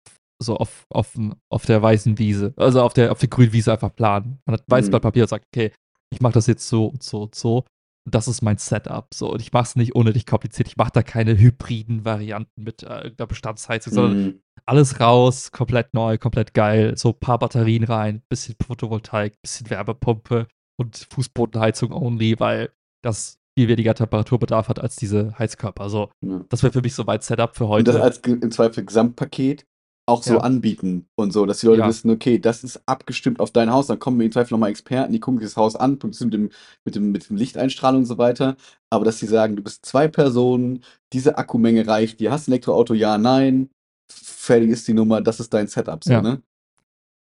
[0.43, 1.17] so auf, auf,
[1.49, 4.39] auf der weißen Wiese, also auf der, auf der grünen Wiese einfach planen.
[4.45, 4.91] Man hat weißes mhm.
[4.91, 5.71] Blatt Papier und sagt, okay,
[6.11, 7.65] ich mache das jetzt so und so und so.
[8.05, 9.07] Und das ist mein Setup.
[9.13, 10.67] So, und ich mache es nicht unnötig kompliziert.
[10.67, 13.95] Ich mache da keine hybriden Varianten mit äh, irgendeiner Bestandsheizung, mhm.
[13.95, 16.97] sondern alles raus, komplett neu, komplett geil.
[16.97, 20.47] So ein paar Batterien rein, bisschen Photovoltaik, bisschen Wärmepumpe
[20.77, 22.71] und Fußbodenheizung only, weil
[23.01, 25.89] das viel weniger Temperaturbedarf hat als diese Heizkörper.
[25.89, 26.43] So, ja.
[26.49, 27.91] das wäre für mich so mein Setup für heute.
[27.91, 29.65] Und das als im Zweifel Gesamtpaket
[30.05, 30.39] auch so ja.
[30.41, 31.87] anbieten und so, dass die Leute ja.
[31.87, 35.13] wissen, okay, das ist abgestimmt auf dein Haus, dann kommen wir im Zweifel nochmal Experten,
[35.13, 36.49] die gucken sich das Haus an, mit dem,
[36.83, 38.57] mit dem, mit dem Lichteinstrahlung und so weiter,
[38.89, 42.93] aber dass sie sagen, du bist zwei Personen, diese Akkumenge reicht dir, hast ein Elektroauto,
[42.93, 43.69] ja, nein,
[44.11, 46.21] fertig ist die Nummer, das ist dein Setup, so, ja.
[46.21, 46.41] ne?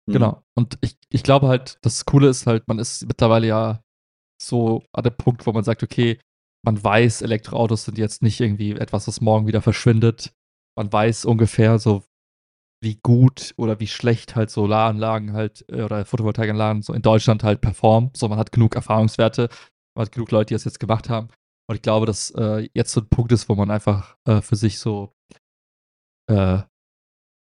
[0.07, 0.13] Mhm.
[0.13, 0.43] Genau.
[0.55, 3.83] Und ich, ich glaube halt, das Coole ist halt, man ist mittlerweile ja
[4.41, 6.19] so an dem Punkt, wo man sagt, okay,
[6.63, 10.33] man weiß, Elektroautos sind jetzt nicht irgendwie etwas, was morgen wieder verschwindet.
[10.77, 12.03] Man weiß ungefähr so,
[12.81, 17.61] wie gut oder wie schlecht halt Solaranlagen halt äh, oder Photovoltaikanlagen so in Deutschland halt
[17.61, 18.11] performen.
[18.15, 19.49] So, man hat genug Erfahrungswerte,
[19.95, 21.29] man hat genug Leute, die das jetzt gemacht haben.
[21.69, 24.55] Und ich glaube, dass äh, jetzt so ein Punkt ist, wo man einfach äh, für
[24.55, 25.13] sich so
[26.27, 26.63] äh,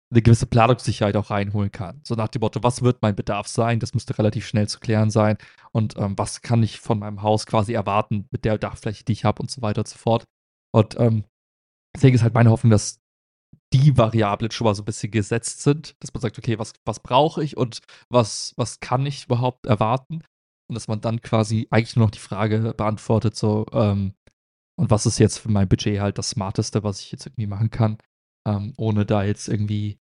[0.10, 2.02] eine gewisse Planungssicherheit auch reinholen kann.
[2.04, 3.80] So nach dem Motto, was wird mein Bedarf sein?
[3.80, 5.38] Das müsste relativ schnell zu klären sein.
[5.72, 9.26] Und ähm, was kann ich von meinem Haus quasi erwarten mit der Dachfläche, die ich
[9.26, 10.24] habe und so weiter und so fort.
[10.74, 11.26] Und ähm,
[11.96, 13.00] deswegen ist halt meine Hoffnung, dass
[13.73, 17.02] die Variablen schon mal so ein bisschen gesetzt sind, dass man sagt, okay, was, was
[17.02, 17.80] brauche ich und
[18.10, 20.23] was, was kann ich überhaupt erwarten?
[20.69, 24.14] Und dass man dann quasi eigentlich nur noch die Frage beantwortet, so, ähm,
[24.80, 27.72] und was ist jetzt für mein Budget halt das Smarteste, was ich jetzt irgendwie machen
[27.72, 27.98] kann?
[28.48, 29.99] ähm, ohne da jetzt irgendwie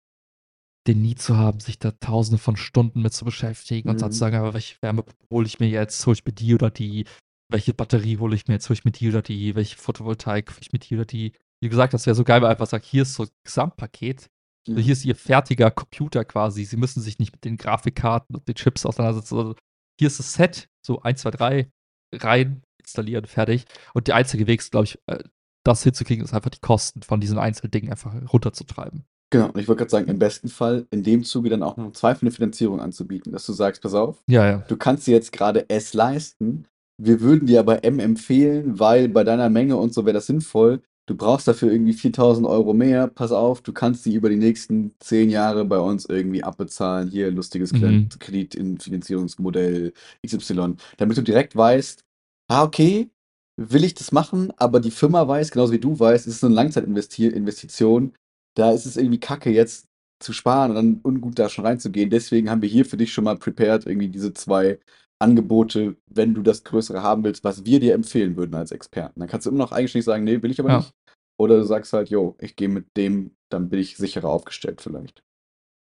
[0.86, 3.94] den Need zu haben, sich da tausende von Stunden mit zu beschäftigen mhm.
[3.94, 6.54] und dann zu sagen, aber welche Wärme hole ich mir jetzt, hole ich mir die
[6.54, 7.06] oder die,
[7.50, 10.60] welche Batterie hole ich mir jetzt, hole ich mir die oder die, welche Photovoltaik hole
[10.60, 11.32] ich mir die oder die.
[11.66, 14.30] Wie gesagt, das wäre so geil, weil einfach sagt, hier ist so ein Gesamtpaket,
[14.68, 18.46] also hier ist ihr fertiger Computer quasi, sie müssen sich nicht mit den Grafikkarten und
[18.46, 19.54] den Chips auseinandersetzen, also
[19.98, 21.70] hier ist das Set, so 1, 2, 3,
[22.14, 23.64] rein, installieren, fertig.
[23.94, 25.24] Und der einzige Weg ist, glaube ich, äh,
[25.64, 29.04] das hinzukriegen, ist einfach die Kosten von diesen Einzeldingen einfach runterzutreiben.
[29.32, 31.90] Genau, und ich wollte gerade sagen, im besten Fall in dem Zuge dann auch noch
[31.92, 34.58] Zweifel eine Finanzierung anzubieten, dass du sagst, pass auf, ja, ja.
[34.68, 36.68] du kannst dir jetzt gerade S leisten,
[36.98, 40.82] wir würden dir aber M empfehlen, weil bei deiner Menge und so wäre das sinnvoll,
[41.06, 44.94] du brauchst dafür irgendwie 4000 Euro mehr, pass auf, du kannst die über die nächsten
[44.98, 48.08] zehn Jahre bei uns irgendwie abbezahlen, hier lustiges mhm.
[48.18, 49.92] Kreditfinanzierungsmodell
[50.26, 52.04] XY, damit du direkt weißt,
[52.48, 53.10] ah, okay,
[53.56, 56.54] will ich das machen, aber die Firma weiß, genauso wie du weißt, es ist eine
[56.54, 58.12] Langzeitinvestition.
[58.54, 59.86] Da ist es irgendwie kacke, jetzt
[60.20, 62.10] zu sparen und dann ungut da schon reinzugehen.
[62.10, 64.78] Deswegen haben wir hier für dich schon mal prepared irgendwie diese zwei
[65.18, 69.20] Angebote, wenn du das Größere haben willst, was wir dir empfehlen würden als Experten.
[69.20, 70.76] Dann kannst du immer noch eigentlich sagen, nee, will ich aber ja.
[70.78, 70.92] nicht.
[71.38, 75.22] Oder du sagst halt, jo, ich gehe mit dem, dann bin ich sicherer aufgestellt vielleicht.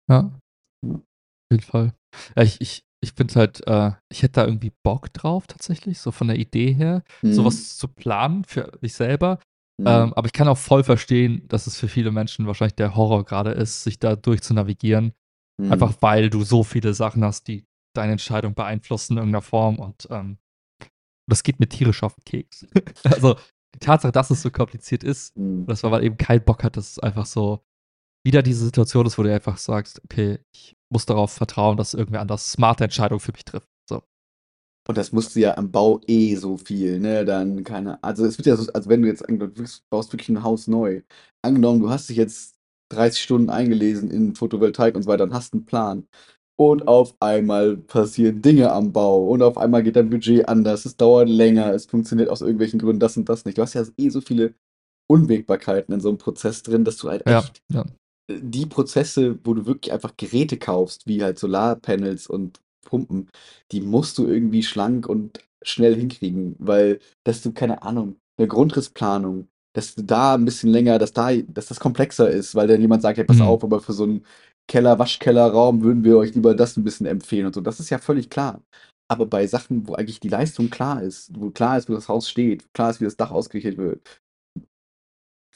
[0.10, 0.32] Ja.
[0.86, 0.96] ja.
[0.96, 1.94] Auf jeden Fall.
[2.36, 6.12] Ja, ich, ich, ich finde halt, äh, ich hätte da irgendwie Bock drauf tatsächlich, so
[6.12, 7.34] von der Idee her, mhm.
[7.34, 9.40] sowas zu planen für mich selber.
[9.80, 9.88] Mhm.
[9.88, 13.26] Ähm, aber ich kann auch voll verstehen, dass es für viele Menschen wahrscheinlich der Horror
[13.26, 15.14] gerade ist, sich da durch zu navigieren.
[15.62, 15.72] Mhm.
[15.72, 17.66] Einfach weil du so viele Sachen hast, die
[17.98, 20.38] deine Entscheidung beeinflussen in irgendeiner Form und ähm,
[21.28, 22.68] das geht mir tierisch auf den Keks.
[23.04, 23.36] also
[23.74, 25.66] die Tatsache, dass es so kompliziert ist, mhm.
[25.66, 27.64] das war, weil eben kein Bock hat, dass es einfach so
[28.26, 32.22] wieder diese Situation ist, wo du einfach sagst, okay, ich muss darauf vertrauen, dass irgendwer
[32.22, 33.70] anders smarte Entscheidungen für mich trifft.
[33.88, 34.02] So.
[34.88, 37.24] Und das musst du ja am Bau eh so viel, ne?
[37.24, 38.04] Dann keine.
[38.04, 39.52] Also es wird ja so, als wenn du jetzt du
[39.92, 41.02] baust wirklich ein Haus neu.
[41.44, 42.56] Angenommen, du hast dich jetzt
[42.92, 46.08] 30 Stunden eingelesen in Photovoltaik und so weiter und hast einen Plan.
[46.58, 49.28] Und auf einmal passieren Dinge am Bau.
[49.28, 53.00] Und auf einmal geht dein Budget anders, es dauert länger, es funktioniert aus irgendwelchen Gründen
[53.00, 53.58] das und das nicht.
[53.58, 54.54] Du hast ja eh so viele
[55.08, 57.86] Unwägbarkeiten in so einem Prozess drin, dass du halt echt ja, ja.
[58.40, 63.30] die Prozesse, wo du wirklich einfach Geräte kaufst, wie halt Solarpanels und Pumpen,
[63.72, 69.48] die musst du irgendwie schlank und schnell hinkriegen, weil, dass du, keine Ahnung, eine Grundrissplanung,
[69.76, 73.18] dass da ein bisschen länger, dass da, dass das komplexer ist, weil dann jemand sagt,
[73.18, 73.44] ja, pass mhm.
[73.44, 74.26] auf, aber für so einen
[74.70, 77.62] Keller, Waschkellerraum würden wir euch lieber das ein bisschen empfehlen und so.
[77.62, 78.62] Das ist ja völlig klar.
[79.10, 82.30] Aber bei Sachen, wo eigentlich die Leistung klar ist, wo klar ist, wo das Haus
[82.30, 84.22] steht, klar ist, wie das Dach ausgerichtet wird,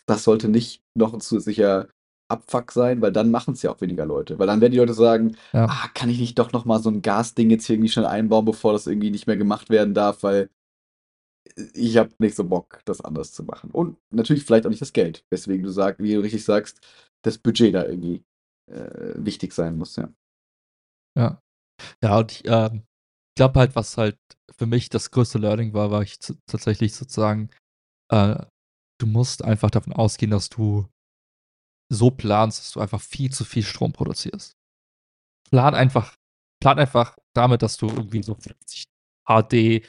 [0.05, 1.87] das sollte nicht noch ein zusätzlicher
[2.29, 4.37] Abfuck sein, weil dann machen es ja auch weniger Leute.
[4.37, 5.65] Weil dann werden die Leute sagen, ja.
[5.65, 8.45] ah, kann ich nicht doch noch mal so ein Gasding jetzt hier irgendwie schnell einbauen,
[8.45, 10.49] bevor das irgendwie nicht mehr gemacht werden darf, weil
[11.73, 13.72] ich habe nicht so Bock, das anders zu machen.
[13.72, 16.80] Und natürlich vielleicht auch nicht das Geld, weswegen du sagst, wie du richtig sagst,
[17.23, 18.23] das Budget da irgendwie
[18.68, 20.10] äh, wichtig sein muss, ja.
[21.18, 21.41] Ja.
[22.03, 22.81] Ja, und ich äh,
[23.38, 24.18] glaube halt, was halt
[24.57, 27.49] für mich das größte Learning war, war ich tatsächlich sozusagen,
[28.11, 28.45] äh,
[28.99, 30.88] du musst einfach davon ausgehen, dass du
[31.91, 34.57] so planst, dass du einfach viel zu viel Strom produzierst.
[35.49, 36.15] Plan einfach,
[36.61, 38.84] plan einfach damit, dass du irgendwie so 50
[39.26, 39.86] HD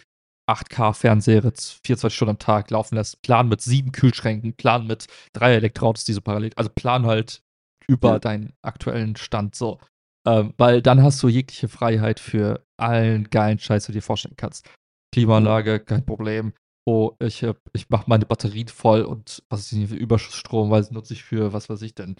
[0.51, 3.23] 8K Fernseher 24 Stunden am Tag laufen lässt.
[3.23, 7.43] Plan mit sieben Kühlschränken, plan mit drei Elektroautos, die so parallel, also plan halt
[7.87, 8.19] über ja.
[8.19, 9.79] deinen aktuellen Stand so.
[10.27, 14.37] Ähm, weil dann hast du jegliche Freiheit für allen geilen Scheiß, den du dir vorstellen
[14.37, 14.69] kannst.
[15.13, 16.53] Klimaanlage, kein Problem
[16.91, 20.91] oh, ich, ich mache meine Batterien voll und was ist denn für Überschussstrom, weil das
[20.91, 22.17] nutze ich für, was weiß ich denn,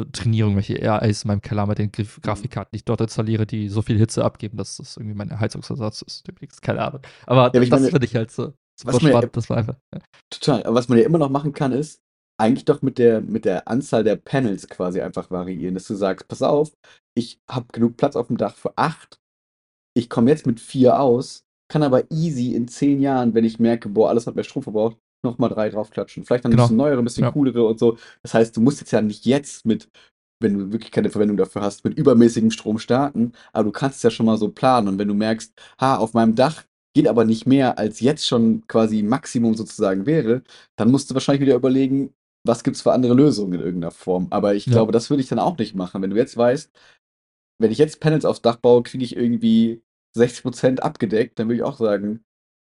[0.00, 3.46] äh, trainiere irgendwelche AIs in meinem Keller mit den Graf Grafikkarten, die ich dort installiere,
[3.46, 6.24] die so viel Hitze abgeben, dass das irgendwie mein Heizungsersatz ist.
[6.62, 7.00] Keine Ahnung.
[7.26, 9.22] Aber ja, das finde ich halt so super spannend.
[9.22, 9.76] Ja, das war einfach.
[9.94, 10.00] Ja.
[10.30, 10.62] Total.
[10.64, 12.00] Aber was man ja immer noch machen kann, ist,
[12.40, 16.28] eigentlich doch mit der, mit der Anzahl der Panels quasi einfach variieren, dass du sagst,
[16.28, 16.72] pass auf,
[17.16, 19.20] ich habe genug Platz auf dem Dach für acht,
[19.96, 23.88] ich komme jetzt mit vier aus, kann aber easy in zehn Jahren, wenn ich merke,
[23.88, 26.24] boah, alles hat mehr Strom verbraucht, nochmal drei draufklatschen.
[26.24, 26.64] Vielleicht dann genau.
[26.64, 27.30] ein bisschen neuere, ein bisschen ja.
[27.32, 27.98] coolere und so.
[28.22, 29.88] Das heißt, du musst jetzt ja nicht jetzt mit,
[30.40, 34.02] wenn du wirklich keine Verwendung dafür hast, mit übermäßigem Strom starten, aber du kannst es
[34.02, 34.88] ja schon mal so planen.
[34.88, 36.64] Und wenn du merkst, ha, auf meinem Dach
[36.94, 40.42] geht aber nicht mehr, als jetzt schon quasi Maximum sozusagen wäre,
[40.76, 42.14] dann musst du wahrscheinlich wieder überlegen,
[42.46, 44.28] was gibt es für andere Lösungen in irgendeiner Form.
[44.30, 44.72] Aber ich ja.
[44.72, 46.02] glaube, das würde ich dann auch nicht machen.
[46.02, 46.70] Wenn du jetzt weißt,
[47.60, 49.82] wenn ich jetzt Panels aufs Dach baue, kriege ich irgendwie
[50.16, 52.24] 60% abgedeckt, dann würde ich auch sagen,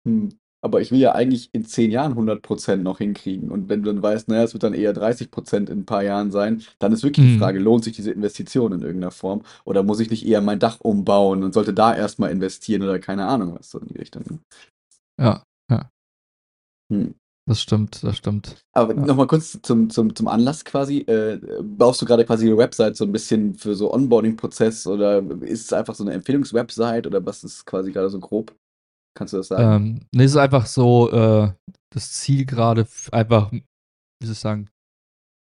[0.06, 3.50] hm, aber ich will ja eigentlich in 10 Jahren 100% noch hinkriegen.
[3.50, 6.30] Und wenn du dann weißt, naja, es wird dann eher 30% in ein paar Jahren
[6.30, 9.42] sein, dann ist wirklich die Frage, lohnt sich diese Investition in irgendeiner Form?
[9.66, 13.26] Oder muss ich nicht eher mein Dach umbauen und sollte da erstmal investieren oder keine
[13.26, 14.22] Ahnung was so in die Richtung.
[14.26, 14.38] Ne?
[15.20, 15.90] Ja, ja.
[16.90, 17.14] Hm.
[17.46, 18.64] Das stimmt, das stimmt.
[18.72, 19.04] Aber ja.
[19.04, 21.00] nochmal kurz zum, zum, zum Anlass quasi.
[21.00, 25.66] Äh, baust du gerade quasi eine Website so ein bisschen für so Onboarding-Prozess oder ist
[25.66, 28.54] es einfach so eine Empfehlungswebsite oder was ist quasi gerade so grob?
[29.16, 29.86] Kannst du das sagen?
[29.86, 31.52] Ähm, nee, es ist einfach so äh,
[31.92, 33.62] das Ziel gerade, einfach, wie
[34.22, 34.70] soll ich sagen,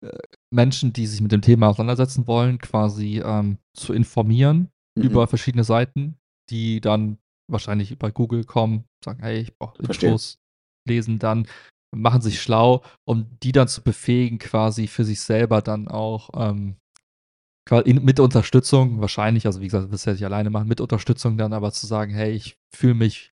[0.05, 0.19] äh,
[0.51, 5.05] Menschen, die sich mit dem Thema auseinandersetzen wollen, quasi ähm, zu informieren mhm.
[5.05, 6.17] über verschiedene Seiten,
[6.51, 7.19] die dann
[7.51, 10.39] wahrscheinlich über Google kommen, sagen, hey, ich brauche Infos,
[10.89, 11.47] lesen dann,
[11.95, 16.77] machen sich schlau, um die dann zu befähigen, quasi für sich selber dann auch ähm,
[17.85, 21.71] mit Unterstützung, wahrscheinlich, also wie gesagt, das ja nicht alleine machen, mit Unterstützung dann aber
[21.73, 23.35] zu sagen, hey, ich fühle mich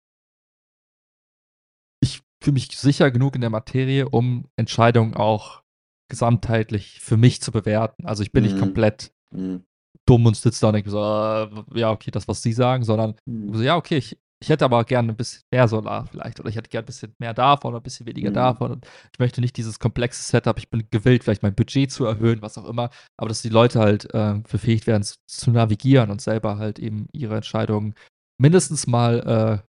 [2.42, 5.62] fühle mich sicher genug in der Materie, um Entscheidungen auch
[6.08, 8.06] gesamtheitlich für mich zu bewerten.
[8.06, 8.50] Also ich bin mhm.
[8.50, 9.64] nicht komplett mhm.
[10.06, 13.14] dumm und sitze da und denke so, äh, ja, okay, das, was Sie sagen, sondern
[13.24, 13.54] mhm.
[13.54, 16.56] so, ja, okay, ich, ich hätte aber gerne ein bisschen mehr Solar vielleicht oder ich
[16.56, 18.34] hätte gerne ein bisschen mehr davon oder ein bisschen weniger mhm.
[18.34, 22.04] davon und ich möchte nicht dieses komplexe Setup, ich bin gewillt, vielleicht mein Budget zu
[22.04, 26.10] erhöhen, was auch immer, aber dass die Leute halt äh, befähigt werden zu, zu, navigieren
[26.10, 27.94] und selber halt eben ihre Entscheidungen
[28.38, 29.71] mindestens mal äh,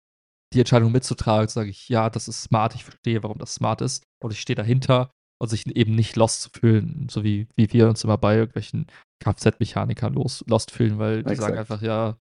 [0.54, 4.04] die Entscheidung mitzutragen, sage ich, ja, das ist smart, ich verstehe, warum das smart ist
[4.24, 5.12] und ich stehe dahinter
[5.42, 8.88] und sich eben nicht lost zu fühlen, so wie, wie wir uns immer bei irgendwelchen
[9.24, 11.42] Kfz-Mechanikern lost fühlen, weil die Exakt.
[11.42, 12.18] sagen einfach, ja,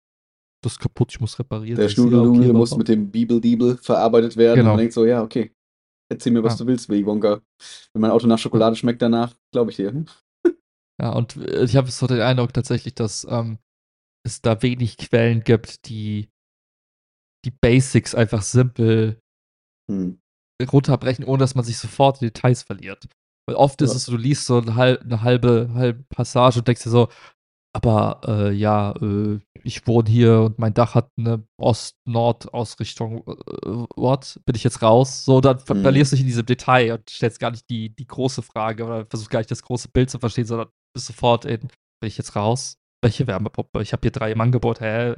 [0.63, 1.79] das ist kaputt, ich muss reparieren.
[1.79, 4.71] Der Schnudeldudel okay, muss mit dem Bibel-Diebel verarbeitet werden genau.
[4.71, 5.51] und man denkt so, ja, okay,
[6.11, 6.65] erzähl mir, was ja.
[6.65, 7.41] du willst, Willy Wonka.
[7.93, 10.05] Wenn mein Auto nach Schokolade schmeckt danach, glaube ich dir.
[10.99, 13.59] Ja, und äh, ich habe so den Eindruck tatsächlich, dass ähm,
[14.25, 16.31] es da wenig Quellen gibt, die
[17.47, 19.19] die Basics einfach simpel
[19.89, 20.19] hm.
[20.71, 23.07] runterbrechen, ohne dass man sich sofort in Details verliert.
[23.47, 23.85] Weil oft ja.
[23.85, 26.89] ist es so, du liest so eine halbe, eine halbe, halbe Passage und denkst dir
[26.89, 27.07] so,
[27.73, 33.19] aber äh, ja, äh, ich wohne hier und mein Dach hat eine Ost-Nord-Ausrichtung.
[33.27, 34.39] Äh, what?
[34.45, 35.23] Bin ich jetzt raus?
[35.23, 35.81] So, dann hm.
[35.83, 39.05] verlierst du dich in diesem Detail und stellst gar nicht die, die große Frage oder
[39.05, 42.35] versuchst gar nicht das große Bild zu verstehen, sondern bist sofort in, bin ich jetzt
[42.35, 42.77] raus?
[43.03, 43.81] Welche Wärmepumpe?
[43.81, 45.15] Ich habe hier drei im Angebot, hä?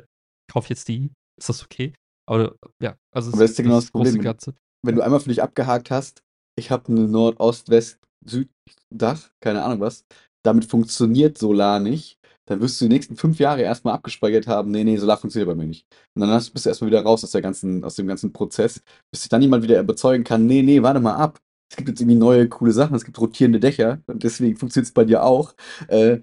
[0.51, 1.11] Kauf jetzt die?
[1.39, 1.93] Ist das okay?
[2.29, 4.21] Aber ja, also Aber das ist genau das Problem.
[4.21, 4.53] Ganze.
[4.85, 6.21] Wenn du einmal für dich abgehakt hast,
[6.57, 10.05] ich habe eine Nord-Ost-West-Süd-Dach, keine Ahnung was,
[10.43, 14.83] damit funktioniert Solar nicht, dann wirst du die nächsten fünf Jahre erstmal abgespeichert haben, nee,
[14.83, 15.85] nee, Solar funktioniert bei mir nicht.
[16.15, 18.81] Und dann bist du erstmal wieder raus aus, der ganzen, aus dem ganzen Prozess,
[19.11, 21.39] bis sich dann jemand wieder überzeugen kann, nee, nee, warte mal ab.
[21.71, 24.93] Es gibt jetzt irgendwie neue, coole Sachen, es gibt rotierende Dächer und deswegen funktioniert es
[24.93, 25.53] bei dir auch.
[25.87, 26.19] Äh,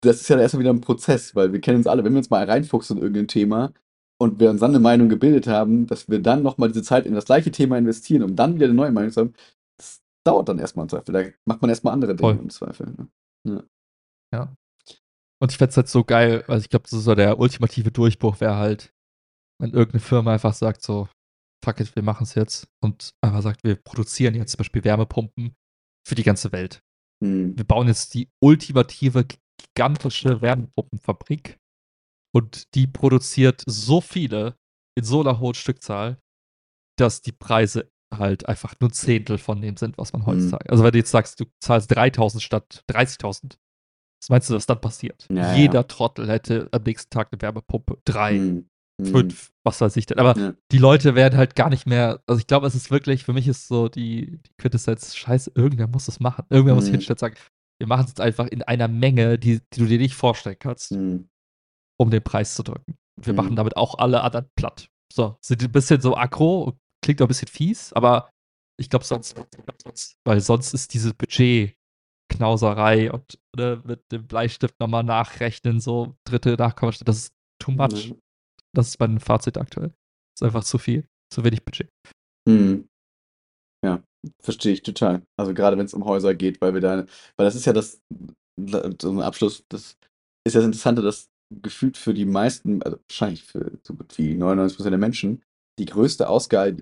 [0.00, 2.30] das ist ja erstmal wieder ein Prozess, weil wir kennen uns alle, wenn wir uns
[2.30, 3.72] mal reinfuchsen in irgendein Thema,
[4.24, 7.14] und wir uns dann eine Meinung gebildet haben, dass wir dann nochmal diese Zeit in
[7.14, 9.34] das gleiche Thema investieren, um dann wieder eine neue Meinung zu haben,
[9.76, 11.12] das dauert dann erstmal im Zweifel.
[11.12, 12.42] Da macht man erstmal andere Dinge Voll.
[12.42, 12.86] im Zweifel.
[12.96, 13.08] Ne?
[13.46, 13.64] Ja.
[14.34, 14.56] ja.
[15.42, 17.92] Und ich fände es halt so geil, weil ich glaube, das ist so der ultimative
[17.92, 18.94] Durchbruch, wäre halt,
[19.60, 21.08] wenn irgendeine Firma einfach sagt so,
[21.62, 25.54] fuck it, wir machen es jetzt und einfach sagt, wir produzieren jetzt zum Beispiel Wärmepumpen
[26.06, 26.82] für die ganze Welt.
[27.22, 27.56] Hm.
[27.58, 29.26] Wir bauen jetzt die ultimative,
[29.58, 31.58] gigantische Wärmepumpenfabrik
[32.34, 34.56] und die produziert so viele
[34.98, 36.18] in so einer hohen Stückzahl,
[36.98, 40.26] dass die Preise halt einfach nur ein Zehntel von dem sind, was man mhm.
[40.26, 40.64] heutzutage.
[40.66, 40.70] Mhm.
[40.70, 43.56] Also wenn du jetzt sagst, du zahlst 3000 statt 30.000,
[44.20, 45.26] was meinst du, was dann passiert?
[45.30, 45.82] Ja, Jeder ja.
[45.84, 47.98] Trottel hätte am nächsten Tag eine Wärmepumpe.
[48.04, 48.68] Drei, mhm.
[49.00, 49.04] mhm.
[49.04, 50.18] fünf, was weiß ich denn.
[50.18, 50.54] Aber ja.
[50.72, 53.48] die Leute werden halt gar nicht mehr, also ich glaube, es ist wirklich, für mich
[53.48, 56.46] ist so die, die Quintessenz, scheiße, irgendwer muss das machen.
[56.50, 56.80] Irgendwer mhm.
[56.80, 57.36] muss hinstellen und sagen,
[57.78, 60.92] wir machen es jetzt einfach in einer Menge, die, die du dir nicht vorstellen kannst.
[60.92, 61.28] Mhm
[62.00, 62.96] um den Preis zu drücken.
[63.20, 63.36] Wir mhm.
[63.36, 64.88] machen damit auch alle anderen platt.
[65.12, 68.30] So, sind ein bisschen so aggro, klingt auch ein bisschen fies, aber
[68.80, 69.36] ich glaube sonst,
[70.24, 71.76] weil sonst ist dieses Budget
[72.32, 77.06] Knauserei und ne, mit dem Bleistift nochmal nachrechnen, so dritte Nachkommastelle.
[77.06, 78.10] Das ist too much.
[78.10, 78.20] Mhm.
[78.74, 79.88] Das ist mein Fazit aktuell.
[79.88, 81.88] Das ist einfach zu viel, zu wenig Budget.
[82.48, 82.88] Mhm.
[83.84, 84.02] Ja,
[84.42, 85.22] verstehe ich total.
[85.38, 87.06] Also gerade wenn es um Häuser geht, weil wir da,
[87.36, 88.00] weil das ist ja das,
[88.58, 89.96] ein Abschluss, das
[90.46, 94.34] ist ja das Interessante, dass gefühlt für die meisten, also wahrscheinlich für so gut wie
[94.34, 95.42] 99% der Menschen,
[95.78, 96.76] die größte Ausgabe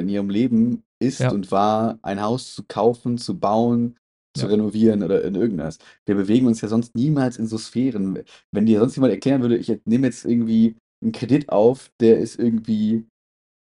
[0.00, 1.30] in ihrem Leben ist Ja.
[1.30, 3.96] und war, ein Haus zu kaufen, zu bauen,
[4.36, 4.50] zu Ja.
[4.52, 5.78] renovieren oder in irgendwas.
[6.06, 8.22] Wir bewegen uns ja sonst niemals in so Sphären.
[8.52, 12.38] Wenn dir sonst jemand erklären würde, ich nehme jetzt irgendwie einen Kredit auf, der ist
[12.38, 13.06] irgendwie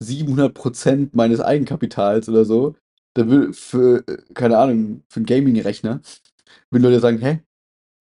[0.02, 2.74] 700% meines Eigenkapitals oder so,
[3.14, 6.00] dann würde für, äh, keine Ahnung, für einen Gaming-Rechner,
[6.70, 7.40] würden Leute sagen, hä?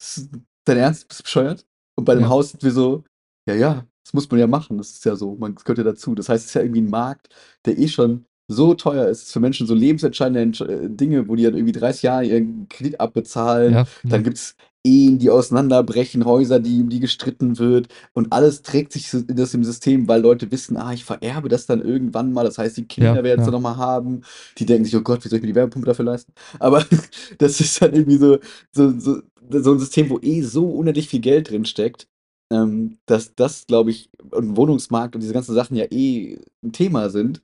[0.02, 0.30] Ist
[0.66, 1.08] dein Ernst?
[1.08, 1.66] Bist du bescheuert?
[1.96, 2.30] Und bei dem Ja.
[2.30, 3.04] Haus sind wir so,
[3.48, 4.78] ja, ja, das muss man ja machen.
[4.78, 6.16] Das ist ja so, man das gehört ja dazu.
[6.16, 7.30] Das heißt, es ist ja irgendwie ein Markt,
[7.66, 11.44] der eh schon so teuer ist für Menschen, so lebensentscheidende Entsch äh, Dinge, wo die
[11.44, 13.74] dann irgendwie 30 Jahre ihren Kredit abbezahlen.
[13.74, 13.86] Ja.
[14.04, 14.56] Dann gibt es
[14.86, 17.90] Ehen, die auseinanderbrechen, Häuser, die, um die gestritten wird.
[18.14, 21.66] Und alles trägt sich in das im System, weil Leute wissen, ah, ich vererbe das
[21.66, 22.46] dann irgendwann mal.
[22.46, 23.52] Das heißt, die Kinder Ja, werden es ja.
[23.52, 24.22] dann nochmal haben.
[24.58, 26.34] Die denken sich, oh Gott, wie soll ich mir die Wärmepumpe dafür leisten?
[26.60, 26.86] Aber
[27.40, 28.40] das ist dann irgendwie so,
[28.72, 29.22] so, so,
[29.52, 32.08] so ein System, wo eh so unendlich viel Geld drin steckt,
[32.52, 37.10] ähm, dass das, glaube ich, und Wohnungsmarkt und diese ganzen Sachen ja eh ein Thema
[37.10, 37.42] sind.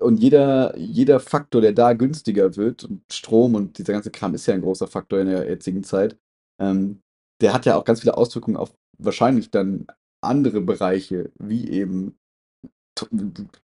[0.00, 4.46] Und jeder, jeder Faktor, der da günstiger wird, und Strom und dieser ganze Kram ist
[4.46, 6.16] ja ein großer Faktor in der jetzigen Zeit,
[6.62, 7.02] ähm,
[7.42, 9.86] der hat ja auch ganz viele Auswirkungen auf wahrscheinlich dann
[10.22, 12.18] andere Bereiche, wie eben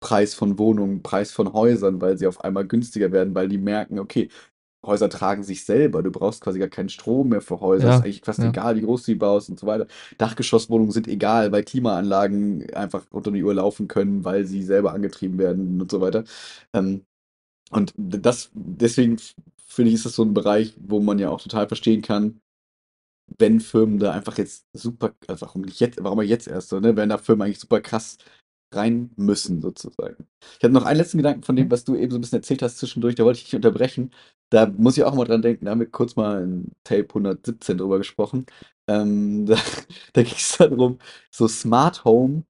[0.00, 3.98] Preis von Wohnungen, Preis von Häusern, weil sie auf einmal günstiger werden, weil die merken,
[3.98, 4.28] okay,
[4.86, 8.04] Häuser tragen sich selber, du brauchst quasi gar keinen Strom mehr für Häuser, Ja, ist
[8.04, 8.48] eigentlich fast ja.
[8.50, 9.88] egal, wie groß du die baust und so weiter.
[10.18, 15.38] Dachgeschosswohnungen sind egal, weil Klimaanlagen einfach unter die Uhr laufen können, weil sie selber angetrieben
[15.38, 16.24] werden und so weiter.
[16.72, 17.04] Ähm,
[17.70, 19.18] und das, deswegen
[19.58, 22.40] finde ich, ist das so ein Bereich, wo man ja auch total verstehen kann,
[23.38, 26.96] wenn Firmen da einfach jetzt super, also warum nicht jetzt, warum jetzt erst so, ne?
[26.96, 28.18] Wenn da Firmen eigentlich super krass
[28.74, 30.26] rein müssen, sozusagen.
[30.58, 32.62] Ich hatte noch einen letzten Gedanken von dem, was du eben so ein bisschen erzählt
[32.62, 34.10] hast zwischendurch, da wollte ich dich unterbrechen.
[34.50, 37.78] Da muss ich auch mal dran denken, da haben wir kurz mal in Tape 117
[37.78, 38.46] drüber gesprochen.
[38.88, 39.56] Ähm, da
[40.14, 40.98] da ging es darum,
[41.30, 42.44] so Smart Home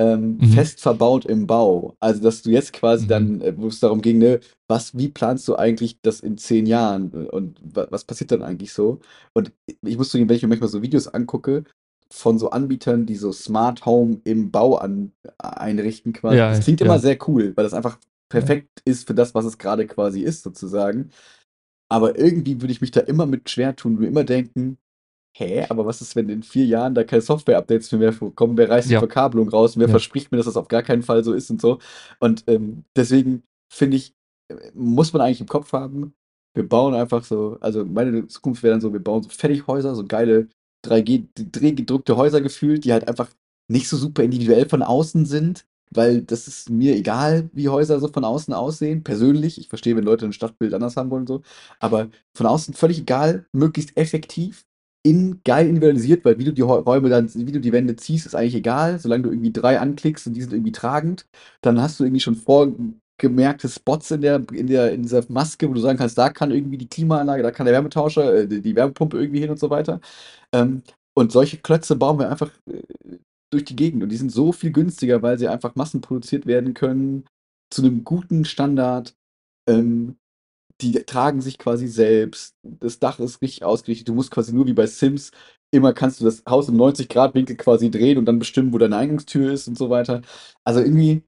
[0.00, 0.44] ähm, Mhm.
[0.44, 1.94] fest verbaut im Bau.
[2.00, 3.08] Also, dass du jetzt quasi Mhm.
[3.08, 6.66] dann, äh, wo es darum ging, ne, was, wie planst du eigentlich das in zehn
[6.66, 9.00] Jahren äh, und wa was passiert dann eigentlich so?
[9.34, 9.52] Und
[9.82, 11.64] ich muss zugeben, wenn ich mir manchmal so Videos angucke
[12.12, 16.38] von so Anbietern, die so Smart Home im Bau an, einrichten quasi.
[16.38, 16.86] Ja, Das klingt ja.
[16.86, 17.98] immer sehr cool, weil das einfach
[18.28, 21.10] perfekt ist für das, was es gerade quasi ist, sozusagen.
[21.88, 24.78] Aber irgendwie würde ich mich da immer mit schwer tun, würde immer denken,
[25.36, 28.56] hä, aber was ist, wenn in vier Jahren da keine Software-Updates mehr kommen?
[28.56, 28.98] Wer reißt die Ja.
[29.00, 29.76] Verkabelung raus?
[29.78, 29.90] Wer Ja.
[29.92, 31.78] verspricht mir, dass das auf gar keinen Fall so ist und so?
[32.20, 33.42] Und ähm, deswegen
[33.72, 34.12] finde ich,
[34.50, 36.14] äh, muss man eigentlich im Kopf haben,
[36.54, 40.04] wir bauen einfach so, also meine Zukunft wäre dann so, wir bauen so Fertighäuser, so
[40.04, 40.48] geile
[40.84, 41.26] 3G,
[41.74, 43.30] gedruckte Häuser gefühlt, die halt einfach
[43.70, 48.08] nicht so super individuell von außen sind, weil das ist mir egal, wie Häuser so
[48.08, 49.58] von außen aussehen, persönlich.
[49.58, 51.42] Ich verstehe, wenn Leute ein Stadtbild anders haben wollen und so,
[51.78, 54.64] aber von außen völlig egal, möglichst effektiv,
[55.02, 58.34] innen geil individualisiert, weil wie du die Räume dann, wie du die Wände ziehst, ist
[58.34, 61.26] eigentlich egal, solange du irgendwie drei anklickst und die sind irgendwie tragend,
[61.62, 65.74] dann hast du irgendwie schon vorgemerkte Spots in der, in der, in dieser Maske, wo
[65.74, 68.76] du sagen kannst, da kann irgendwie die Klimaanlage, da kann der Wärmetauscher, äh, die, die
[68.76, 70.00] Wärmepumpe irgendwie hin und so weiter.
[70.52, 70.82] Ähm,
[71.14, 72.82] und solche Klötze bauen wir einfach äh,
[73.50, 74.02] durch die Gegend.
[74.02, 77.24] Und die sind so viel günstiger, weil sie einfach massenproduziert werden können,
[77.72, 79.14] zu einem guten Standard.
[79.68, 80.16] Ähm,
[80.82, 82.54] die tragen sich quasi selbst.
[82.62, 84.08] Das Dach ist richtig ausgerichtet.
[84.08, 85.30] Du musst quasi nur wie bei Sims,
[85.72, 89.52] immer kannst du das Haus im 90-Grad-Winkel quasi drehen und dann bestimmen, wo deine Eingangstür
[89.52, 90.22] ist und so weiter.
[90.64, 91.22] Also irgendwie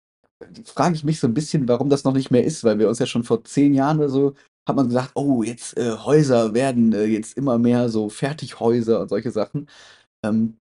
[0.65, 2.99] frage ich mich so ein bisschen, warum das noch nicht mehr ist, weil wir uns
[2.99, 4.35] ja schon vor zehn Jahren oder so
[4.69, 9.09] hat man gesagt, oh, jetzt äh, Häuser werden äh, jetzt immer mehr so Fertighäuser und
[9.09, 9.69] solche Sachen.
[10.25, 10.57] Ähm,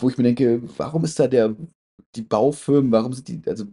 [0.00, 1.54] wo ich mir denke, warum ist da der,
[2.14, 3.66] die Baufirmen, warum sind die, also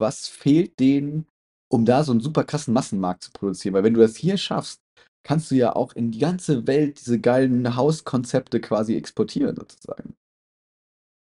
[0.00, 1.26] was fehlt denen,
[1.72, 3.74] um da so einen super krassen Massenmarkt zu produzieren?
[3.74, 4.80] Weil wenn du das hier schaffst,
[5.24, 10.14] kannst du ja auch in die ganze Welt diese geilen Hauskonzepte quasi exportieren, sozusagen.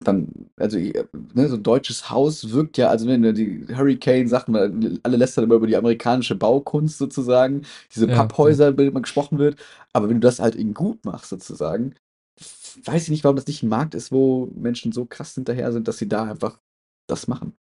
[0.04, 5.00] Dann, also äh, ne, so ein deutsches Haus wirkt ja, also ne, die Hurricane-Sachen, weil
[5.04, 7.64] alle lästern immer über die amerikanische Baukunst sozusagen,
[7.94, 8.18] diese Ja, ja.
[8.18, 9.58] Papphäuser, über die immer gesprochen wird.
[9.94, 11.96] Aber wenn du das halt eben gut machst, sozusagen,
[12.86, 15.88] weiß ich nicht, warum das nicht ein Markt ist, wo Menschen so krass hinterher sind,
[15.88, 16.60] dass sie da einfach
[17.08, 17.56] das machen.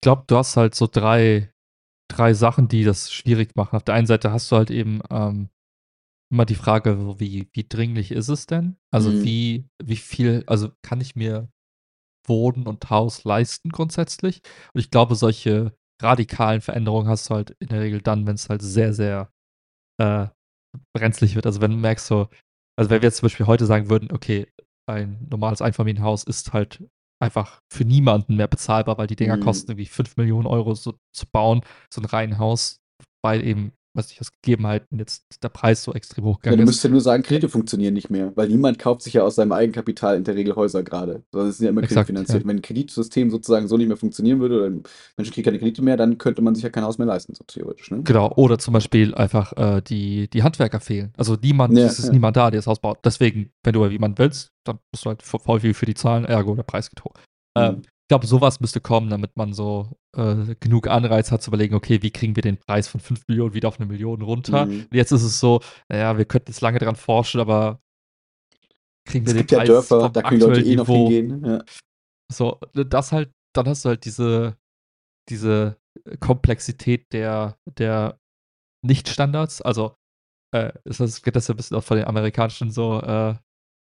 [0.00, 1.52] Ich glaube, du hast halt so drei,
[2.10, 3.76] drei Sachen, die das schwierig machen.
[3.76, 5.50] Auf der einen Seite hast du halt eben ähm,
[6.32, 8.76] immer die Frage, wie, wie dringlich ist es denn?
[8.92, 9.24] Also Mhm.
[9.24, 11.50] wie, wie viel, also kann ich mir
[12.26, 14.42] Wohnen und Haus leisten grundsätzlich.
[14.74, 18.48] Und ich glaube, solche radikalen Veränderungen hast du halt in der Regel dann, wenn es
[18.48, 19.32] halt sehr, sehr
[20.00, 20.28] äh,
[20.94, 21.46] brenzlig wird.
[21.46, 22.28] Also wenn du merkst so,
[22.78, 24.48] also wenn wir jetzt zum Beispiel heute sagen würden, okay,
[24.88, 26.84] ein normales Einfamilienhaus ist halt
[27.20, 29.42] einfach für niemanden mehr bezahlbar, weil die Dinger mhm.
[29.42, 31.60] kosten irgendwie 5 Millionen Euro so zu bauen,
[31.92, 32.80] so ein Reihenhaus,
[33.22, 36.84] weil eben was ich aus Gegebenheiten jetzt der Preis so extrem hochgegangen ja, du müsstest
[36.84, 40.16] ja nur sagen, Kredite funktionieren nicht mehr, weil niemand kauft sich ja aus seinem Eigenkapital
[40.16, 41.24] in der Regel Häuser gerade.
[41.32, 42.42] Sondern es sind ja immer kreditfinanziert.
[42.42, 42.48] Ja.
[42.48, 44.70] Wenn ein Kreditsystem sozusagen so nicht mehr funktionieren würde oder
[45.16, 47.44] Menschen kriegen keine Kredite mehr, dann könnte man sich ja kein Haus mehr leisten, so
[47.44, 47.90] theoretisch.
[47.90, 48.02] Ne?
[48.02, 51.12] Genau, oder zum Beispiel einfach äh, die, die Handwerker fehlen.
[51.16, 52.98] Also niemand, ja, es ist niemand da, der das Haus baut.
[53.04, 56.54] Deswegen, wenn du jemanden willst, dann musst du halt voll viel für die Zahlen, ergo
[56.54, 57.14] der Preis geht hoch.
[57.56, 57.62] Mhm.
[57.62, 61.76] Ähm, ich glaube, sowas müsste kommen, damit man so äh, genug Anreiz hat zu überlegen,
[61.76, 64.66] okay, wie kriegen wir den Preis von 5 Millionen wieder auf eine Million runter?
[64.66, 64.80] Mhm.
[64.90, 67.80] Und jetzt ist es so, naja, wir könnten jetzt lange dran forschen, aber
[69.06, 71.44] kriegen wir es den gibt Preis ja Dörfer, da können Leute eh noch hingehen.
[71.44, 71.64] Ja.
[72.32, 74.56] So, das halt, dann hast du halt diese,
[75.28, 75.76] diese
[76.18, 78.18] Komplexität der, der
[78.84, 79.62] Nicht-Standards.
[79.62, 79.94] Also,
[80.52, 83.36] äh, das geht das ja ein bisschen auch von den amerikanischen so äh,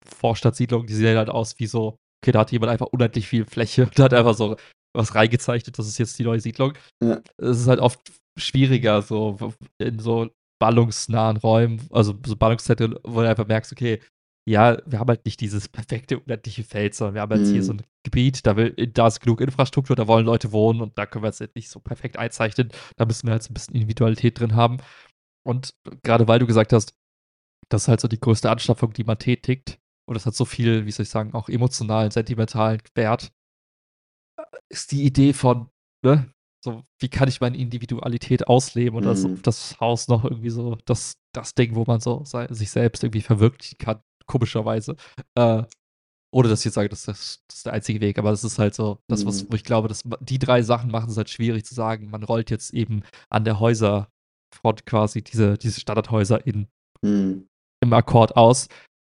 [0.04, 3.86] Vorstadtsiedlungen, die sehen halt aus wie so okay, da hat jemand einfach unendlich viel Fläche
[3.86, 4.56] und hat einfach so
[4.94, 6.72] was reingezeichnet, das ist jetzt die neue Siedlung.
[7.02, 7.20] Ja.
[7.36, 8.00] Es ist halt oft
[8.38, 10.30] schwieriger, so in so
[10.60, 14.00] ballungsnahen Räumen, also so Ballungszentren, wo du einfach merkst, okay,
[14.48, 17.52] ja, wir haben halt nicht dieses perfekte, unendliche Feld, sondern wir haben jetzt mhm.
[17.52, 20.96] hier so ein Gebiet, da, will, da ist genug Infrastruktur, da wollen Leute wohnen und
[20.96, 22.70] da können wir es jetzt nicht so perfekt einzeichnen.
[22.96, 24.78] Da müssen wir halt so ein bisschen Individualität drin haben.
[25.46, 26.94] Und gerade weil du gesagt hast,
[27.68, 29.78] das ist halt so die größte Anschaffung, die man tätigt,
[30.08, 33.30] und es hat so viel, wie soll ich sagen, auch emotionalen, sentimentalen Wert,
[34.70, 35.68] ist die Idee von,
[36.02, 36.32] ne,
[36.64, 39.08] so, wie kann ich meine Individualität ausleben und mhm.
[39.08, 43.04] das, das Haus noch irgendwie so, das, das Ding, wo man so sei, sich selbst
[43.04, 44.96] irgendwie verwirklichen kann, komischerweise.
[45.34, 45.64] Äh,
[46.30, 48.58] ohne dass ich jetzt sage, das, das, das, ist der einzige Weg, aber das ist
[48.58, 49.48] halt so, das, was, mhm.
[49.50, 52.10] wo ich glaube, dass die drei Sachen machen es halt schwierig zu sagen.
[52.10, 56.68] Man rollt jetzt eben an der Häuserfront quasi diese, diese Standardhäuser in,
[57.02, 57.46] mhm.
[57.82, 58.68] im Akkord aus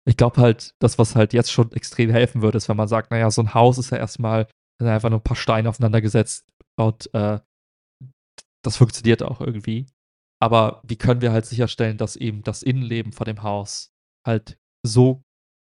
[0.07, 3.11] ich glaube halt, das, was halt jetzt schon extrem helfen würde, ist, wenn man sagt,
[3.11, 4.49] naja, so ein Haus ist ja erstmal
[4.81, 6.47] einfach nur ein paar Steine aufeinander gesetzt
[6.78, 7.41] und äh,
[8.62, 9.87] das funktioniert auch irgendwie.
[10.41, 13.93] Aber wie können wir halt sicherstellen, dass eben das Innenleben von dem Haus
[14.27, 15.23] halt so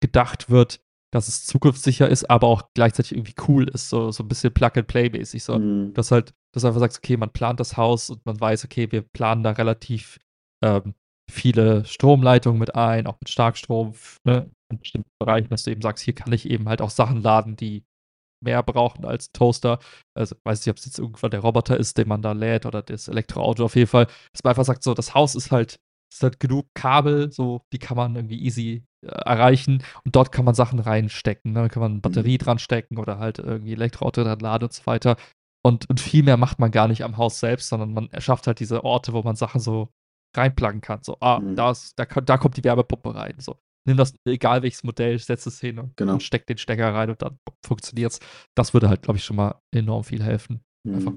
[0.02, 0.82] gedacht wird,
[1.14, 5.44] dass es zukunftssicher ist, aber auch gleichzeitig irgendwie cool ist, so, so ein bisschen Plug-and-Play-mäßig.
[5.44, 5.60] So.
[5.60, 5.94] Mhm.
[5.94, 8.92] Dass halt, dass du einfach sagst, okay, man plant das Haus und man weiß, okay,
[8.92, 10.20] wir planen da relativ
[10.64, 10.96] ähm,
[11.30, 13.94] viele Stromleitungen mit ein, auch mit Starkstrom,
[14.24, 17.22] ne, in bestimmten Bereichen, dass du eben sagst, hier kann ich eben halt auch Sachen
[17.22, 17.84] laden, die
[18.44, 19.80] mehr brauchen als Toaster.
[20.16, 22.82] Also weiß nicht, ob es jetzt irgendwann der Roboter ist, den man da lädt oder
[22.82, 24.06] das Elektroauto auf jeden Fall.
[24.06, 25.80] Dass man einfach sagt, so, das Haus ist halt,
[26.14, 30.46] ist halt genug Kabel, so, die kann man irgendwie easy äh, erreichen und dort kann
[30.46, 31.54] man Sachen reinstecken.
[31.54, 31.64] Ne?
[31.64, 32.44] Da kann man eine Batterie mhm.
[32.44, 35.18] dran stecken oder halt irgendwie Elektroauto dran laden und so weiter.
[35.66, 38.60] Und, und viel mehr macht man gar nicht am Haus selbst, sondern man erschafft halt
[38.60, 39.90] diese Orte, wo man Sachen so
[40.38, 41.00] reinplagen kann.
[41.04, 41.56] So, ah, mhm.
[41.56, 43.36] da, ist, da, da kommt die Wärmepumpe rein.
[43.40, 46.14] So, nimm das, egal welches Modell, setz es hin und, genau.
[46.14, 48.20] und steck den Stecker rein und dann funktioniert es.
[48.56, 50.62] Das würde halt, glaube ich, schon mal enorm viel helfen.
[50.84, 50.96] Mhm.
[50.96, 51.14] Einfach,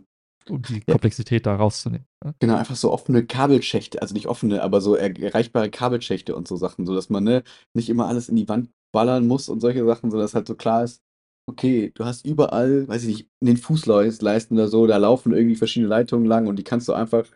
[0.49, 0.93] um die ja.
[0.93, 2.07] Komplexität da rauszunehmen.
[2.25, 2.35] Ja?
[2.39, 6.87] Genau, einfach so offene Kabelschächte, also nicht offene, aber so erreichbare Kabelschächte und so Sachen,
[6.87, 7.43] sodass man ne,
[7.75, 10.85] nicht immer alles in die Wand ballern muss und solche Sachen, sodass halt so klar
[10.85, 11.03] ist,
[11.49, 15.57] okay, du hast überall, weiß ich nicht, in den Fußleisten oder so, da laufen irgendwie
[15.57, 17.27] verschiedene Leitungen lang und die kannst du einfach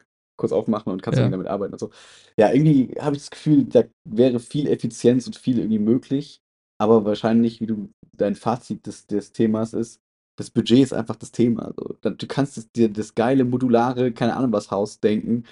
[0.42, 1.24] kurz aufmachen und kannst ja.
[1.24, 1.90] dann damit arbeiten und so.
[2.36, 6.42] Ja, irgendwie habe ich das Gefühl, da wäre viel Effizienz und viel irgendwie möglich,
[6.78, 10.00] aber wahrscheinlich, wie du dein Fazit des, des Themas ist,
[10.36, 11.66] das Budget ist einfach das Thema.
[11.66, 15.44] Also, du kannst dir das geile, modulare, keine Ahnung was Haus denken,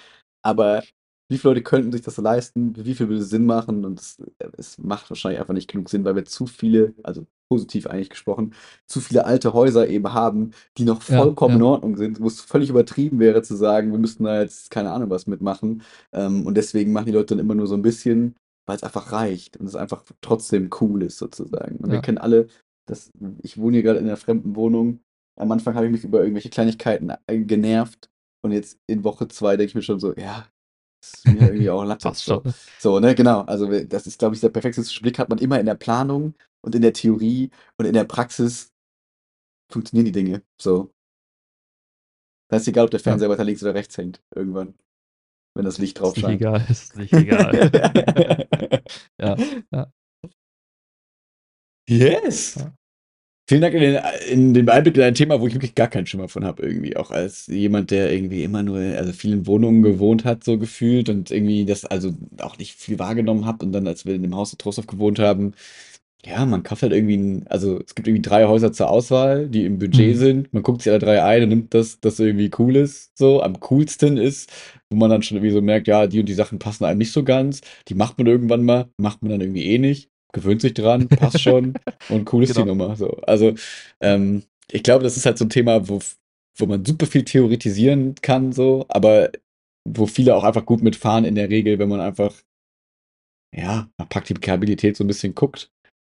[0.42, 0.82] aber
[1.30, 2.74] wie viele Leute könnten sich das leisten?
[2.76, 3.84] Wie viel würde es Sinn machen?
[3.84, 4.20] Und es,
[4.58, 8.52] es macht wahrscheinlich einfach nicht genug Sinn, weil wir zu viele, also positiv eigentlich gesprochen,
[8.86, 11.66] zu viele alte Häuser eben haben, die noch vollkommen ja, ja.
[11.66, 14.90] in Ordnung sind, wo es völlig übertrieben wäre zu sagen, wir müssten da jetzt keine
[14.90, 15.82] Ahnung was mitmachen.
[16.12, 18.34] Ähm, und deswegen machen die Leute dann immer nur so ein bisschen,
[18.66, 21.76] weil es einfach reicht und es einfach trotzdem cool ist sozusagen.
[21.76, 21.92] Und ja.
[21.94, 22.48] wir kennen alle,
[22.88, 23.12] dass
[23.42, 24.98] ich wohne hier gerade in einer fremden Wohnung.
[25.38, 28.10] Am Anfang habe ich mich über irgendwelche Kleinigkeiten äh, genervt
[28.42, 30.46] und jetzt in Woche zwei denke ich mir schon so, ja,
[31.00, 32.12] ist mir irgendwie auch Latte.
[32.14, 32.42] so.
[32.78, 33.42] so, ne, genau.
[33.42, 36.74] Also das ist, glaube ich, der perfekte Blick hat man immer in der Planung und
[36.74, 38.72] in der Theorie und in der Praxis
[39.70, 40.92] funktionieren die Dinge so.
[42.48, 43.32] Da ist egal, ob der Fernseher ja.
[43.32, 44.74] weiter links oder rechts hängt, irgendwann.
[45.54, 46.40] Wenn das Licht drauf scheint.
[46.68, 48.84] Ist nicht egal, ist nicht egal.
[49.20, 49.36] ja,
[49.72, 49.92] ja.
[51.88, 52.58] Yes!
[53.50, 54.00] Vielen Dank in den,
[54.30, 56.96] in den Einblick in ein Thema, wo ich wirklich gar keinen Schimmer von habe, irgendwie.
[56.96, 61.32] Auch als jemand, der irgendwie immer nur, also vielen Wohnungen gewohnt hat, so gefühlt und
[61.32, 63.64] irgendwie das also auch nicht viel wahrgenommen habe.
[63.66, 65.54] Und dann, als wir in dem Haus in Trostorf gewohnt haben,
[66.26, 69.64] Ja, man kauft halt irgendwie 'n also, es gibt irgendwie 3 Häuser zur Auswahl, die
[69.66, 70.20] im Budget Mhm.
[70.20, 70.52] sind.
[70.54, 73.60] Man guckt sich alle 3 ein und nimmt das, das irgendwie cool ist, so, am
[73.60, 74.50] coolsten ist,
[74.90, 77.12] wo man dann schon irgendwie so merkt, ja, die und die Sachen passen einem nicht
[77.12, 77.62] so ganz.
[77.88, 81.40] Die macht man irgendwann mal, macht man dann irgendwie eh nicht, gewöhnt sich dran, passt
[81.42, 81.78] schon
[82.08, 82.74] und cool ist die Genau.
[82.74, 83.10] Nummer, so.
[83.22, 83.54] Also,
[84.00, 86.00] ähm, ich glaube, das ist halt so 'n Thema, wo
[86.58, 89.30] wo man super viel theoretisieren kann so, aber
[89.88, 92.34] wo viele auch einfach gut mitfahren in der Regel, wenn man einfach
[93.54, 95.70] ja, nach Praktikabilität so 'n bisschen guckt.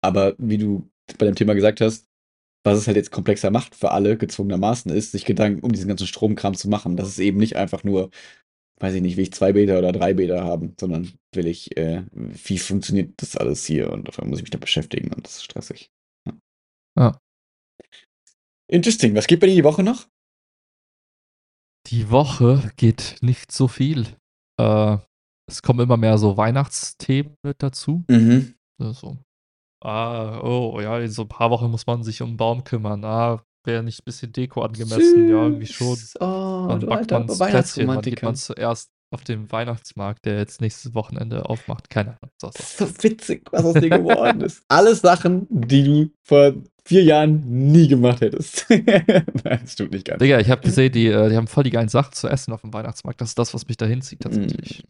[0.03, 2.07] Aber wie du bei dem Thema gesagt hast,
[2.65, 6.07] was es halt jetzt komplexer macht für alle gezwungenermaßen ist, sich Gedanken um diesen ganzen
[6.07, 6.97] Stromkram zu machen.
[6.97, 8.11] Das ist eben nicht einfach nur,
[8.83, 12.03] weiß ich nicht, will ich 2 Bäder oder 3 Bäder haben, sondern will ich, äh
[12.13, 13.91] wie funktioniert das alles hier?
[13.91, 15.89] Und einmal muss ich mich damit beschäftigen und das ist stressig.
[16.27, 16.33] Ja.
[16.97, 17.19] Ja.
[18.69, 19.15] Interesting.
[19.15, 20.07] Was geht bei dir die Woche noch?
[21.87, 24.05] Die Woche geht nicht so viel.
[24.59, 24.97] Äh,
[25.49, 28.05] es kommen immer mehr so Weihnachtsthemen mit dazu.
[28.09, 28.53] Mhm.
[28.81, 29.17] Also,
[29.83, 33.03] ah, oh, ja, in so 'n paar Wochen muss man sich um 'n Baum kümmern.
[33.05, 35.29] Ah, wäre nicht bisschen Deko angemessen?
[35.29, 35.95] Ja, irgendwie schon.
[35.95, 36.15] Süß.
[36.21, 36.25] Oh,
[36.67, 37.09] Man's Plätzchen?
[37.09, 38.25] Wann geht Weihnachtsromantiker.
[38.25, 41.89] man zuerst auf den Weihnachtsmarkt, der jetzt nächstes Wochenende aufmacht?
[41.89, 42.31] Keine Ahnung.
[42.39, 44.63] Das ist so witzig, was aus dir geworden ist.
[44.69, 46.53] Alles Sachen, die du vor
[46.85, 48.65] 4 Jahren nie gemacht hättest.
[48.69, 50.19] Nein, das stimmt nicht ganz.
[50.19, 52.73] Digga, ich habe gesehen, die, äh, die haben voll die geilen Sachen zu essen aufm
[52.73, 53.21] Weihnachtsmarkt.
[53.21, 54.83] Das ist das, was mich da hinzieht tatsächlich.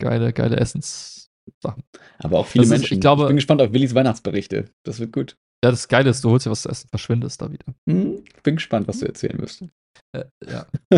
[0.00, 1.82] Geile geile Essenssachen.
[2.18, 3.00] Aber auch viele Das ist- ich Menschen.
[3.00, 4.66] glaube- bin gespannt auf Willis Weihnachtsberichte.
[4.84, 5.36] Das wird gut.
[5.64, 7.64] Ja, das Geile ist, du holst dir was zu essen, verschwindest da wieder.
[7.88, 9.64] Hm, bin gespannt, was du erzählen wirst.
[10.12, 10.66] Äh, ja.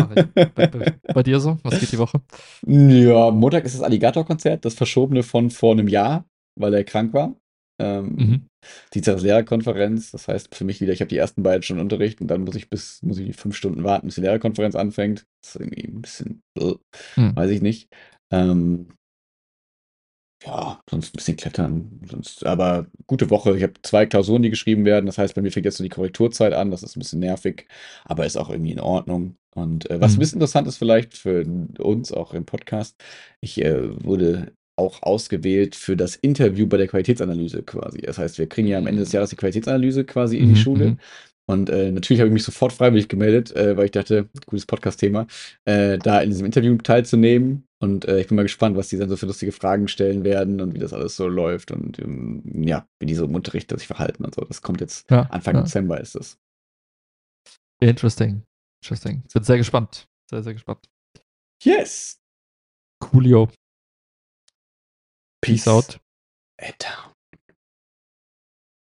[0.55, 1.57] Bei, bei, bei dir so?
[1.63, 2.21] Was geht die Woche?
[2.65, 6.25] Ja, Montag ist das Alligator-Konzert, das verschobene von vor einem Jahr,
[6.55, 7.35] weil er krank war.
[7.79, 8.47] Ähm, Mhm.
[8.93, 12.19] Dienstag ist Lehrerkonferenz, das heißt für mich wieder, ich habe die ersten beiden Stunden Unterricht
[12.21, 15.25] und dann muss ich bis, muss ich fünf Stunden warten, bis die Lehrerkonferenz anfängt.
[15.41, 16.73] Das ist irgendwie ein bisschen, äh,
[17.15, 17.35] Hm.
[17.35, 17.89] weiß ich nicht.
[18.31, 18.89] Ähm,
[20.45, 21.99] ja, sonst ein bisschen klettern.
[22.09, 23.57] Sonst, aber gute Woche.
[23.57, 25.05] Ich habe zwei Klausuren, die geschrieben werden.
[25.07, 26.71] Das heißt, bei mir fängt jetzt so die Korrekturzeit an.
[26.71, 27.67] Das ist ein bisschen nervig,
[28.05, 29.35] aber ist auch irgendwie in Ordnung.
[29.55, 30.19] Und äh, was ein Mhm.
[30.19, 31.43] bisschen interessant ist vielleicht für
[31.79, 33.01] uns auch im Podcast,
[33.41, 37.99] ich äh, wurde auch ausgewählt für das Interview bei der Qualitätsanalyse quasi.
[38.01, 40.55] Das heißt, wir kriegen ja am Ende des Jahres die Qualitätsanalyse quasi in die Mhm,
[40.55, 40.85] Schule.
[40.91, 40.99] mhm.
[41.47, 45.27] Und äh, natürlich habe ich mich sofort freiwillig gemeldet, äh, weil ich dachte, gutes Podcast-Thema,
[45.65, 47.66] äh, da in diesem Interview teilzunehmen.
[47.79, 50.61] Und äh, ich bin mal gespannt, was die dann so für lustige Fragen stellen werden
[50.61, 53.87] und wie das alles so läuft und ähm, ja, wie die so im Unterricht sich
[53.87, 54.41] verhalten und so.
[54.41, 55.61] Das kommt jetzt Ja, Anfang ja.
[55.61, 56.39] Dezember ist das.
[57.79, 58.43] Interesting.
[58.83, 59.23] Interesting.
[59.27, 60.07] Ich bin sehr gespannt.
[60.29, 60.89] Sehr, sehr gespannt.
[61.63, 62.19] Yes!
[62.99, 63.49] Coolio.
[65.41, 65.99] Peace out.
[66.59, 67.06] It down.